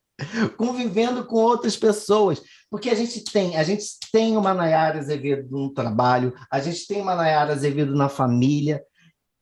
convivendo 0.58 1.26
com 1.26 1.36
outras 1.36 1.76
pessoas, 1.76 2.42
porque 2.70 2.90
a 2.90 2.96
gente 2.96 3.24
tem, 3.26 3.58
a 3.58 3.64
gente 3.64 3.84
tem 4.12 4.38
uma 4.38 4.54
Nayara 4.54 5.00
Azevedo 5.00 5.50
no 5.52 5.74
trabalho, 5.74 6.34
a 6.50 6.60
gente 6.62 6.88
tem 6.88 7.02
uma 7.02 7.16
Nayara 7.16 7.52
Azevedo 7.52 7.94
na 7.94 8.08
família, 8.08 8.82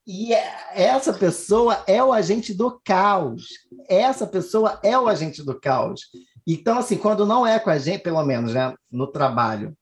e 0.05 0.33
é, 0.33 0.53
essa 0.73 1.13
pessoa 1.13 1.81
é 1.87 2.03
o 2.03 2.11
agente 2.11 2.53
do 2.53 2.79
caos. 2.83 3.45
Essa 3.87 4.27
pessoa 4.27 4.77
é 4.83 4.99
o 4.99 5.07
agente 5.07 5.41
do 5.41 5.57
caos. 5.57 6.01
Então, 6.45 6.79
assim, 6.79 6.97
quando 6.97 7.25
não 7.25 7.47
é 7.47 7.57
com 7.57 7.69
a 7.69 7.77
gente, 7.77 8.01
pelo 8.01 8.21
menos, 8.23 8.53
né, 8.53 8.73
no 8.91 9.07
trabalho, 9.07 9.73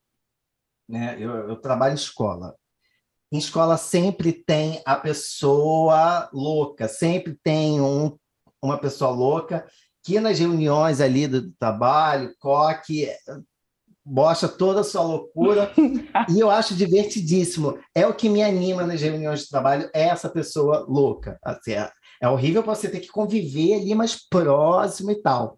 né, 0.91 1.15
eu, 1.17 1.31
eu 1.49 1.55
trabalho 1.55 1.93
em 1.93 1.95
escola. 1.95 2.53
Em 3.31 3.37
escola 3.37 3.77
sempre 3.77 4.33
tem 4.33 4.81
a 4.85 4.95
pessoa 4.95 6.29
louca, 6.33 6.87
sempre 6.89 7.39
tem 7.41 7.79
um, 7.79 8.17
uma 8.61 8.77
pessoa 8.77 9.09
louca 9.09 9.65
que 10.03 10.19
nas 10.19 10.37
reuniões 10.37 10.99
ali 10.99 11.27
do 11.27 11.51
trabalho, 11.53 12.35
coque, 12.39 13.07
bosta 14.03 14.49
toda 14.49 14.81
a 14.81 14.83
sua 14.83 15.03
loucura, 15.03 15.71
e 16.29 16.39
eu 16.39 16.49
acho 16.49 16.75
divertidíssimo. 16.75 17.79
É 17.95 18.05
o 18.05 18.13
que 18.13 18.27
me 18.27 18.43
anima 18.43 18.85
nas 18.85 18.99
reuniões 18.99 19.41
de 19.41 19.49
trabalho, 19.49 19.89
é 19.93 20.03
essa 20.09 20.27
pessoa 20.27 20.85
louca. 20.89 21.39
Assim, 21.41 21.73
é, 21.73 21.89
é 22.21 22.27
horrível 22.27 22.63
você 22.63 22.89
ter 22.89 22.99
que 22.99 23.09
conviver 23.09 23.75
ali 23.75 23.95
mais 23.95 24.27
próximo 24.27 25.11
e 25.11 25.21
tal. 25.21 25.57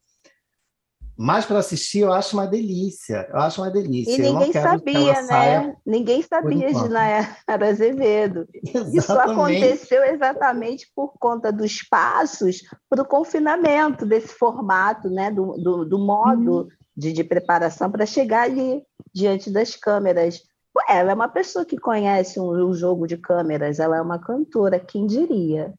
Mas 1.18 1.45
para 1.45 1.59
assistir 1.59 1.99
eu 1.99 2.11
acho 2.11 2.36
uma 2.36 2.47
delícia. 2.47 3.28
Eu 3.30 3.38
acho 3.38 3.61
uma 3.61 3.70
delícia. 3.70 4.16
E 4.16 4.22
ninguém 4.22 4.51
sabia, 4.51 5.22
né? 5.24 5.76
Ninguém 5.86 6.22
sabia 6.24 6.74
de 6.74 6.89
Nayara 6.89 7.70
Azevedo. 7.70 8.47
Exatamente. 8.53 8.97
Isso 8.97 9.14
aconteceu 9.14 10.03
exatamente 10.05 10.91
por 10.95 11.14
conta 11.20 11.51
dos 11.51 11.84
passos 11.84 12.61
para 12.89 13.03
o 13.03 13.07
confinamento 13.07 14.05
desse 14.05 14.30
formato, 14.30 15.09
né? 15.09 15.30
Do, 15.30 15.53
do, 15.57 15.86
do 15.86 15.99
modo 15.99 16.61
hum. 16.61 16.68
de, 16.97 17.14
de 17.14 17.24
preparação 17.24 17.91
para 17.91 18.05
chegar 18.05 18.43
ali 18.43 18.82
diante 19.14 19.51
das 19.51 19.76
câmeras. 19.76 20.41
Ela 20.89 21.11
é 21.11 21.14
uma 21.14 21.30
pessoa 21.30 21.64
que 21.64 21.78
conhece 21.78 22.39
um, 22.39 22.49
um 22.49 22.74
jogo 22.74 23.05
de 23.05 23.18
câmeras, 23.18 23.80
ela 23.80 23.97
é 23.97 24.01
uma 24.01 24.18
cantora, 24.18 24.80
quem 24.80 25.05
diria? 25.05 25.72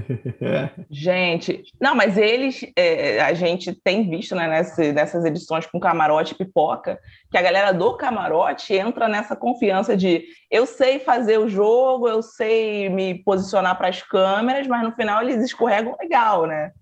gente, 0.90 1.62
não, 1.80 1.94
mas 1.94 2.16
eles, 2.16 2.64
é, 2.76 3.20
a 3.20 3.34
gente 3.34 3.72
tem 3.72 4.08
visto 4.08 4.34
né, 4.34 4.48
nessa, 4.48 4.92
nessas 4.92 5.24
edições 5.24 5.66
com 5.66 5.80
camarote 5.80 6.34
e 6.34 6.36
pipoca, 6.36 6.98
que 7.30 7.38
a 7.38 7.42
galera 7.42 7.72
do 7.72 7.96
camarote 7.96 8.74
entra 8.74 9.08
nessa 9.08 9.36
confiança 9.36 9.96
de 9.96 10.24
eu 10.50 10.66
sei 10.66 10.98
fazer 10.98 11.38
o 11.38 11.48
jogo, 11.48 12.08
eu 12.08 12.22
sei 12.22 12.88
me 12.88 13.22
posicionar 13.22 13.76
para 13.76 13.88
as 13.88 14.02
câmeras, 14.02 14.66
mas 14.66 14.82
no 14.82 14.92
final 14.92 15.22
eles 15.22 15.42
escorregam 15.42 15.96
legal, 16.00 16.46
né? 16.46 16.72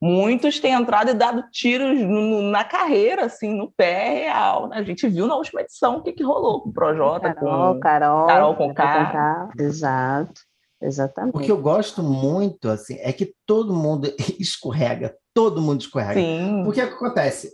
Muitos 0.00 0.60
têm 0.60 0.72
entrado 0.72 1.10
e 1.10 1.14
dado 1.14 1.44
tiros 1.50 1.98
no, 2.00 2.42
na 2.42 2.64
carreira, 2.64 3.24
assim, 3.24 3.54
no 3.54 3.72
pé 3.72 4.24
real. 4.24 4.68
Né? 4.68 4.78
A 4.78 4.82
gente 4.82 5.08
viu 5.08 5.26
na 5.26 5.34
última 5.34 5.62
edição 5.62 5.96
o 5.96 6.02
que, 6.02 6.12
que 6.12 6.22
rolou 6.22 6.60
com 6.60 6.68
o 6.68 6.72
Projota, 6.72 7.32
Carol, 7.32 7.74
com 7.74 7.80
Carol, 7.80 8.26
Carol 8.26 8.54
com 8.54 8.74
K. 8.74 9.48
Exato. 9.58 10.42
Exatamente. 10.80 11.36
O 11.36 11.40
que 11.40 11.50
eu 11.50 11.60
gosto 11.60 12.02
muito 12.02 12.68
assim 12.68 12.96
é 13.00 13.12
que 13.12 13.34
todo 13.46 13.74
mundo 13.74 14.12
escorrega, 14.38 15.16
todo 15.32 15.60
mundo 15.60 15.80
escorrega. 15.80 16.20
Sim. 16.20 16.62
Porque 16.64 16.82
o 16.82 16.88
que 16.88 16.94
acontece? 16.94 17.52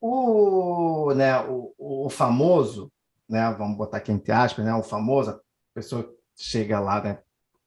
O, 0.00 1.12
né, 1.14 1.40
o, 1.40 1.72
o 1.78 2.10
famoso, 2.10 2.92
né, 3.28 3.54
vamos 3.58 3.76
botar 3.76 3.98
aqui 3.98 4.12
entre 4.12 4.32
aspas, 4.32 4.64
né, 4.64 4.74
o 4.74 4.82
famoso, 4.82 5.30
a 5.30 5.40
pessoa 5.74 6.12
chega 6.36 6.78
lá 6.80 7.02
né, 7.02 7.18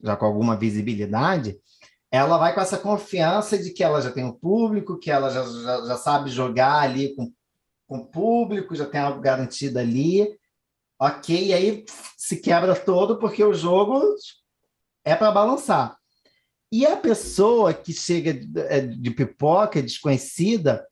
já 0.01 0.15
com 0.15 0.25
alguma 0.25 0.55
visibilidade, 0.55 1.57
ela 2.11 2.37
vai 2.37 2.53
com 2.53 2.61
essa 2.61 2.77
confiança 2.77 3.57
de 3.57 3.71
que 3.71 3.83
ela 3.83 4.01
já 4.01 4.11
tem 4.11 4.23
um 4.23 4.31
público, 4.31 4.99
que 4.99 5.09
ela 5.09 5.29
já, 5.29 5.43
já, 5.43 5.85
já 5.85 5.97
sabe 5.97 6.29
jogar 6.29 6.79
ali 6.81 7.15
com, 7.15 7.31
com 7.87 7.97
o 7.97 8.05
público, 8.05 8.75
já 8.75 8.85
tem 8.85 9.01
algo 9.01 9.19
garantido 9.19 9.79
ali, 9.79 10.27
ok, 10.99 11.47
e 11.47 11.53
aí 11.53 11.85
se 12.15 12.37
quebra 12.37 12.75
todo 12.75 13.17
porque 13.17 13.43
o 13.43 13.53
jogo 13.53 14.01
é 15.07 15.15
para 15.15 15.31
balançar. 15.31 15.97
E 16.71 16.85
a 16.85 16.97
pessoa 16.97 17.73
que 17.73 17.93
chega 17.93 18.33
de, 18.33 18.59
é, 18.59 18.81
de 18.81 19.11
pipoca, 19.11 19.81
desconhecida, 19.81 20.85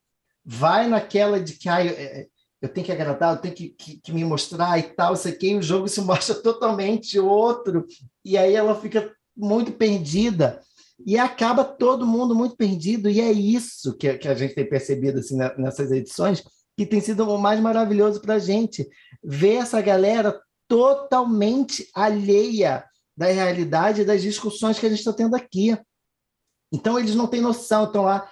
vai 0.43 0.87
naquela 0.87 1.39
de 1.39 1.53
que 1.53 1.67
ah, 1.67 1.83
eu, 1.83 2.27
eu 2.61 2.69
tenho 2.69 2.85
que 2.85 2.91
agradar, 2.91 3.35
eu 3.35 3.41
tenho 3.41 3.53
que, 3.53 3.69
que, 3.69 3.97
que 3.97 4.13
me 4.13 4.23
mostrar 4.23 4.79
e 4.79 4.83
tal, 4.83 5.13
isso 5.13 5.27
aqui, 5.27 5.49
e 5.49 5.57
o 5.57 5.61
jogo 5.61 5.87
se 5.89 5.99
mostra 6.01 6.35
totalmente 6.35 7.19
outro, 7.19 7.85
e 8.23 8.37
aí 8.37 8.55
ela 8.55 8.79
fica 8.79 9.11
muito 9.35 9.73
perdida, 9.73 10.61
e 11.05 11.17
acaba 11.17 11.65
todo 11.65 12.07
mundo 12.07 12.33
muito 12.33 12.55
perdido, 12.55 13.09
e 13.09 13.19
é 13.19 13.31
isso 13.31 13.97
que, 13.97 14.17
que 14.17 14.29
a 14.29 14.33
gente 14.33 14.55
tem 14.55 14.67
percebido 14.67 15.19
assim, 15.19 15.35
nessas 15.57 15.91
edições, 15.91 16.41
que 16.77 16.85
tem 16.85 17.01
sido 17.01 17.29
o 17.29 17.37
mais 17.37 17.59
maravilhoso 17.59 18.21
para 18.21 18.35
a 18.35 18.39
gente, 18.39 18.87
ver 19.21 19.55
essa 19.55 19.81
galera 19.81 20.39
totalmente 20.69 21.89
alheia 21.93 22.85
da 23.15 23.27
realidade 23.27 24.03
das 24.03 24.21
discussões 24.21 24.77
que 24.77 24.85
a 24.85 24.89
gente 24.89 24.99
está 24.99 25.13
tendo 25.13 25.35
aqui. 25.35 25.77
Então, 26.71 26.99
eles 26.99 27.15
não 27.15 27.27
têm 27.27 27.41
noção, 27.41 27.85
estão 27.85 28.03
lá. 28.03 28.29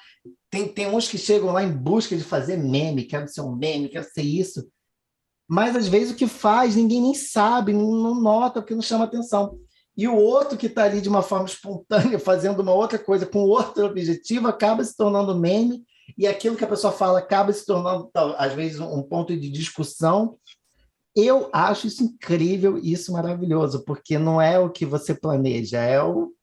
Tem, 0.50 0.68
tem 0.68 0.88
uns 0.88 1.08
que 1.08 1.18
chegam 1.18 1.52
lá 1.52 1.64
em 1.64 1.72
busca 1.72 2.16
de 2.16 2.24
fazer 2.24 2.58
meme, 2.58 3.06
quero 3.06 3.28
ser 3.28 3.42
um 3.42 3.56
meme, 3.56 3.90
quero 3.90 4.06
ser 4.06 4.24
isso. 4.24 4.68
Mas, 5.48 5.76
às 5.76 5.88
vezes, 5.88 6.14
o 6.14 6.16
que 6.16 6.28
faz, 6.28 6.76
ninguém 6.76 7.02
nem 7.02 7.14
sabe, 7.14 7.74
não 7.74 8.16
nota, 8.16 8.62
porque 8.62 8.76
não 8.76 8.82
chama 8.82 9.06
atenção. 9.06 9.58
E 9.96 10.08
o 10.08 10.16
outro 10.16 10.58
que 10.58 10.66
está 10.66 10.84
ali 10.84 11.00
de 11.00 11.10
uma 11.10 11.22
forma 11.22 11.46
espontânea, 11.46 12.18
fazendo 12.20 12.62
uma 12.62 12.74
outra 12.74 12.98
coisa 12.98 13.26
com 13.26 13.40
outro 13.40 13.86
objetivo, 13.86 14.48
acaba 14.48 14.84
se 14.84 14.96
tornando 14.96 15.40
meme, 15.40 15.84
e 16.18 16.28
aquilo 16.28 16.56
que 16.56 16.64
a 16.64 16.68
pessoa 16.68 16.92
fala 16.92 17.20
acaba 17.20 17.54
se 17.54 17.66
tornando, 17.66 18.10
às 18.38 18.54
vezes, 18.54 18.80
um 18.80 19.02
ponto 19.04 19.38
de 19.38 19.50
discussão 19.50 20.38
eu 21.16 21.50
acho 21.54 21.88
isso 21.88 22.04
incrível 22.04 22.78
e 22.78 22.92
isso 22.92 23.12
maravilhoso, 23.14 23.84
porque 23.86 24.18
não 24.18 24.42
é 24.42 24.58
o 24.60 24.70
que 24.70 24.86
você 24.86 25.14
planeja, 25.14 25.80
é 25.80 26.02
o, 26.02 26.34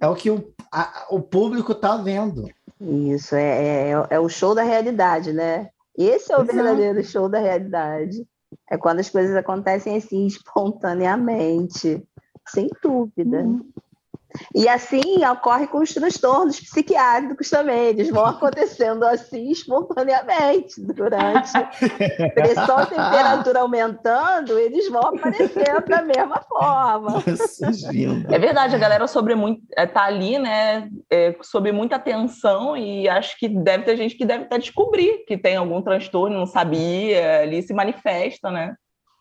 é 0.00 0.06
o 0.06 0.14
que 0.14 0.30
o, 0.30 0.52
a, 0.72 1.06
o 1.10 1.20
público 1.20 1.72
está 1.72 1.96
vendo. 1.96 2.48
Isso, 2.80 3.34
é, 3.34 3.90
é, 3.90 4.06
é, 4.10 4.20
o 4.20 4.28
show 4.28 4.54
da 4.54 4.62
realidade, 4.62 5.32
né? 5.32 5.68
Esse 5.96 6.32
é 6.32 6.36
o 6.36 6.42
Exato. 6.42 6.54
verdadeiro 6.54 7.02
show 7.02 7.28
da 7.28 7.40
realidade. 7.40 8.24
É 8.70 8.78
quando 8.78 9.00
as 9.00 9.10
coisas 9.10 9.34
acontecem 9.34 9.96
assim, 9.96 10.26
espontaneamente, 10.26 12.06
sem 12.46 12.68
dúvida. 12.82 13.38
Uhum. 13.38 13.68
E 14.54 14.68
assim 14.68 15.24
ocorre 15.26 15.66
com 15.66 15.78
os 15.78 15.92
transtornos 15.92 16.60
psiquiátricos 16.60 17.50
também, 17.50 17.88
eles 17.88 18.08
vão 18.08 18.24
acontecendo 18.24 19.04
assim 19.04 19.50
espontaneamente 19.50 20.80
durante 20.80 21.52
pressão 22.34 22.82
e 22.82 22.86
temperatura 22.86 23.60
aumentando, 23.60 24.58
eles 24.58 24.88
vão 24.88 25.02
aparecendo 25.02 25.86
da 25.86 26.02
mesma 26.02 26.40
forma. 26.48 27.22
É 28.30 28.38
verdade, 28.38 28.74
a 28.74 28.78
galera 28.78 29.06
sobre 29.06 29.34
muito 29.34 29.62
é, 29.76 29.86
tá 29.86 30.04
ali, 30.04 30.38
né, 30.38 30.88
é, 31.10 31.34
sob 31.42 31.70
muita 31.72 31.98
tensão 31.98 32.76
e 32.76 33.08
acho 33.08 33.38
que 33.38 33.48
deve 33.48 33.84
ter 33.84 33.96
gente 33.96 34.16
que 34.16 34.24
deve 34.24 34.44
até 34.44 34.58
descobrir 34.58 35.24
que 35.26 35.36
tem 35.36 35.56
algum 35.56 35.82
transtorno, 35.82 36.38
não 36.38 36.46
sabia, 36.46 37.42
ali 37.42 37.62
se 37.62 37.74
manifesta, 37.74 38.50
né? 38.50 38.74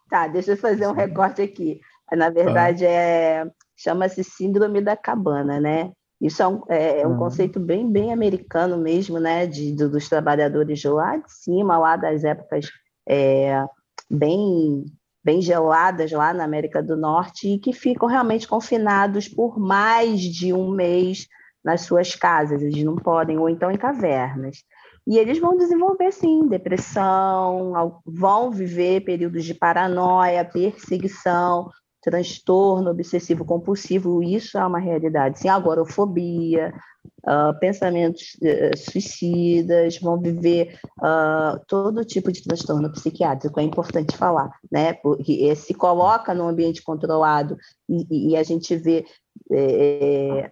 Tá, 0.10 0.28
deixa 0.28 0.52
eu 0.52 0.58
fazer 0.58 0.88
um 0.88 0.94
recorte 0.94 1.42
aqui. 1.42 1.80
Na 2.12 2.30
verdade, 2.30 2.86
ah. 2.86 2.90
é 2.90 3.46
chama-se 3.78 4.24
Síndrome 4.24 4.82
da 4.82 4.98
Cabana, 4.98 5.60
né? 5.60 5.92
Isso 6.20 6.42
é 6.42 6.48
um, 6.48 6.64
é, 6.68 7.02
é 7.02 7.08
um 7.08 7.12
uhum. 7.12 7.20
conceito 7.20 7.60
bem, 7.60 7.90
bem 7.90 8.12
americano 8.12 8.78
mesmo, 8.78 9.20
né? 9.20 9.46
De, 9.46 9.72
de, 9.72 9.88
dos 9.88 10.10
trabalhadores 10.10 10.84
lá 10.84 11.18
de 11.18 11.32
cima, 11.32 11.78
lá 11.78 11.96
das 11.96 12.24
épocas 12.24 12.70
é, 13.08 13.64
bem, 14.10 14.84
bem 15.24 15.42
geladas 15.42 16.12
lá 16.12 16.34
na 16.34 16.44
América 16.44 16.82
do 16.82 16.98
Norte 16.98 17.48
e 17.48 17.60
que 17.60 17.72
ficam 17.72 18.08
realmente 18.08 18.48
confinados 18.48 19.28
por 19.28 19.60
mais 19.60 20.22
de 20.22 20.52
um 20.52 20.72
mês 20.72 21.28
nas 21.64 21.82
suas 21.82 22.16
casas, 22.16 22.62
eles 22.62 22.84
não 22.84 22.96
podem, 22.96 23.38
ou 23.38 23.50
então 23.50 23.70
em 23.70 23.78
cavernas. 23.78 24.64
E 25.06 25.18
eles 25.18 25.40
vão 25.40 25.58
desenvolver, 25.58 26.12
sim, 26.12 26.48
depressão, 26.48 28.02
vão 28.06 28.52
viver 28.52 29.02
períodos 29.02 29.46
de 29.46 29.54
paranoia, 29.54 30.44
perseguição, 30.44 31.70
transtorno 32.02 32.92
obsessivo 32.92 33.44
compulsivo, 33.44 34.24
isso 34.24 34.58
é 34.58 34.66
uma 34.66 34.80
realidade. 34.80 35.40
Sim, 35.40 35.50
agorafobia, 35.50 36.74
uh, 37.28 37.58
pensamentos 37.60 38.38
uh, 38.42 38.78
suicidas, 38.78 40.00
vão 40.00 40.20
viver 40.20 40.80
uh, 41.00 41.60
todo 41.68 42.06
tipo 42.06 42.32
de 42.32 42.44
transtorno 42.44 42.92
psiquiátrico, 42.92 43.60
é 43.60 43.64
importante 43.64 44.16
falar, 44.16 44.50
né? 44.72 44.94
Porque 44.94 45.56
se 45.56 45.74
coloca 45.74 46.34
num 46.34 46.48
ambiente 46.48 46.82
controlado 46.82 47.58
e, 47.90 48.32
e 48.32 48.38
a 48.38 48.44
gente 48.44 48.76
vê 48.76 49.06
é, 49.52 50.52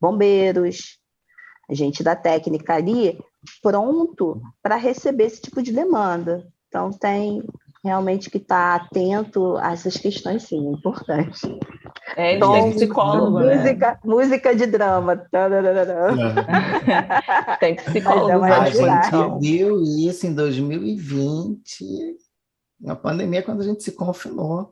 bombeiros, 0.00 0.98
gente 1.70 2.02
da 2.02 2.14
técnica 2.14 2.74
ali 2.74 3.18
pronto 3.62 4.40
para 4.62 4.76
receber 4.76 5.24
esse 5.24 5.40
tipo 5.40 5.62
de 5.62 5.72
demanda. 5.72 6.46
Então, 6.68 6.90
tem 6.90 7.42
realmente 7.84 8.30
que 8.30 8.38
está 8.38 8.76
atento 8.76 9.56
a 9.56 9.72
essas 9.72 9.96
questões, 9.96 10.44
sim, 10.44 10.68
é 10.68 10.70
importante. 10.70 11.58
É, 12.16 12.34
ele 12.34 12.40
tem 12.40 12.70
psicólogo, 12.72 13.40
né? 13.40 13.56
Música, 13.56 13.98
música 14.04 14.54
de 14.54 14.66
drama. 14.66 15.26
É. 15.32 15.48
tem 17.58 17.74
psicólogo. 17.74 18.44
É 18.44 18.52
a 18.52 18.70
gente 18.70 19.40
viu 19.40 19.82
isso 19.82 20.24
em 20.26 20.34
2020, 20.34 21.84
na 22.80 22.94
pandemia, 22.94 23.42
quando 23.42 23.62
a 23.62 23.64
gente 23.64 23.82
se 23.82 23.90
confinou. 23.92 24.70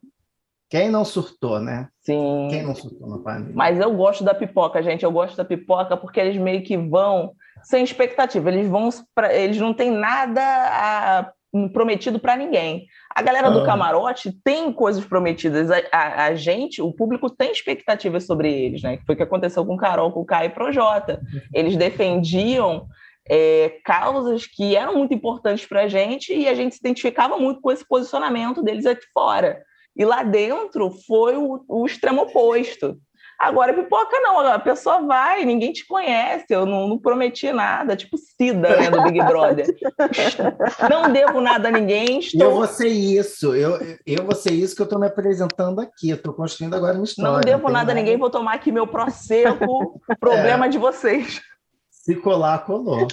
Quem 0.69 0.89
não 0.89 1.05
surtou, 1.05 1.59
né? 1.59 1.89
Sim. 2.01 2.47
Quem 2.49 2.63
não 2.63 2.77
surtou 2.77 3.09
na 3.09 3.19
pandemia? 3.19 3.55
Mas 3.57 3.81
eu 3.81 3.93
gosto 3.97 4.23
da 4.23 4.33
pipoca, 4.33 4.81
gente. 4.81 5.05
Eu 5.05 5.11
gosto 5.11 5.37
da 5.37 5.45
pipoca 5.45 5.97
porque 5.97 6.21
eles 6.21 6.41
meio 6.41 6.63
que 6.63 6.77
vão 6.77 7.33
sem 7.65 7.83
expectativa. 7.83 8.49
Eles 8.51 8.69
vão, 8.69 8.89
pra, 9.13 9.35
eles 9.35 9.59
não 9.59 9.75
têm 9.75 9.91
nada 9.91 10.41
a, 10.41 11.33
prometido 11.73 12.19
para 12.19 12.37
ninguém. 12.37 12.87
A 13.15 13.23
galera 13.23 13.51
do 13.51 13.65
camarote 13.65 14.33
tem 14.45 14.73
coisas 14.73 15.05
prometidas. 15.05 15.71
A, 15.71 15.83
a, 15.93 16.25
a, 16.27 16.35
gente, 16.35 16.81
o 16.81 16.93
público 16.93 17.29
tem 17.29 17.51
expectativas 17.51 18.25
sobre 18.25 18.53
eles, 18.53 18.83
né? 18.83 18.97
Que 18.97 19.05
foi 19.05 19.15
o 19.15 19.17
que 19.17 19.23
aconteceu 19.23 19.65
com 19.67 19.77
Carol, 19.77 20.13
com 20.13 20.21
o 20.21 20.25
Caio 20.25 20.51
e 20.51 20.55
Projota. 20.55 21.21
Eles 21.53 21.77
defendiam 21.77 22.87
é, 23.29 23.81
causas 23.85 24.47
que 24.47 24.77
eram 24.77 24.97
muito 24.97 25.13
importantes 25.13 25.67
para 25.67 25.83
a 25.83 25.89
gente 25.89 26.33
e 26.33 26.49
a 26.49 26.55
gente 26.55 26.75
se 26.75 26.81
identificava 26.81 27.37
muito 27.37 27.61
com 27.61 27.71
esse 27.71 27.87
posicionamento 27.87 28.63
deles 28.63 28.87
aqui 28.87 29.07
fora. 29.13 29.63
E 29.97 30.05
lá 30.05 30.23
dentro 30.23 30.91
foi 31.07 31.37
o, 31.37 31.65
o 31.69 31.87
extremo 31.87 32.23
oposto. 32.23 32.97
Agora, 33.41 33.73
pipoca 33.73 34.21
não, 34.21 34.41
a 34.41 34.59
pessoa 34.59 35.01
vai, 35.01 35.47
ninguém 35.47 35.73
te 35.73 35.87
conhece, 35.87 36.45
eu 36.51 36.67
não, 36.67 36.87
não 36.87 36.99
prometi 36.99 37.51
nada, 37.51 37.97
tipo 37.97 38.19
Cida, 38.19 38.77
né, 38.77 38.91
do 38.91 39.03
Big 39.03 39.19
Brother. 39.25 39.65
não 40.91 41.11
devo 41.11 41.41
nada 41.41 41.69
a 41.69 41.73
ninguém, 41.73 42.19
estou... 42.19 42.43
Eu 42.43 42.55
vou 42.55 42.67
ser 42.67 42.89
isso, 42.89 43.55
eu, 43.55 43.79
eu 44.07 44.25
vou 44.25 44.35
ser 44.35 44.53
isso 44.53 44.77
que 44.77 44.83
eu 44.83 44.85
estou 44.85 45.01
me 45.01 45.07
apresentando 45.07 45.81
aqui, 45.81 46.11
eu 46.11 46.17
estou 46.17 46.35
construindo 46.35 46.75
agora 46.75 46.99
uma 46.99 47.05
história. 47.05 47.33
Não 47.33 47.41
devo 47.41 47.71
nada 47.71 47.93
a 47.93 47.95
ninguém, 47.95 48.19
vou 48.19 48.29
tomar 48.29 48.57
aqui 48.57 48.71
meu 48.71 48.87
processo, 48.87 49.57
problema 50.21 50.67
é. 50.67 50.69
de 50.69 50.77
vocês. 50.77 51.41
Se 51.89 52.17
colar, 52.17 52.67
colou. 52.67 53.09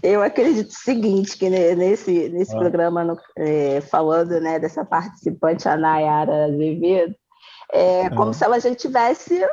Eu 0.00 0.22
acredito 0.22 0.70
o 0.70 0.78
seguinte, 0.78 1.36
que 1.36 1.50
nesse, 1.50 2.28
nesse 2.28 2.54
ah. 2.54 2.58
programa, 2.60 3.02
no, 3.02 3.18
é, 3.36 3.80
falando 3.80 4.40
né, 4.40 4.60
dessa 4.60 4.84
participante, 4.84 5.68
a 5.68 5.76
Nayara 5.76 6.44
Azevedo, 6.44 7.16
é 7.72 8.10
como 8.10 8.30
ah. 8.30 8.32
se 8.32 8.44
ela 8.44 8.60
já 8.60 8.72
tivesse 8.72 9.44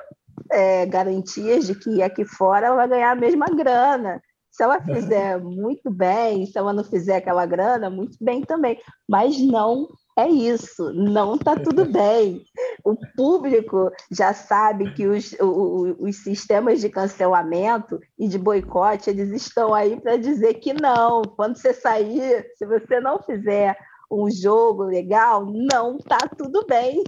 é, 0.52 0.86
garantias 0.86 1.66
de 1.66 1.76
que 1.76 2.02
aqui 2.02 2.26
fora 2.26 2.68
ela 2.68 2.76
vai 2.76 2.88
ganhar 2.88 3.12
a 3.12 3.16
mesma 3.16 3.46
grana. 3.48 4.22
Se 4.52 4.64
ela 4.64 4.82
fizer 4.82 5.40
muito 5.40 5.90
bem, 5.90 6.46
se 6.46 6.58
ela 6.58 6.74
não 6.74 6.84
fizer 6.84 7.18
aquela 7.18 7.46
grana, 7.46 7.90
muito 7.90 8.18
bem 8.20 8.42
também. 8.42 8.78
Mas 9.08 9.40
não 9.40 9.88
é 10.18 10.28
isso, 10.28 10.92
não 10.94 11.36
está 11.36 11.56
tudo 11.56 11.86
bem. 11.90 12.44
O 12.84 12.96
público 13.16 13.90
já 14.12 14.34
sabe 14.34 14.94
que 14.94 15.08
os, 15.08 15.32
os, 15.40 15.96
os 16.00 16.16
sistemas 16.24 16.82
de 16.82 16.90
cancelamento 16.90 18.00
e 18.18 18.28
de 18.28 18.38
boicote, 18.38 19.10
eles 19.10 19.30
estão 19.32 19.74
aí 19.74 20.00
para 20.00 20.18
dizer 20.18 20.56
que 20.56 20.74
não. 20.74 21.22
Quando 21.22 21.56
você 21.56 21.74
sair, 21.74 22.46
se 22.58 22.66
você 22.66 23.00
não 23.00 23.22
fizer 23.22 23.78
um 24.12 24.30
jogo 24.30 24.84
legal, 24.84 25.46
não 25.46 25.98
está 25.98 26.18
tudo 26.38 26.66
bem. 26.68 27.04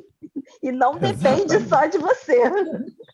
E 0.63 0.71
não 0.71 0.97
depende 0.97 1.59
só 1.67 1.85
de 1.85 1.97
você 1.97 2.43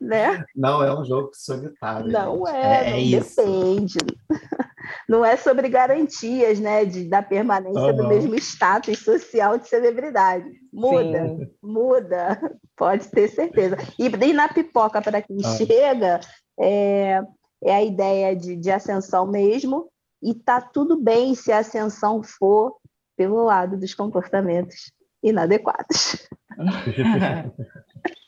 né? 0.00 0.44
Não 0.54 0.82
é 0.82 0.98
um 0.98 1.04
jogo 1.04 1.30
solitário. 1.32 2.10
Não 2.10 2.46
gente. 2.46 2.56
é, 2.56 2.60
é, 2.60 2.90
não 2.90 2.98
é 2.98 3.20
depende. 3.20 3.98
Não 5.08 5.24
é 5.24 5.36
sobre 5.36 5.68
garantias, 5.68 6.60
né, 6.60 6.84
de, 6.84 7.08
da 7.08 7.22
permanência 7.22 7.92
do 7.94 8.06
mesmo 8.06 8.34
status 8.34 8.98
social 8.98 9.58
de 9.58 9.68
celebridade. 9.68 10.44
Muda, 10.72 11.26
Sim. 11.26 11.50
muda, 11.62 12.58
pode 12.76 13.08
ter 13.08 13.28
certeza. 13.28 13.76
E, 13.98 14.06
e 14.06 14.32
na 14.32 14.48
pipoca, 14.48 15.00
para 15.00 15.22
quem 15.22 15.38
ah. 15.42 15.56
chega, 15.56 16.20
é, 16.60 17.22
é 17.62 17.74
a 17.74 17.82
ideia 17.82 18.36
de, 18.36 18.56
de 18.56 18.70
ascensão 18.70 19.26
mesmo, 19.26 19.88
e 20.22 20.34
tá 20.34 20.60
tudo 20.60 21.00
bem 21.00 21.34
se 21.34 21.52
a 21.52 21.58
ascensão 21.58 22.22
for 22.22 22.76
pelo 23.16 23.42
lado 23.44 23.78
dos 23.78 23.94
comportamentos 23.94 24.92
inadequados. 25.22 26.28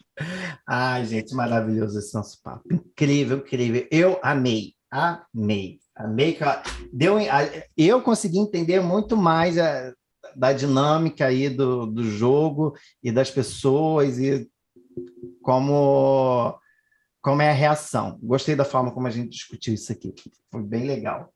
Ai, 0.66 1.04
gente, 1.04 1.34
maravilhoso 1.34 1.98
esse 1.98 2.14
nosso 2.14 2.40
papo. 2.42 2.62
Incrível, 2.72 3.38
incrível. 3.38 3.86
Eu 3.90 4.18
amei, 4.22 4.74
amei, 4.90 5.78
amei. 5.94 6.38
Deu, 6.92 7.16
eu 7.76 8.02
consegui 8.02 8.38
entender 8.38 8.80
muito 8.80 9.16
mais 9.16 9.58
a, 9.58 9.92
da 10.34 10.52
dinâmica 10.52 11.26
aí 11.26 11.48
do, 11.48 11.86
do 11.86 12.04
jogo 12.04 12.74
e 13.02 13.12
das 13.12 13.30
pessoas 13.30 14.18
e 14.18 14.48
como, 15.42 16.58
como 17.22 17.42
é 17.42 17.50
a 17.50 17.54
reação. 17.54 18.18
Gostei 18.22 18.56
da 18.56 18.64
forma 18.64 18.92
como 18.92 19.06
a 19.06 19.10
gente 19.10 19.30
discutiu 19.30 19.74
isso 19.74 19.92
aqui. 19.92 20.14
Foi 20.50 20.62
bem 20.62 20.84
legal. 20.84 21.32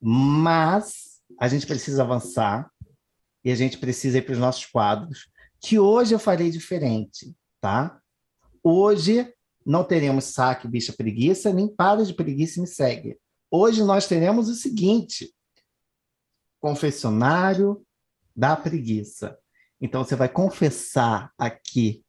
Mas 0.00 1.20
a 1.40 1.48
gente 1.48 1.66
precisa 1.66 2.02
avançar 2.02 2.70
e 3.44 3.50
a 3.50 3.54
gente 3.54 3.78
precisa 3.78 4.18
ir 4.18 4.22
para 4.22 4.32
os 4.32 4.38
nossos 4.38 4.66
quadros, 4.66 5.28
que 5.60 5.78
hoje 5.78 6.14
eu 6.14 6.18
farei 6.18 6.50
diferente 6.50 7.34
tá? 7.60 8.00
Hoje 8.62 9.32
não 9.64 9.84
teremos 9.84 10.24
saque 10.24 10.66
bicha 10.66 10.92
preguiça, 10.92 11.52
nem 11.52 11.68
para 11.68 12.04
de 12.04 12.14
preguiça 12.14 12.58
e 12.58 12.62
me 12.62 12.66
segue. 12.66 13.18
Hoje 13.50 13.82
nós 13.82 14.06
teremos 14.06 14.48
o 14.48 14.54
seguinte: 14.54 15.34
confessionário 16.60 17.84
da 18.34 18.56
preguiça. 18.56 19.38
Então 19.80 20.02
você 20.02 20.16
vai 20.16 20.28
confessar 20.28 21.32
aqui 21.38 22.04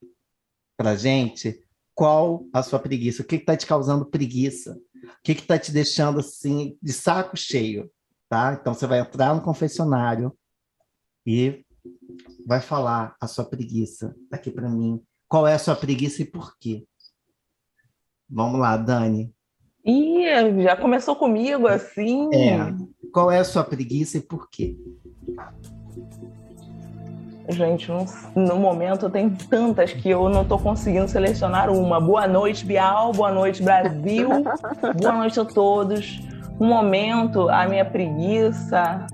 para 0.78 0.96
gente 0.96 1.66
qual 1.94 2.46
a 2.54 2.64
sua 2.64 2.80
preguiça, 2.80 3.22
o 3.22 3.26
que 3.26 3.36
está 3.36 3.58
te 3.58 3.66
causando 3.66 4.06
preguiça, 4.06 4.80
o 5.04 5.22
que 5.22 5.34
está 5.34 5.60
te 5.60 5.72
deixando 5.72 6.20
assim 6.20 6.78
de 6.82 6.94
saco 6.94 7.36
cheio, 7.36 7.92
tá? 8.30 8.58
Então 8.60 8.74
você 8.74 8.88
vai 8.88 9.00
entrar 9.00 9.36
no 9.36 9.42
confessionário 9.42 10.34
e 11.26 11.66
vai 12.46 12.62
falar 12.62 13.16
a 13.20 13.28
sua 13.28 13.44
preguiça 13.44 14.16
aqui 14.32 14.50
para 14.50 14.70
mim, 14.70 15.04
qual 15.30 15.48
é 15.48 15.54
a 15.54 15.60
sua 15.60 15.76
preguiça 15.76 16.24
e 16.24 16.26
por 16.26 16.58
quê? 16.60 16.84
Vamos 18.28 18.60
lá, 18.60 18.76
Dani. 18.76 19.32
Ih, 19.86 20.64
já 20.64 20.76
começou 20.76 21.16
comigo 21.16 21.68
assim. 21.68 22.30
É. 22.34 22.58
Qual 23.14 23.32
é 23.32 23.38
a 23.38 23.44
sua 23.44 23.64
preguiça 23.64 24.18
e 24.18 24.22
por 24.22 24.50
quê? 24.50 24.76
Gente, 27.48 27.90
no, 27.92 28.06
no 28.36 28.56
momento 28.58 29.10
tem 29.10 29.30
tantas 29.30 29.94
que 29.94 30.10
eu 30.10 30.30
não 30.30 30.42
estou 30.42 30.60
conseguindo 30.60 31.08
selecionar 31.08 31.70
uma. 31.72 32.00
Boa 32.00 32.28
noite, 32.28 32.66
Bial. 32.66 33.12
Boa 33.12 33.32
noite, 33.32 33.64
Brasil. 33.64 34.30
boa 35.00 35.14
noite 35.14 35.40
a 35.40 35.46
todos. 35.46 36.20
No 36.60 36.68
momento, 36.68 37.50
a 37.50 37.68
minha 37.68 37.86
preguiça 37.86 39.08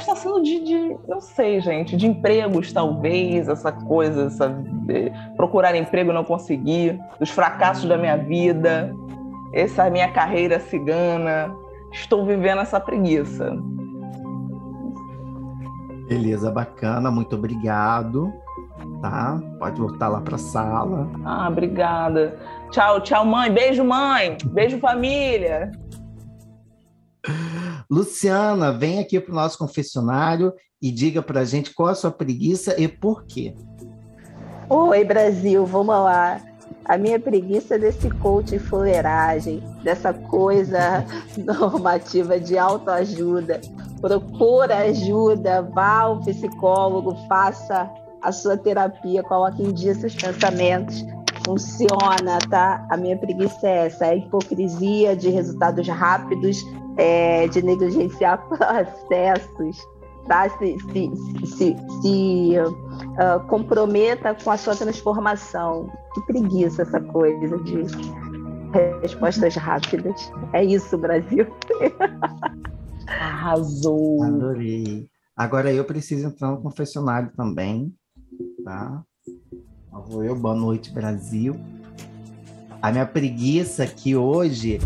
está 0.00 0.16
sendo 0.16 0.42
de, 0.42 0.60
de, 0.60 0.96
não 1.06 1.20
sei, 1.20 1.60
gente, 1.60 1.96
de 1.96 2.06
empregos, 2.06 2.72
talvez, 2.72 3.48
essa 3.48 3.70
coisa, 3.70 4.26
essa, 4.26 4.54
procurar 5.36 5.74
emprego 5.74 6.10
e 6.10 6.14
não 6.14 6.24
conseguir, 6.24 6.98
dos 7.18 7.30
fracassos 7.30 7.84
da 7.84 7.96
minha 7.96 8.16
vida, 8.16 8.94
essa 9.52 9.88
minha 9.90 10.10
carreira 10.10 10.58
cigana. 10.60 11.54
Estou 11.92 12.24
vivendo 12.24 12.60
essa 12.60 12.80
preguiça. 12.80 13.54
Beleza, 16.08 16.50
bacana, 16.50 17.10
muito 17.10 17.36
obrigado. 17.36 18.32
Tá? 19.00 19.40
Pode 19.58 19.80
voltar 19.80 20.08
lá 20.08 20.20
para 20.20 20.36
a 20.36 20.38
sala. 20.38 21.08
Ah, 21.24 21.48
obrigada. 21.48 22.38
Tchau, 22.70 23.00
tchau, 23.00 23.24
mãe. 23.24 23.50
Beijo, 23.52 23.84
mãe. 23.84 24.36
Beijo, 24.46 24.78
família. 24.78 25.70
Luciana, 27.92 28.72
vem 28.72 29.00
aqui 29.00 29.20
para 29.20 29.32
o 29.32 29.34
nosso 29.34 29.58
confessionário 29.58 30.50
e 30.80 30.90
diga 30.90 31.20
para 31.20 31.40
a 31.40 31.44
gente 31.44 31.74
qual 31.74 31.90
a 31.90 31.94
sua 31.94 32.10
preguiça 32.10 32.80
e 32.80 32.88
por 32.88 33.26
quê. 33.26 33.54
Oi, 34.70 35.04
Brasil, 35.04 35.66
vamos 35.66 35.94
lá. 35.94 36.40
A 36.86 36.96
minha 36.96 37.20
preguiça 37.20 37.74
é 37.74 37.78
desse 37.78 38.08
coach 38.12 38.58
fuleiragem, 38.58 39.62
dessa 39.84 40.14
coisa 40.14 41.04
normativa 41.36 42.40
de 42.40 42.56
autoajuda. 42.56 43.60
Procura 44.00 44.78
ajuda, 44.78 45.60
vá 45.60 46.00
ao 46.00 46.20
psicólogo, 46.20 47.14
faça 47.28 47.90
a 48.22 48.32
sua 48.32 48.56
terapia, 48.56 49.22
coloque 49.22 49.62
em 49.62 49.70
dia 49.70 49.94
seus 49.94 50.14
pensamentos. 50.14 51.04
Funciona, 51.44 52.38
tá? 52.48 52.86
A 52.88 52.96
minha 52.96 53.18
preguiça 53.18 53.68
é 53.68 53.86
essa, 53.86 54.06
é 54.06 54.10
a 54.12 54.16
hipocrisia 54.16 55.14
de 55.14 55.28
resultados 55.28 55.86
rápidos 55.86 56.56
é, 56.96 57.48
de 57.48 57.62
negligenciar 57.62 58.38
processos, 58.48 59.86
tá? 60.26 60.48
se, 60.50 60.76
se, 60.92 61.46
se, 61.46 61.76
se 62.02 62.52
uh, 62.58 63.46
comprometa 63.48 64.34
com 64.34 64.50
a 64.50 64.56
sua 64.56 64.76
transformação. 64.76 65.90
Que 66.14 66.20
preguiça 66.26 66.82
essa 66.82 67.00
coisa 67.00 67.58
de 67.58 67.86
respostas 69.00 69.54
rápidas. 69.56 70.32
É 70.52 70.64
isso, 70.64 70.96
Brasil. 70.98 71.46
Arrasou. 73.08 74.22
Adorei. 74.22 75.08
Agora 75.36 75.72
eu 75.72 75.84
preciso 75.84 76.28
entrar 76.28 76.50
no 76.50 76.60
confessionário 76.60 77.32
também, 77.34 77.92
tá? 78.64 79.02
Vou 80.08 80.22
eu, 80.22 80.36
boa 80.36 80.54
noite, 80.54 80.92
Brasil. 80.92 81.56
A 82.80 82.90
minha 82.90 83.06
preguiça 83.06 83.84
aqui 83.84 84.16
hoje 84.16 84.78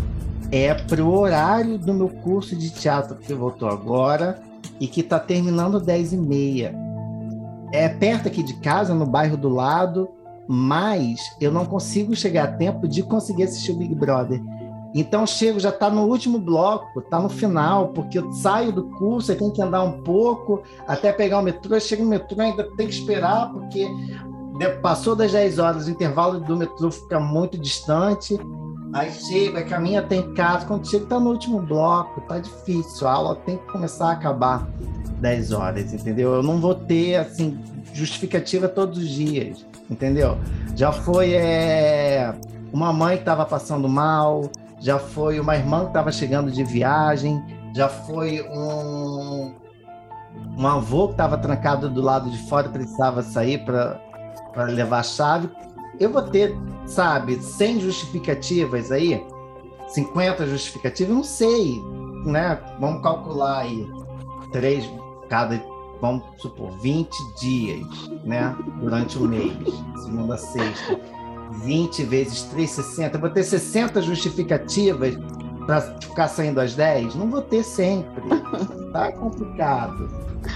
é 0.51 0.73
pro 0.73 1.09
horário 1.11 1.77
do 1.77 1.93
meu 1.93 2.09
curso 2.09 2.55
de 2.55 2.69
teatro 2.69 3.17
que 3.17 3.33
voltou 3.33 3.69
agora 3.69 4.41
e 4.79 4.87
que 4.87 5.01
está 5.01 5.19
terminando 5.19 5.79
10 5.79 6.13
e 6.13 6.17
meia. 6.17 6.75
É 7.73 7.89
perto 7.89 8.27
aqui 8.27 8.41
de 8.41 8.53
casa, 8.55 8.93
no 8.93 9.05
bairro 9.05 9.35
do 9.35 9.49
lado, 9.49 10.09
mas 10.47 11.19
eu 11.41 11.51
não 11.51 11.65
consigo 11.65 12.15
chegar 12.15 12.43
a 12.45 12.51
tempo 12.53 12.87
de 12.87 13.03
conseguir 13.03 13.43
assistir 13.43 13.71
o 13.71 13.77
Big 13.77 13.93
Brother. 13.93 14.41
Então 14.95 15.27
chego, 15.27 15.59
já 15.59 15.69
está 15.69 15.89
no 15.89 16.05
último 16.05 16.39
bloco, 16.39 16.99
está 16.99 17.19
no 17.19 17.27
final, 17.27 17.89
porque 17.89 18.17
eu 18.17 18.31
saio 18.31 18.71
do 18.71 18.85
curso, 18.91 19.31
aí 19.31 19.37
tem 19.37 19.51
que 19.51 19.61
andar 19.61 19.83
um 19.83 20.01
pouco 20.01 20.63
até 20.87 21.11
pegar 21.11 21.39
o 21.39 21.43
metrô, 21.43 21.77
chego 21.79 22.03
no 22.03 22.09
metrô, 22.09 22.41
ainda 22.41 22.63
tem 22.77 22.87
que 22.87 22.93
esperar, 22.93 23.51
porque 23.51 23.85
passou 24.81 25.13
das 25.15 25.33
10 25.33 25.59
horas, 25.59 25.87
o 25.87 25.91
intervalo 25.91 26.39
do 26.39 26.55
metrô 26.55 26.89
fica 26.89 27.19
muito 27.19 27.57
distante. 27.57 28.39
Aí 28.93 29.11
chega, 29.11 29.63
caminha 29.63 29.99
até 29.99 30.15
em 30.15 30.33
casa. 30.33 30.65
Quando 30.65 30.87
chega, 30.87 31.03
está 31.03 31.19
no 31.19 31.31
último 31.31 31.61
bloco, 31.61 32.21
tá 32.21 32.39
difícil. 32.39 33.07
A 33.07 33.11
aula 33.11 33.35
tem 33.35 33.57
que 33.57 33.71
começar 33.71 34.09
a 34.09 34.11
acabar 34.13 34.67
10 35.19 35.51
horas, 35.51 35.93
entendeu? 35.93 36.35
Eu 36.35 36.43
não 36.43 36.59
vou 36.59 36.75
ter, 36.75 37.15
assim, 37.15 37.59
justificativa 37.93 38.67
todos 38.67 38.97
os 38.97 39.09
dias, 39.09 39.65
entendeu? 39.89 40.37
Já 40.75 40.91
foi 40.91 41.33
é, 41.33 42.33
uma 42.71 42.93
mãe 42.93 43.15
que 43.15 43.23
estava 43.23 43.45
passando 43.45 43.87
mal, 43.89 44.49
já 44.79 44.99
foi 44.99 45.39
uma 45.39 45.55
irmã 45.55 45.81
que 45.81 45.87
estava 45.87 46.11
chegando 46.11 46.51
de 46.51 46.63
viagem, 46.63 47.43
já 47.75 47.89
foi 47.89 48.41
um, 48.49 49.53
um 50.57 50.67
avô 50.67 51.07
que 51.07 51.13
estava 51.13 51.37
trancado 51.37 51.89
do 51.89 52.01
lado 52.01 52.29
de 52.29 52.37
fora, 52.47 52.69
precisava 52.69 53.21
sair 53.23 53.63
para 53.65 53.99
levar 54.65 54.99
a 54.99 55.03
chave. 55.03 55.49
Eu 55.99 56.11
vou 56.11 56.21
ter, 56.21 56.55
sabe, 56.85 57.41
100 57.41 57.81
justificativas 57.81 58.91
aí, 58.91 59.25
50 59.87 60.45
justificativas, 60.47 61.15
não 61.15 61.23
sei, 61.23 61.81
né? 62.25 62.59
Vamos 62.79 63.01
calcular 63.01 63.59
aí, 63.59 63.87
três 64.51 64.89
cada, 65.29 65.61
vamos 66.01 66.23
supor, 66.37 66.71
20 66.79 67.09
dias, 67.39 67.85
né? 68.23 68.55
Durante 68.79 69.17
o 69.17 69.21
mês, 69.21 69.53
segunda 70.03 70.35
a 70.35 70.37
sexta. 70.37 70.99
20 71.63 72.03
vezes 72.03 72.43
3, 72.43 72.69
60. 72.69 73.15
Eu 73.15 73.21
vou 73.21 73.29
ter 73.29 73.43
60 73.43 74.01
justificativas 74.01 75.15
para 75.65 75.81
ficar 75.81 76.27
saindo 76.27 76.59
às 76.59 76.75
10? 76.75 77.15
Não 77.15 77.29
vou 77.29 77.41
ter 77.41 77.63
sempre. 77.63 78.21
Tá 78.91 79.11
complicado. 79.13 80.09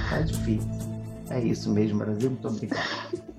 Tá 0.10 0.22
difícil. 0.22 0.70
É 1.30 1.39
isso 1.39 1.72
mesmo, 1.72 2.00
Brasil. 2.00 2.30
Muito 2.30 2.48
obrigado. 2.48 3.31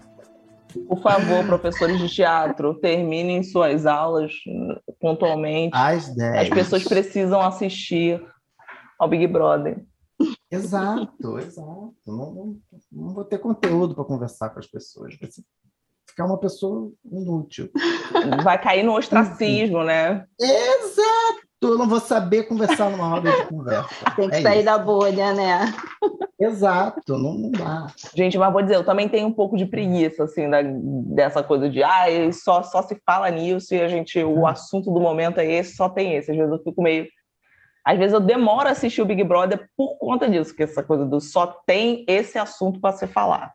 Por 0.88 1.00
favor, 1.02 1.46
professores 1.46 1.98
de 1.98 2.08
teatro, 2.08 2.74
terminem 2.74 3.42
suas 3.42 3.86
aulas 3.86 4.32
pontualmente. 5.00 5.74
Às 5.74 6.14
10. 6.14 6.42
As 6.42 6.48
pessoas 6.48 6.84
precisam 6.84 7.40
assistir 7.40 8.24
ao 8.98 9.08
Big 9.08 9.26
Brother. 9.26 9.84
Exato, 10.50 11.38
exato. 11.38 11.94
Não, 12.06 12.32
não, 12.32 12.56
não 12.90 13.14
vou 13.14 13.24
ter 13.24 13.38
conteúdo 13.38 13.94
para 13.94 14.04
conversar 14.04 14.50
com 14.50 14.58
as 14.58 14.66
pessoas. 14.66 15.16
Vai 15.20 15.30
ficar 16.06 16.26
uma 16.26 16.38
pessoa 16.38 16.92
inútil. 17.04 17.70
Vai 18.44 18.60
cair 18.60 18.82
no 18.82 18.96
ostracismo, 18.96 19.82
né? 19.82 20.26
Exato! 20.38 21.51
Eu 21.62 21.78
não 21.78 21.88
vou 21.88 22.00
saber 22.00 22.44
conversar 22.44 22.90
numa 22.90 23.08
roda 23.08 23.30
de 23.30 23.46
conversa. 23.46 23.88
Tem 24.16 24.28
que 24.28 24.36
é 24.36 24.42
sair 24.42 24.56
isso. 24.56 24.64
da 24.64 24.78
bolha, 24.78 25.32
né? 25.32 25.72
Exato, 26.38 27.16
não, 27.16 27.34
não 27.34 27.50
dá. 27.52 27.86
Gente, 28.16 28.36
mas 28.36 28.52
vou 28.52 28.62
dizer, 28.62 28.74
eu 28.74 28.84
também 28.84 29.08
tenho 29.08 29.28
um 29.28 29.32
pouco 29.32 29.56
de 29.56 29.64
preguiça, 29.64 30.24
assim, 30.24 30.50
da, 30.50 30.60
dessa 30.62 31.40
coisa 31.40 31.70
de, 31.70 31.82
ah, 31.84 32.06
só, 32.32 32.64
só 32.64 32.82
se 32.82 33.00
fala 33.06 33.30
nisso 33.30 33.72
e 33.74 33.80
a 33.80 33.86
gente, 33.86 34.22
o 34.22 34.40
hum. 34.40 34.46
assunto 34.46 34.92
do 34.92 35.00
momento 35.00 35.38
é 35.38 35.46
esse, 35.46 35.76
só 35.76 35.88
tem 35.88 36.16
esse. 36.16 36.32
Às 36.32 36.36
vezes 36.36 36.52
eu 36.52 36.62
fico 36.62 36.82
meio. 36.82 37.06
Às 37.84 37.98
vezes 37.98 38.12
eu 38.12 38.20
demoro 38.20 38.68
a 38.68 38.72
assistir 38.72 39.00
o 39.02 39.06
Big 39.06 39.22
Brother 39.22 39.68
por 39.76 39.96
conta 39.98 40.28
disso, 40.28 40.54
que 40.54 40.64
essa 40.64 40.82
coisa 40.82 41.04
do 41.04 41.20
só 41.20 41.46
tem 41.64 42.04
esse 42.08 42.38
assunto 42.38 42.80
para 42.80 42.96
se 42.96 43.06
falar. 43.06 43.52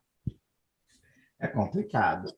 É 1.40 1.48
complicado. 1.48 2.32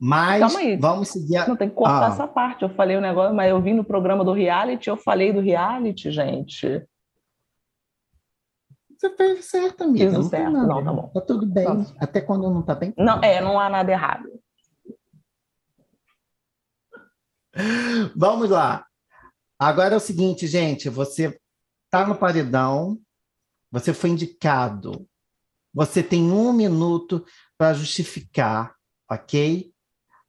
Mas 0.00 0.54
vamos 0.80 1.08
seguir. 1.08 1.36
A... 1.36 1.46
Não 1.46 1.56
tem 1.56 1.68
que 1.68 1.74
cortar 1.74 2.06
ah. 2.06 2.08
essa 2.08 2.26
parte. 2.26 2.62
Eu 2.62 2.70
falei 2.70 2.96
o 2.96 3.02
negócio, 3.02 3.36
mas 3.36 3.50
eu 3.50 3.60
vim 3.60 3.74
no 3.74 3.84
programa 3.84 4.24
do 4.24 4.32
reality, 4.32 4.88
eu 4.88 4.96
falei 4.96 5.30
do 5.30 5.40
reality, 5.40 6.10
gente. 6.10 6.82
Você 8.96 9.10
fez 9.14 9.44
certo, 9.44 9.84
amiga. 9.84 10.06
Fiz 10.06 10.14
não 10.14 10.22
certo, 10.22 10.52
não, 10.52 10.84
tá 10.84 10.92
bom. 10.92 11.08
Tá 11.08 11.20
tudo 11.20 11.46
bem. 11.46 11.66
Tá. 11.66 11.94
Até 12.00 12.20
quando 12.22 12.50
não 12.50 12.62
tá 12.62 12.74
bem? 12.74 12.94
Não, 12.96 13.20
é, 13.22 13.42
não 13.42 13.60
há 13.60 13.68
nada 13.68 13.92
errado. 13.92 14.28
Vamos 18.16 18.48
lá. 18.48 18.86
Agora 19.58 19.94
é 19.94 19.96
o 19.96 20.00
seguinte, 20.00 20.46
gente, 20.46 20.88
você 20.88 21.38
tá 21.90 22.06
no 22.06 22.14
paredão, 22.14 22.98
você 23.70 23.92
foi 23.92 24.10
indicado, 24.10 25.06
você 25.74 26.02
tem 26.02 26.32
um 26.32 26.52
minuto 26.52 27.24
para 27.58 27.74
justificar, 27.74 28.74
ok? 29.10 29.70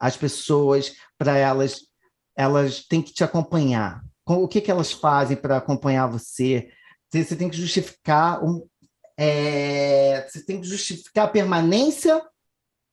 As 0.01 0.17
pessoas, 0.17 0.95
para 1.15 1.37
elas, 1.37 1.81
elas 2.35 2.83
têm 2.83 3.03
que 3.03 3.13
te 3.13 3.23
acompanhar. 3.23 4.03
O 4.25 4.47
que, 4.47 4.59
que 4.59 4.71
elas 4.71 4.91
fazem 4.91 5.37
para 5.37 5.57
acompanhar 5.57 6.07
você? 6.07 6.71
Você 7.13 7.35
tem 7.35 7.49
que 7.49 7.57
justificar 7.57 8.43
um, 8.43 8.67
é, 9.15 10.27
você 10.27 10.43
tem 10.43 10.59
que 10.59 10.67
justificar 10.67 11.25
a 11.25 11.31
permanência 11.31 12.19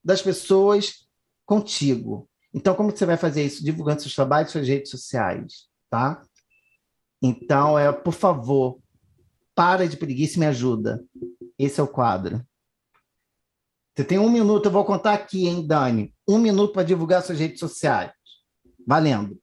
das 0.04 0.20
pessoas 0.20 1.08
contigo. 1.46 2.28
Então, 2.52 2.74
como 2.74 2.90
você 2.90 3.06
vai 3.06 3.16
fazer 3.16 3.42
isso? 3.42 3.64
Divulgando 3.64 4.02
seus 4.02 4.14
trabalhos, 4.14 4.50
suas 4.50 4.68
redes 4.68 4.90
sociais, 4.90 5.68
tá? 5.88 6.22
Então, 7.22 7.78
é, 7.78 7.90
por 7.90 8.12
favor, 8.12 8.78
para 9.54 9.88
de 9.88 9.96
preguiça 9.96 10.36
e 10.36 10.40
me 10.40 10.46
ajuda. 10.46 11.02
Esse 11.58 11.80
é 11.80 11.82
o 11.82 11.88
quadro. 11.88 12.44
Você 13.96 14.04
tem 14.04 14.18
um 14.18 14.30
minuto, 14.30 14.66
eu 14.66 14.72
vou 14.72 14.84
contar 14.84 15.14
aqui, 15.14 15.46
hein, 15.46 15.66
Dani? 15.66 16.14
Um 16.28 16.36
minuto 16.36 16.74
para 16.74 16.82
divulgar 16.82 17.22
suas 17.22 17.40
redes 17.40 17.58
sociais. 17.58 18.12
Valendo. 18.86 19.38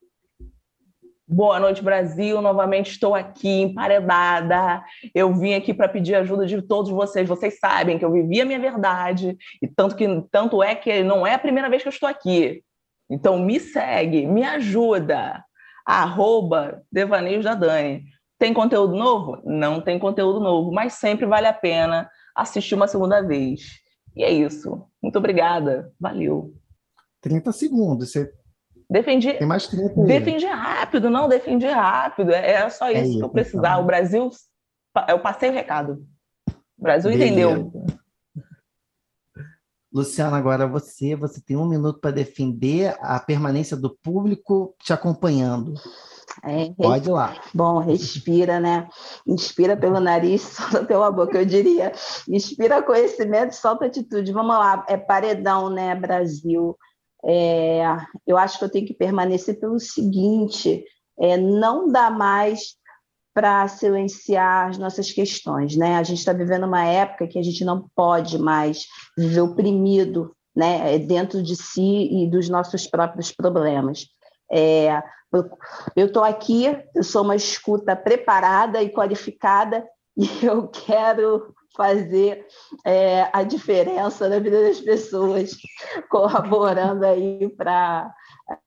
Boa 1.27 1.59
noite, 1.59 1.81
Brasil. 1.81 2.39
Novamente 2.43 2.91
estou 2.91 3.15
aqui 3.15 3.61
emparedada. 3.61 4.83
Eu 5.13 5.33
vim 5.33 5.55
aqui 5.55 5.73
para 5.73 5.89
pedir 5.89 6.13
ajuda 6.13 6.45
de 6.45 6.61
todos 6.61 6.91
vocês. 6.91 7.27
Vocês 7.27 7.57
sabem 7.57 7.97
que 7.97 8.05
eu 8.05 8.11
vivi 8.11 8.39
a 8.39 8.45
minha 8.45 8.59
verdade 8.59 9.35
e 9.59 9.67
tanto 9.67 9.95
que 9.95 10.05
tanto 10.31 10.61
é 10.61 10.75
que 10.75 11.01
não 11.01 11.25
é 11.25 11.33
a 11.33 11.39
primeira 11.39 11.67
vez 11.71 11.81
que 11.81 11.87
eu 11.87 11.91
estou 11.91 12.07
aqui. 12.07 12.63
Então 13.09 13.39
me 13.39 13.59
segue, 13.59 14.27
me 14.27 14.43
ajuda. 14.43 15.43
Arroba 15.83 16.83
Devaneios 16.91 17.45
da 17.45 17.55
Dani. 17.55 18.03
Tem 18.37 18.53
conteúdo 18.53 18.95
novo? 18.95 19.41
Não 19.43 19.81
tem 19.81 19.97
conteúdo 19.97 20.39
novo, 20.39 20.71
mas 20.71 20.93
sempre 20.93 21.25
vale 21.25 21.47
a 21.47 21.53
pena 21.53 22.07
assistir 22.35 22.75
uma 22.75 22.87
segunda 22.87 23.23
vez. 23.23 23.79
E 24.15 24.23
é 24.23 24.29
isso. 24.29 24.85
Muito 25.01 25.17
obrigada. 25.17 25.91
Valeu. 25.99 26.53
30 27.25 27.51
segundos. 27.51 28.11
Você 28.11 28.31
Defendi, 28.87 29.33
Tem 29.33 29.47
mais 29.47 29.67
30 29.67 29.99
aí. 29.99 30.07
defendi 30.07 30.45
rápido, 30.45 31.09
não, 31.09 31.27
defendi 31.27 31.65
rápido. 31.65 32.31
É, 32.31 32.51
é 32.51 32.69
só 32.69 32.87
isso, 32.91 32.97
é 32.99 33.01
isso 33.07 33.17
que 33.17 33.23
eu 33.23 33.29
precisava. 33.29 33.67
Então. 33.67 33.81
O 33.81 33.85
Brasil, 33.87 34.29
eu 35.09 35.19
passei 35.19 35.49
o 35.49 35.53
recado. 35.53 36.05
O 36.77 36.83
Brasil 36.83 37.09
Beleza. 37.09 37.31
entendeu. 37.31 37.71
Luciana, 39.91 40.37
agora 40.37 40.67
você, 40.67 41.15
você 41.15 41.41
tem 41.41 41.57
um 41.57 41.67
minuto 41.67 41.99
para 41.99 42.11
defender 42.11 42.95
a 42.99 43.19
permanência 43.19 43.75
do 43.75 43.89
público 43.89 44.75
te 44.83 44.93
acompanhando. 44.93 45.73
É, 46.43 46.69
Pode 46.77 47.09
ir 47.09 47.11
lá. 47.11 47.41
Bom, 47.53 47.79
respira, 47.79 48.59
né? 48.59 48.87
Inspira 49.25 49.75
pelo 49.75 49.99
nariz, 49.99 50.41
solta 50.53 50.85
pela 50.85 51.09
boca, 51.09 51.39
eu 51.39 51.45
diria. 51.45 51.91
Inspira 52.29 52.83
conhecimento, 52.83 53.53
solta 53.55 53.85
atitude. 53.85 54.31
Vamos 54.31 54.55
lá, 54.55 54.85
é 54.87 54.95
paredão, 54.95 55.71
né, 55.71 55.95
Brasil? 55.95 56.77
É, 57.27 57.83
eu 58.25 58.37
acho 58.37 58.59
que 58.59 58.65
eu 58.65 58.69
tenho 58.69 58.85
que 58.85 58.93
permanecer 58.93 59.59
pelo 59.59 59.79
seguinte: 59.79 60.83
é, 61.19 61.37
não 61.37 61.87
dá 61.87 62.09
mais 62.09 62.75
para 63.33 63.67
silenciar 63.67 64.69
as 64.69 64.77
nossas 64.77 65.11
questões, 65.11 65.75
né? 65.75 65.97
A 65.97 66.03
gente 66.03 66.19
está 66.19 66.31
vivendo 66.31 66.65
uma 66.65 66.85
época 66.85 67.27
que 67.27 67.37
a 67.37 67.43
gente 67.43 67.65
não 67.65 67.89
pode 67.95 68.37
mais 68.37 68.85
viver 69.17 69.41
oprimido, 69.41 70.33
né, 70.55 70.97
dentro 70.99 71.43
de 71.43 71.55
si 71.55 72.07
e 72.09 72.29
dos 72.29 72.47
nossos 72.47 72.87
próprios 72.87 73.31
problemas. 73.31 74.07
É, 74.49 75.03
eu 75.95 76.05
estou 76.05 76.23
aqui, 76.23 76.65
eu 76.95 77.03
sou 77.03 77.23
uma 77.23 77.35
escuta 77.35 77.95
preparada 77.95 78.81
e 78.81 78.89
qualificada 78.89 79.85
e 80.15 80.45
eu 80.45 80.67
quero 80.69 81.53
fazer 81.75 82.45
é, 82.85 83.29
a 83.33 83.43
diferença 83.43 84.29
na 84.29 84.39
vida 84.39 84.61
das 84.61 84.79
pessoas, 84.79 85.51
colaborando 86.09 87.05
aí 87.05 87.49
para 87.55 88.11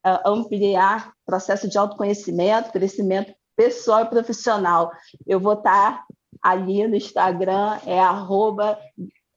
é, 0.04 0.20
ampliar 0.24 1.09
o 1.09 1.12
processo 1.26 1.68
de 1.68 1.78
autoconhecimento, 1.78 2.72
crescimento 2.72 3.32
pessoal 3.56 4.02
e 4.02 4.09
profissional. 4.09 4.92
Eu 5.26 5.40
vou 5.40 5.54
estar 5.54 6.04
ali 6.42 6.86
no 6.86 6.94
Instagram, 6.94 7.78
é 7.84 7.98
arroba 7.98 8.78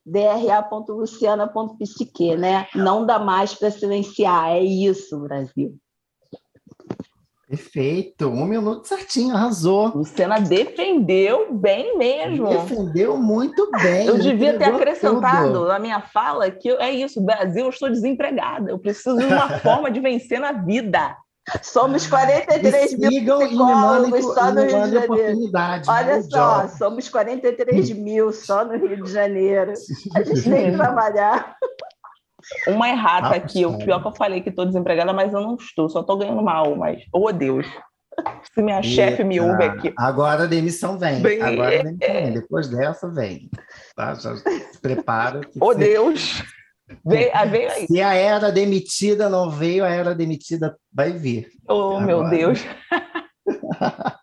dra.luciana.psique, 0.06 2.36
né? 2.36 2.68
Não 2.76 3.04
dá 3.06 3.20
mais 3.20 3.54
para 3.54 3.72
silenciar, 3.72 4.50
é 4.50 4.62
isso, 4.62 5.18
Brasil. 5.20 5.78
Perfeito, 7.52 8.30
um 8.30 8.46
minuto 8.46 8.88
certinho, 8.88 9.36
arrasou. 9.36 9.90
Luciana 9.90 10.40
defendeu 10.40 11.52
bem 11.52 11.98
mesmo. 11.98 12.48
Defendeu 12.48 13.18
muito 13.18 13.70
bem. 13.72 14.08
Eu 14.08 14.18
devia 14.18 14.58
ter 14.58 14.74
acrescentado 14.74 15.48
tudo. 15.48 15.68
na 15.68 15.78
minha 15.78 16.00
fala 16.00 16.50
que 16.50 16.70
eu, 16.70 16.80
é 16.80 16.90
isso, 16.90 17.20
Brasil, 17.20 17.66
eu 17.66 17.70
estou 17.70 17.90
desempregada, 17.90 18.72
eu 18.72 18.80
preciso 18.80 19.18
de 19.18 19.26
uma 19.26 19.50
forma 19.60 19.92
de 19.92 20.00
vencer 20.00 20.40
na 20.40 20.54
vida. 20.54 21.14
Somos 21.62 22.08
43 22.08 22.98
mil 22.98 23.10
sigam 23.10 23.42
e 23.42 23.50
me 23.50 23.50
psicólogos 23.50 24.34
só 24.34 24.52
no 24.54 24.62
Rio 24.62 24.84
de 24.84 24.92
Janeiro. 24.94 25.52
Olha 25.90 26.24
só, 26.24 26.68
somos 26.70 27.10
43 27.10 27.90
mil 27.98 28.32
só 28.32 28.64
no 28.64 28.78
Rio 28.78 29.04
de 29.04 29.12
Janeiro. 29.12 29.74
A 30.16 30.24
gente 30.24 30.44
tem 30.44 30.72
que 30.72 30.78
trabalhar. 30.78 31.58
Uma 32.68 32.90
errata 32.90 33.30
Ah, 33.30 33.36
aqui, 33.36 33.66
o 33.66 33.78
pior 33.78 34.02
que 34.02 34.08
eu 34.08 34.16
falei 34.16 34.42
que 34.42 34.50
estou 34.50 34.66
desempregada, 34.66 35.14
mas 35.14 35.34
eu 35.34 35.42
não 35.42 35.56
estou, 35.56 35.90
só 35.90 36.02
estou 36.02 36.18
ganhando 36.18 36.42
mal, 36.42 36.76
mas, 36.76 37.02
oh 37.14 37.32
Deus. 37.32 37.66
Se 38.54 38.62
minha 38.62 38.84
chefe 38.84 39.24
me 39.24 39.40
ouve 39.40 39.64
aqui. 39.64 39.94
Agora 39.98 40.44
a 40.44 40.48
demissão 40.48 40.98
vem. 41.00 41.22
Bem, 41.22 41.42
Agora 41.42 41.80
a 41.80 41.84
demissão 41.84 41.98
vem. 42.14 42.34
Depois 42.34 42.68
dessa, 42.70 43.10
vem. 43.10 43.50
Tá? 43.96 44.14
Já 44.16 44.36
se 44.36 44.82
prepara. 44.82 45.40
que 45.42 45.58
Oh 45.62 45.72
se- 45.74 45.80
Deus! 45.80 46.44
Veio, 47.06 47.32
ah, 47.34 47.46
veio 47.46 47.72
aí. 47.72 47.88
Se 47.88 48.02
a 48.02 48.14
era 48.14 48.52
demitida 48.52 49.30
não 49.30 49.50
veio, 49.50 49.86
a 49.86 49.90
era 49.90 50.14
demitida 50.14 50.76
vai 50.92 51.14
vir. 51.14 51.48
Oh, 51.70 52.02
meu 52.02 52.18
Agora. 52.20 52.30
Deus. 52.36 52.60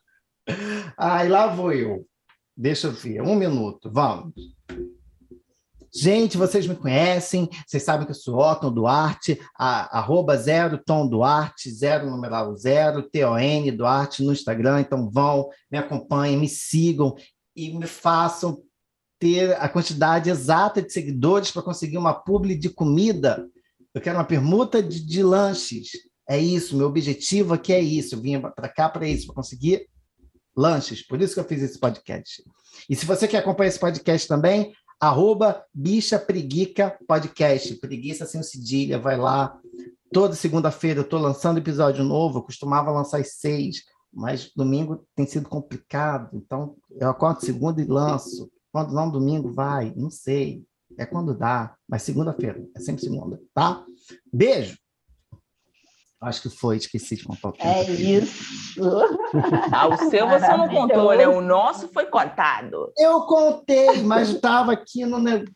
Ai, 0.99 1.29
lá 1.29 1.47
vou 1.47 1.73
eu. 1.73 2.05
Deixa 2.57 2.89
eu 2.89 2.93
ver, 2.93 3.23
um 3.23 3.35
minuto, 3.35 3.91
vamos. 3.91 4.35
Gente, 5.95 6.37
vocês 6.37 6.67
me 6.67 6.77
conhecem, 6.77 7.49
vocês 7.67 7.83
sabem 7.83 8.05
que 8.05 8.13
eu 8.13 8.17
sou 8.17 8.39
Otton 8.39 8.73
Duarte, 8.73 9.41
a, 9.57 9.99
arroba 9.99 10.37
zero 10.37 10.79
Tom 10.79 11.09
Duarte, 11.09 11.71
zero 11.71 12.11
numeral 12.11 12.55
zero, 12.57 13.03
T-O-N 13.03 13.71
Duarte 13.73 14.23
no 14.23 14.33
Instagram, 14.33 14.81
então 14.81 15.11
vão, 15.11 15.49
me 15.71 15.79
acompanhem, 15.79 16.37
me 16.37 16.49
sigam 16.49 17.15
e 17.57 17.73
me 17.73 17.87
façam 17.87 18.63
ter 19.19 19.57
a 19.57 19.69
quantidade 19.69 20.31
exata 20.31 20.81
de 20.83 20.93
seguidores 20.93 21.51
para 21.51 21.63
conseguir 21.63 21.99
uma 21.99 22.15
publi 22.15 22.55
de 22.55 22.69
comida. 22.69 23.49
Eu 23.93 24.01
quero 24.01 24.17
uma 24.17 24.25
permuta 24.25 24.83
de, 24.83 25.01
de 25.01 25.23
lanches. 25.23 25.89
É 26.29 26.39
isso, 26.39 26.77
meu 26.77 26.87
objetivo 26.87 27.55
aqui 27.55 27.73
é 27.73 27.81
isso. 27.81 28.15
Eu 28.15 28.21
vim 28.21 28.41
para 28.41 28.69
cá 28.69 28.89
para 28.89 29.09
isso, 29.09 29.27
para 29.27 29.35
conseguir 29.35 29.89
lanches. 30.55 31.03
Por 31.03 31.21
isso 31.21 31.35
que 31.35 31.41
eu 31.41 31.45
fiz 31.45 31.63
esse 31.63 31.79
podcast. 31.79 32.45
E 32.89 32.95
se 32.95 33.07
você 33.07 33.27
quer 33.27 33.39
acompanhar 33.39 33.69
esse 33.69 33.81
podcast 33.81 34.29
também, 34.29 34.73
arroba 35.01 35.65
Bicha 35.73 36.19
Preguica 36.19 36.99
Podcast. 37.07 37.75
Preguiça 37.77 38.27
sem 38.27 38.43
cedilha, 38.43 38.99
vai 38.99 39.17
lá. 39.17 39.59
Toda 40.13 40.35
segunda-feira 40.35 41.01
eu 41.01 41.05
estou 41.05 41.21
lançando 41.21 41.59
episódio 41.59 42.05
novo. 42.05 42.39
Eu 42.39 42.43
costumava 42.43 42.91
lançar 42.91 43.21
às 43.21 43.35
seis, 43.35 43.85
mas 44.13 44.51
domingo 44.55 45.07
tem 45.15 45.27
sido 45.27 45.49
complicado. 45.49 46.31
Então, 46.35 46.77
eu 46.91 47.09
acordo 47.09 47.45
segunda 47.45 47.81
e 47.81 47.85
lanço. 47.85 48.51
Quando 48.73 48.93
não, 48.93 49.11
domingo 49.11 49.53
vai, 49.53 49.93
não 49.97 50.11
sei. 50.11 50.65
É 50.97 51.07
quando 51.07 51.35
dá, 51.35 51.77
mas 51.89 52.03
segunda-feira, 52.03 52.67
é 52.75 52.81
sempre 52.81 53.03
segunda, 53.03 53.41
tá? 53.55 53.85
Beijo! 54.33 54.77
Acho 56.21 56.43
que 56.43 56.51
foi, 56.51 56.77
esqueci 56.77 57.15
de 57.15 57.25
contar 57.25 57.49
o 57.51 57.53
tempo. 57.53 57.69
É 57.69 57.85
isso. 57.85 58.81
Ah, 59.73 59.87
o 59.87 59.97
seu 60.11 60.29
você 60.29 60.49
não 60.49 60.69
contou, 60.69 61.17
né? 61.17 61.29
O 61.29 61.41
nosso 61.41 61.89
foi 61.89 62.07
cortado. 62.07 62.93
Eu 62.99 63.23
contei, 63.23 64.03
mas 64.03 64.31
estava 64.31 64.73
aqui 64.73 65.07
no 65.07 65.19
negócio. 65.19 65.55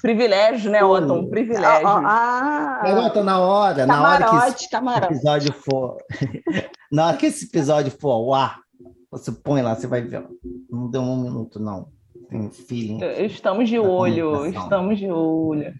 Privilégio, 0.00 0.70
né, 0.70 0.82
Otton? 0.82 1.18
Um 1.18 1.28
privilégio. 1.28 1.86
Ah, 1.86 2.80
Garota, 2.82 3.22
na 3.22 3.38
hora, 3.38 3.86
na 3.86 4.02
hora 4.02 4.30
que 4.30 4.36
esse 4.36 4.70
camarote, 4.70 4.70
camarote. 4.70 5.12
episódio 5.12 5.52
for. 5.52 5.98
na 6.90 7.08
hora 7.08 7.16
que 7.18 7.26
esse 7.26 7.44
episódio 7.44 7.92
for 7.92 8.10
ao 8.10 8.32
ar, 8.32 8.60
você 9.10 9.30
põe 9.30 9.60
lá, 9.60 9.74
você 9.74 9.86
vai 9.86 10.00
ver. 10.00 10.26
Não 10.70 10.88
deu 10.88 11.02
um 11.02 11.20
minuto, 11.20 11.60
não. 11.60 11.88
Tem 12.30 12.50
feeling. 12.50 13.00
Estamos 13.26 13.68
de 13.68 13.78
olho, 13.78 14.46
estamos 14.46 14.98
de 14.98 15.10
olho. 15.10 15.74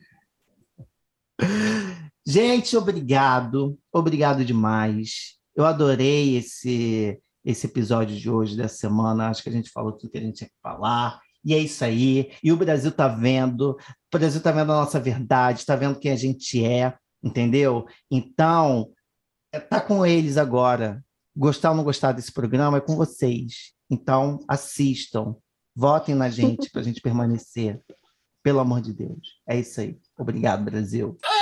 Gente, 2.30 2.76
obrigado. 2.76 3.78
Obrigado 3.90 4.44
demais. 4.44 5.38
Eu 5.56 5.64
adorei 5.64 6.36
esse, 6.36 7.18
esse 7.42 7.66
episódio 7.66 8.14
de 8.14 8.28
hoje, 8.28 8.54
dessa 8.54 8.76
semana. 8.76 9.30
Acho 9.30 9.42
que 9.42 9.48
a 9.48 9.52
gente 9.52 9.70
falou 9.70 9.92
tudo 9.92 10.10
que 10.10 10.18
a 10.18 10.20
gente 10.20 10.36
tinha 10.36 10.48
que 10.48 10.60
falar. 10.62 11.18
E 11.42 11.54
é 11.54 11.58
isso 11.58 11.82
aí. 11.82 12.30
E 12.44 12.52
o 12.52 12.56
Brasil 12.58 12.90
está 12.90 13.08
vendo. 13.08 13.70
O 13.70 14.18
Brasil 14.18 14.36
está 14.36 14.52
vendo 14.52 14.70
a 14.72 14.76
nossa 14.76 15.00
verdade, 15.00 15.60
está 15.60 15.74
vendo 15.74 15.98
quem 15.98 16.12
a 16.12 16.16
gente 16.16 16.62
é, 16.62 16.94
entendeu? 17.24 17.86
Então, 18.10 18.90
é, 19.50 19.58
tá 19.58 19.80
com 19.80 20.04
eles 20.04 20.36
agora. 20.36 21.02
Gostar 21.34 21.70
ou 21.70 21.76
não 21.78 21.84
gostar 21.84 22.12
desse 22.12 22.30
programa 22.30 22.76
é 22.76 22.82
com 22.82 22.94
vocês. 22.94 23.72
Então, 23.88 24.38
assistam. 24.46 25.34
Votem 25.74 26.14
na 26.14 26.28
gente 26.28 26.68
para 26.70 26.82
a 26.82 26.84
gente 26.84 27.00
permanecer. 27.00 27.80
Pelo 28.42 28.60
amor 28.60 28.82
de 28.82 28.92
Deus. 28.92 29.40
É 29.48 29.58
isso 29.58 29.80
aí. 29.80 29.98
Obrigado, 30.18 30.62
Brasil. 30.62 31.16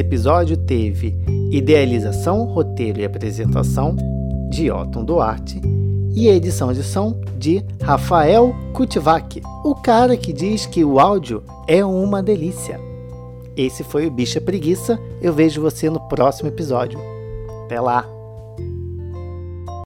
Esse 0.00 0.06
episódio 0.06 0.56
teve 0.56 1.14
idealização, 1.52 2.44
roteiro 2.44 3.00
e 3.00 3.04
apresentação 3.04 3.94
de 4.48 4.70
Otton 4.70 5.04
Duarte 5.04 5.60
e 6.16 6.26
edição 6.26 6.72
de 6.72 6.82
som 6.82 7.20
de 7.36 7.62
Rafael 7.82 8.54
Kutivac, 8.72 9.42
o 9.62 9.74
cara 9.74 10.16
que 10.16 10.32
diz 10.32 10.64
que 10.64 10.82
o 10.82 10.98
áudio 10.98 11.42
é 11.68 11.84
uma 11.84 12.22
delícia. 12.22 12.80
Esse 13.54 13.84
foi 13.84 14.06
o 14.06 14.10
Bicha 14.10 14.40
Preguiça. 14.40 14.98
Eu 15.20 15.34
vejo 15.34 15.60
você 15.60 15.90
no 15.90 16.00
próximo 16.08 16.48
episódio. 16.48 16.98
Até 17.66 17.78
lá! 17.78 18.19